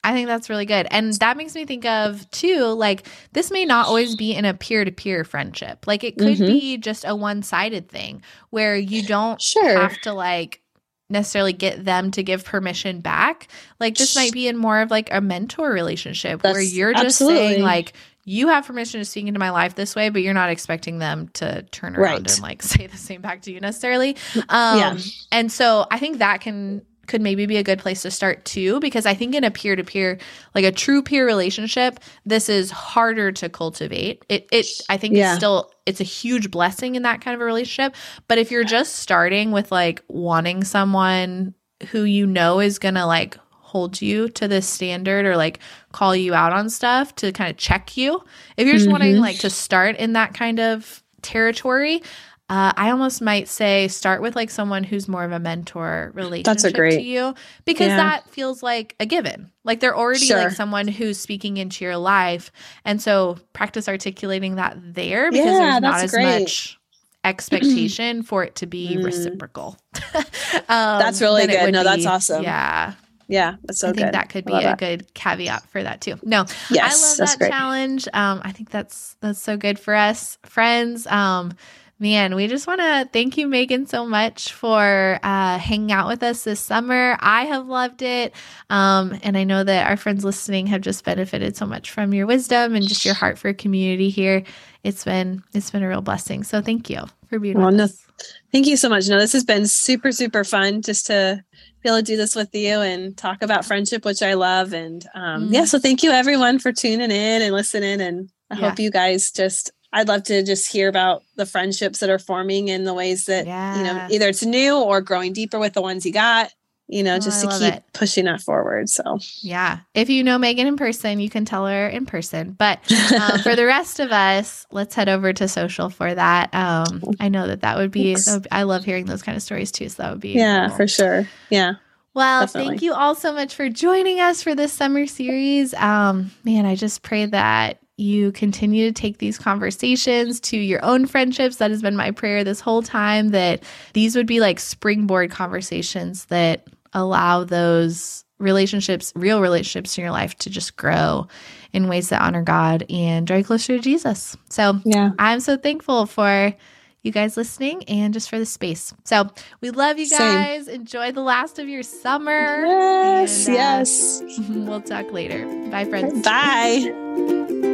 I 0.08 0.12
think 0.12 0.26
that's 0.26 0.48
really 0.48 0.64
good. 0.64 0.88
And 0.90 1.12
that 1.16 1.36
makes 1.36 1.54
me 1.54 1.66
think 1.66 1.84
of 1.84 2.30
too, 2.30 2.64
like 2.64 3.06
this 3.32 3.50
may 3.50 3.66
not 3.66 3.88
always 3.88 4.16
be 4.16 4.32
in 4.34 4.46
a 4.46 4.54
peer 4.54 4.82
to 4.82 4.90
peer 4.90 5.22
friendship. 5.22 5.86
Like 5.86 6.02
it 6.02 6.16
could 6.16 6.38
mm-hmm. 6.38 6.46
be 6.46 6.78
just 6.78 7.04
a 7.06 7.14
one 7.14 7.42
sided 7.42 7.90
thing 7.90 8.22
where 8.48 8.74
you 8.74 9.02
don't 9.02 9.38
sure. 9.38 9.78
have 9.78 10.00
to 10.00 10.14
like 10.14 10.62
necessarily 11.10 11.52
get 11.52 11.84
them 11.84 12.10
to 12.12 12.22
give 12.22 12.42
permission 12.42 13.02
back. 13.02 13.48
Like 13.78 13.98
this 13.98 14.16
might 14.16 14.32
be 14.32 14.48
in 14.48 14.56
more 14.56 14.80
of 14.80 14.90
like 14.90 15.12
a 15.12 15.20
mentor 15.20 15.70
relationship 15.70 16.40
that's, 16.40 16.54
where 16.54 16.62
you're 16.62 16.94
just 16.94 17.04
absolutely. 17.04 17.36
saying 17.36 17.62
like 17.62 17.92
you 18.24 18.48
have 18.48 18.66
permission 18.66 19.00
to 19.00 19.04
speak 19.04 19.26
into 19.26 19.38
my 19.38 19.50
life 19.50 19.74
this 19.74 19.94
way, 19.94 20.08
but 20.08 20.22
you're 20.22 20.32
not 20.32 20.48
expecting 20.48 21.00
them 21.00 21.28
to 21.34 21.64
turn 21.64 21.96
around 21.96 22.22
right. 22.22 22.30
and 22.30 22.40
like 22.40 22.62
say 22.62 22.86
the 22.86 22.96
same 22.96 23.20
back 23.20 23.42
to 23.42 23.52
you 23.52 23.60
necessarily. 23.60 24.16
Um, 24.48 24.78
yeah. 24.78 24.98
And 25.32 25.52
so 25.52 25.86
I 25.90 25.98
think 25.98 26.18
that 26.18 26.40
can 26.40 26.80
could 27.08 27.20
maybe 27.20 27.46
be 27.46 27.56
a 27.56 27.62
good 27.62 27.78
place 27.78 28.02
to 28.02 28.10
start 28.10 28.44
too, 28.44 28.78
because 28.80 29.06
I 29.06 29.14
think 29.14 29.34
in 29.34 29.42
a 29.42 29.50
peer 29.50 29.74
to 29.74 29.82
peer, 29.82 30.18
like 30.54 30.64
a 30.64 30.70
true 30.70 31.02
peer 31.02 31.26
relationship, 31.26 31.98
this 32.24 32.48
is 32.48 32.70
harder 32.70 33.32
to 33.32 33.48
cultivate. 33.48 34.24
It, 34.28 34.46
it, 34.52 34.66
I 34.88 34.96
think 34.96 35.16
yeah. 35.16 35.30
it's 35.30 35.38
still, 35.38 35.72
it's 35.86 36.00
a 36.00 36.04
huge 36.04 36.50
blessing 36.50 36.94
in 36.94 37.02
that 37.02 37.20
kind 37.20 37.34
of 37.34 37.40
a 37.40 37.44
relationship. 37.44 37.96
But 38.28 38.38
if 38.38 38.50
you're 38.50 38.64
just 38.64 38.96
starting 38.96 39.50
with 39.50 39.72
like 39.72 40.04
wanting 40.08 40.62
someone 40.62 41.54
who 41.90 42.02
you 42.02 42.26
know 42.26 42.60
is 42.60 42.78
gonna 42.78 43.06
like 43.06 43.36
hold 43.50 44.00
you 44.00 44.28
to 44.30 44.48
this 44.48 44.66
standard 44.66 45.26
or 45.26 45.36
like 45.36 45.60
call 45.92 46.16
you 46.16 46.34
out 46.34 46.52
on 46.52 46.70
stuff 46.70 47.14
to 47.16 47.30
kind 47.32 47.50
of 47.50 47.56
check 47.56 47.96
you. 47.96 48.22
If 48.56 48.66
you're 48.66 48.74
just 48.74 48.86
mm-hmm. 48.86 48.92
wanting 48.92 49.16
like 49.18 49.38
to 49.40 49.50
start 49.50 49.96
in 49.96 50.14
that 50.14 50.34
kind 50.34 50.58
of 50.58 51.02
territory, 51.20 52.02
uh, 52.50 52.72
I 52.76 52.90
almost 52.90 53.20
might 53.20 53.46
say 53.46 53.88
start 53.88 54.22
with 54.22 54.34
like 54.34 54.48
someone 54.48 54.82
who's 54.82 55.06
more 55.06 55.22
of 55.22 55.32
a 55.32 55.38
mentor 55.38 56.12
relationship 56.14 56.44
That's 56.44 56.64
a 56.64 56.72
great, 56.72 56.94
to 56.94 57.02
you 57.02 57.34
because 57.66 57.88
yeah. 57.88 57.96
that 57.96 58.30
feels 58.30 58.62
like 58.62 58.96
a 58.98 59.04
given. 59.04 59.50
Like 59.64 59.80
they're 59.80 59.96
already 59.96 60.24
sure. 60.24 60.38
like 60.38 60.52
someone 60.52 60.88
who's 60.88 61.18
speaking 61.18 61.58
into 61.58 61.84
your 61.84 61.98
life. 61.98 62.50
And 62.86 63.02
so 63.02 63.38
practice 63.52 63.86
articulating 63.86 64.56
that 64.56 64.78
there 64.80 65.30
because 65.30 65.44
yeah, 65.44 65.72
there's 65.72 65.82
not 65.82 66.04
as 66.04 66.10
great. 66.10 66.40
much 66.40 66.78
expectation 67.22 68.22
for 68.22 68.44
it 68.44 68.54
to 68.56 68.66
be 68.66 68.96
mm. 68.96 69.04
reciprocal. 69.04 69.76
um, 70.14 70.22
that's 70.68 71.20
really 71.20 71.46
good. 71.46 71.70
No, 71.72 71.80
be, 71.80 71.84
that's 71.84 72.06
awesome. 72.06 72.42
Yeah. 72.42 72.94
Yeah, 73.30 73.56
that's 73.62 73.80
so 73.80 73.90
I 73.90 73.92
think 73.92 74.06
good. 74.06 74.14
that 74.14 74.30
could 74.30 74.46
be 74.46 74.54
a 74.54 74.60
that. 74.60 74.78
good 74.78 75.12
caveat 75.12 75.68
for 75.68 75.82
that 75.82 76.00
too. 76.00 76.18
No, 76.22 76.46
yes, 76.70 77.18
I 77.20 77.22
love 77.22 77.28
that 77.28 77.38
great. 77.38 77.50
challenge. 77.50 78.08
Um, 78.14 78.40
I 78.42 78.52
think 78.52 78.70
that's 78.70 79.18
that's 79.20 79.38
so 79.38 79.58
good 79.58 79.78
for 79.78 79.94
us, 79.94 80.38
friends. 80.44 81.06
Um, 81.06 81.52
Man, 82.00 82.36
we 82.36 82.46
just 82.46 82.68
want 82.68 82.80
to 82.80 83.08
thank 83.12 83.36
you, 83.36 83.48
Meghan, 83.48 83.88
so 83.88 84.06
much 84.06 84.52
for 84.52 85.18
uh, 85.20 85.58
hanging 85.58 85.90
out 85.90 86.06
with 86.06 86.22
us 86.22 86.44
this 86.44 86.60
summer. 86.60 87.16
I 87.18 87.46
have 87.46 87.66
loved 87.66 88.02
it. 88.02 88.34
Um, 88.70 89.18
and 89.24 89.36
I 89.36 89.42
know 89.42 89.64
that 89.64 89.90
our 89.90 89.96
friends 89.96 90.24
listening 90.24 90.68
have 90.68 90.80
just 90.80 91.04
benefited 91.04 91.56
so 91.56 91.66
much 91.66 91.90
from 91.90 92.14
your 92.14 92.26
wisdom 92.26 92.76
and 92.76 92.86
just 92.86 93.04
your 93.04 93.14
heart 93.14 93.36
for 93.36 93.52
community 93.52 94.10
here. 94.10 94.44
It's 94.84 95.04
been 95.04 95.42
it's 95.52 95.72
been 95.72 95.82
a 95.82 95.88
real 95.88 96.00
blessing. 96.00 96.44
So 96.44 96.62
thank 96.62 96.88
you 96.88 97.02
for 97.28 97.40
being 97.40 97.58
well, 97.58 97.66
with 97.66 97.76
no, 97.76 97.84
us. 97.84 98.06
Thank 98.52 98.68
you 98.68 98.76
so 98.76 98.88
much. 98.88 99.08
No, 99.08 99.18
this 99.18 99.32
has 99.32 99.44
been 99.44 99.66
super, 99.66 100.12
super 100.12 100.44
fun 100.44 100.82
just 100.82 101.06
to 101.08 101.42
be 101.82 101.88
able 101.88 101.98
to 101.98 102.04
do 102.04 102.16
this 102.16 102.36
with 102.36 102.54
you 102.54 102.80
and 102.80 103.16
talk 103.16 103.42
about 103.42 103.64
friendship, 103.64 104.04
which 104.04 104.22
I 104.22 104.34
love. 104.34 104.72
And 104.72 105.04
um, 105.14 105.48
mm. 105.48 105.52
yeah, 105.52 105.64
so 105.64 105.80
thank 105.80 106.04
you 106.04 106.12
everyone 106.12 106.60
for 106.60 106.72
tuning 106.72 107.10
in 107.10 107.42
and 107.42 107.52
listening. 107.52 108.00
And 108.00 108.30
I 108.50 108.56
yeah. 108.56 108.68
hope 108.68 108.78
you 108.78 108.92
guys 108.92 109.32
just 109.32 109.72
I'd 109.98 110.06
love 110.06 110.22
to 110.24 110.44
just 110.44 110.70
hear 110.70 110.88
about 110.88 111.24
the 111.34 111.44
friendships 111.44 111.98
that 111.98 112.08
are 112.08 112.20
forming 112.20 112.70
and 112.70 112.86
the 112.86 112.94
ways 112.94 113.24
that, 113.24 113.48
yeah. 113.48 113.76
you 113.76 113.82
know, 113.82 114.06
either 114.12 114.28
it's 114.28 114.44
new 114.44 114.78
or 114.78 115.00
growing 115.00 115.32
deeper 115.32 115.58
with 115.58 115.72
the 115.72 115.82
ones 115.82 116.06
you 116.06 116.12
got, 116.12 116.52
you 116.86 117.02
know, 117.02 117.16
oh, 117.16 117.18
just 117.18 117.40
to 117.40 117.48
keep 117.48 117.74
it. 117.74 117.84
pushing 117.94 118.26
that 118.26 118.40
forward. 118.40 118.88
So, 118.88 119.18
yeah. 119.40 119.80
If 119.94 120.08
you 120.08 120.22
know 120.22 120.38
Meghan 120.38 120.66
in 120.66 120.76
person, 120.76 121.18
you 121.18 121.28
can 121.28 121.44
tell 121.44 121.66
her 121.66 121.88
in 121.88 122.06
person. 122.06 122.52
But 122.52 122.78
um, 123.12 123.40
for 123.40 123.56
the 123.56 123.66
rest 123.66 123.98
of 123.98 124.12
us, 124.12 124.66
let's 124.70 124.94
head 124.94 125.08
over 125.08 125.32
to 125.32 125.48
social 125.48 125.90
for 125.90 126.14
that. 126.14 126.54
Um, 126.54 127.02
I 127.18 127.28
know 127.28 127.48
that 127.48 127.62
that 127.62 127.76
would, 127.76 127.90
be, 127.90 128.14
that 128.14 128.24
would 128.28 128.48
I 128.52 128.62
love 128.62 128.84
hearing 128.84 129.06
those 129.06 129.24
kind 129.24 129.34
of 129.34 129.42
stories 129.42 129.72
too. 129.72 129.88
So 129.88 130.04
that 130.04 130.12
would 130.12 130.20
be, 130.20 130.34
yeah, 130.34 130.68
cool. 130.68 130.76
for 130.76 130.86
sure. 130.86 131.28
Yeah. 131.50 131.74
Well, 132.14 132.42
Definitely. 132.42 132.68
thank 132.68 132.82
you 132.82 132.94
all 132.94 133.16
so 133.16 133.32
much 133.32 133.56
for 133.56 133.68
joining 133.68 134.20
us 134.20 134.44
for 134.44 134.54
this 134.54 134.72
summer 134.72 135.06
series. 135.06 135.74
Um, 135.74 136.30
man, 136.44 136.66
I 136.66 136.76
just 136.76 137.02
pray 137.02 137.26
that 137.26 137.80
you 137.98 138.30
continue 138.32 138.86
to 138.86 138.92
take 138.92 139.18
these 139.18 139.38
conversations 139.38 140.38
to 140.38 140.56
your 140.56 140.82
own 140.84 141.04
friendships. 141.06 141.56
That 141.56 141.70
has 141.70 141.82
been 141.82 141.96
my 141.96 142.12
prayer 142.12 142.44
this 142.44 142.60
whole 142.60 142.82
time 142.82 143.30
that 143.30 143.62
these 143.92 144.14
would 144.16 144.26
be 144.26 144.40
like 144.40 144.60
springboard 144.60 145.30
conversations 145.30 146.26
that 146.26 146.66
allow 146.92 147.44
those 147.44 148.24
relationships, 148.38 149.12
real 149.16 149.40
relationships 149.40 149.98
in 149.98 150.02
your 150.02 150.12
life 150.12 150.36
to 150.36 150.48
just 150.48 150.76
grow 150.76 151.26
in 151.72 151.88
ways 151.88 152.08
that 152.10 152.22
honor 152.22 152.42
God 152.42 152.86
and 152.88 153.26
draw 153.26 153.38
you 153.38 153.44
closer 153.44 153.76
to 153.76 153.82
Jesus. 153.82 154.36
So, 154.48 154.80
yeah, 154.84 155.10
I'm 155.18 155.40
so 155.40 155.56
thankful 155.56 156.06
for 156.06 156.54
you 157.02 157.12
guys 157.12 157.36
listening 157.36 157.82
and 157.84 158.14
just 158.14 158.30
for 158.30 158.38
the 158.38 158.46
space. 158.46 158.94
So, 159.04 159.28
we 159.60 159.70
love 159.70 159.98
you 159.98 160.08
guys. 160.08 160.66
Same. 160.66 160.74
Enjoy 160.76 161.10
the 161.10 161.20
last 161.22 161.58
of 161.58 161.68
your 161.68 161.82
summer. 161.82 162.64
Yes, 162.64 163.48
and, 163.48 163.56
uh, 163.56 163.58
yes. 163.58 164.22
We'll 164.50 164.82
talk 164.82 165.10
later. 165.10 165.46
Bye, 165.68 165.84
friends. 165.84 166.22
Bye. 166.22 167.67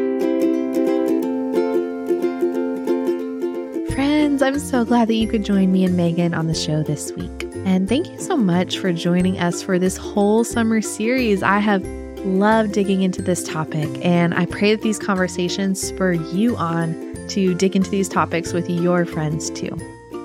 Friends, 3.95 4.43
I'm 4.43 4.59
so 4.59 4.85
glad 4.85 5.07
that 5.07 5.15
you 5.15 5.29
could 5.29 5.45
join 5.45 5.71
me 5.71 5.85
and 5.85 5.97
Meghan 5.97 6.37
on 6.37 6.49
the 6.49 6.55
show 6.55 6.83
this 6.83 7.13
week. 7.13 7.45
And 7.65 7.89
thank 7.89 8.09
you 8.11 8.19
so 8.19 8.37
much 8.37 8.77
for 8.79 8.93
joining 8.93 9.39
us 9.39 9.63
for 9.63 9.79
this 9.79 9.97
whole 9.97 10.43
summer 10.43 10.83
series. 10.83 11.45
I 11.45 11.61
have 11.61 11.85
loved 12.25 12.73
digging 12.73 13.03
into 13.03 13.23
this 13.23 13.45
topic, 13.45 13.89
and 14.05 14.35
I 14.35 14.47
pray 14.47 14.75
that 14.75 14.83
these 14.83 14.99
conversations 14.99 15.81
spur 15.81 16.15
you 16.15 16.57
on 16.57 17.15
to 17.29 17.55
dig 17.55 17.77
into 17.77 17.89
these 17.89 18.09
topics 18.09 18.53
with 18.53 18.69
your 18.69 19.05
friends 19.05 19.49
too. 19.51 19.71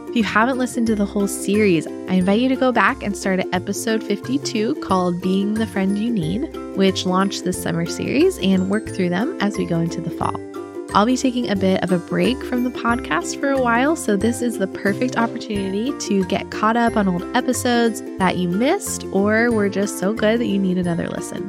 If 0.10 0.16
you 0.16 0.24
haven't 0.24 0.58
listened 0.58 0.88
to 0.88 0.96
the 0.96 1.06
whole 1.06 1.28
series, 1.28 1.86
I 1.86 2.14
invite 2.14 2.40
you 2.40 2.50
to 2.50 2.56
go 2.56 2.72
back 2.72 3.04
and 3.04 3.16
start 3.16 3.40
at 3.40 3.54
episode 3.54 4.04
52 4.04 4.82
called 4.82 5.22
Being 5.22 5.54
the 5.54 5.68
Friend 5.68 5.96
You 5.96 6.10
Need, 6.10 6.56
which 6.76 7.06
launched 7.06 7.44
this 7.44 7.62
summer 7.62 7.86
series, 7.86 8.40
and 8.40 8.72
work 8.72 8.90
through 8.90 9.10
them 9.10 9.38
as 9.42 9.60
we 9.60 9.68
go 9.68 9.80
into 9.80 10.02
the 10.02 10.10
fall. 10.10 10.49
I'll 10.94 11.06
be 11.06 11.18
taking 11.18 11.50
a 11.50 11.56
bit 11.56 11.84
of 11.84 11.92
a 11.92 12.00
break 12.00 12.44
from 12.44 12.64
the 12.64 12.72
podcast 12.72 13.40
for 13.40 13.52
a 13.52 13.62
while, 13.62 13.96
so 13.96 14.18
this 14.18 14.42
is 14.42 14.58
the 14.58 14.66
perfect 14.66 15.18
opportunity 15.18 15.96
to 16.08 16.26
get 16.26 16.50
caught 16.50 16.76
up 16.76 16.98
on 16.98 17.08
old 17.08 17.24
episodes 17.38 18.02
that 18.18 18.38
you 18.38 18.50
missed 18.50 19.06
or 19.12 19.52
were 19.52 19.70
just 19.70 20.00
so 20.00 20.14
good 20.14 20.40
that 20.40 20.48
you 20.48 20.58
need 20.58 20.80
another 20.80 21.08
listen. 21.08 21.48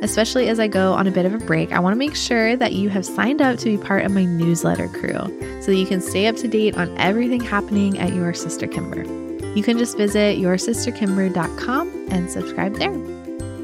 Especially 0.00 0.48
as 0.48 0.60
I 0.60 0.68
go 0.68 0.92
on 0.92 1.08
a 1.08 1.10
bit 1.10 1.26
of 1.26 1.34
a 1.34 1.38
break, 1.38 1.72
I 1.72 1.80
want 1.80 1.94
to 1.94 1.98
make 1.98 2.14
sure 2.14 2.54
that 2.54 2.72
you 2.72 2.88
have 2.88 3.04
signed 3.04 3.42
up 3.42 3.58
to 3.58 3.64
be 3.64 3.76
part 3.76 4.04
of 4.04 4.12
my 4.12 4.24
newsletter 4.24 4.86
crew 4.86 5.18
so 5.60 5.72
that 5.72 5.76
you 5.76 5.86
can 5.86 6.00
stay 6.00 6.28
up 6.28 6.36
to 6.36 6.46
date 6.46 6.76
on 6.76 6.96
everything 6.98 7.40
happening 7.40 7.98
at 7.98 8.14
Your 8.14 8.32
Sister 8.32 8.68
Kimber. 8.68 9.02
You 9.56 9.62
can 9.64 9.76
just 9.76 9.96
visit 9.96 10.38
yoursisterkimber.com 10.38 12.08
and 12.12 12.30
subscribe 12.30 12.76
there. 12.76 12.94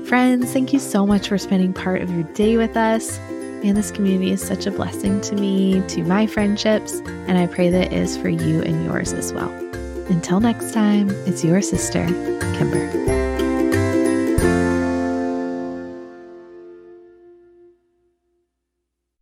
Friends, 0.06 0.52
thank 0.52 0.72
you 0.72 0.80
so 0.80 1.06
much 1.06 1.28
for 1.28 1.38
spending 1.38 1.72
part 1.72 2.02
of 2.02 2.10
your 2.10 2.24
day 2.34 2.56
with 2.56 2.76
us. 2.76 3.20
And 3.64 3.78
this 3.78 3.90
community 3.90 4.30
is 4.30 4.46
such 4.46 4.66
a 4.66 4.70
blessing 4.70 5.22
to 5.22 5.34
me, 5.34 5.80
to 5.88 6.02
my 6.02 6.26
friendships, 6.26 7.00
and 7.26 7.38
I 7.38 7.46
pray 7.46 7.70
that 7.70 7.86
it 7.86 7.92
is 7.94 8.14
for 8.14 8.28
you 8.28 8.60
and 8.60 8.84
yours 8.84 9.14
as 9.14 9.32
well. 9.32 9.50
Until 10.10 10.38
next 10.38 10.74
time, 10.74 11.08
it's 11.26 11.42
your 11.42 11.62
sister, 11.62 12.04
Kimber. 12.58 13.34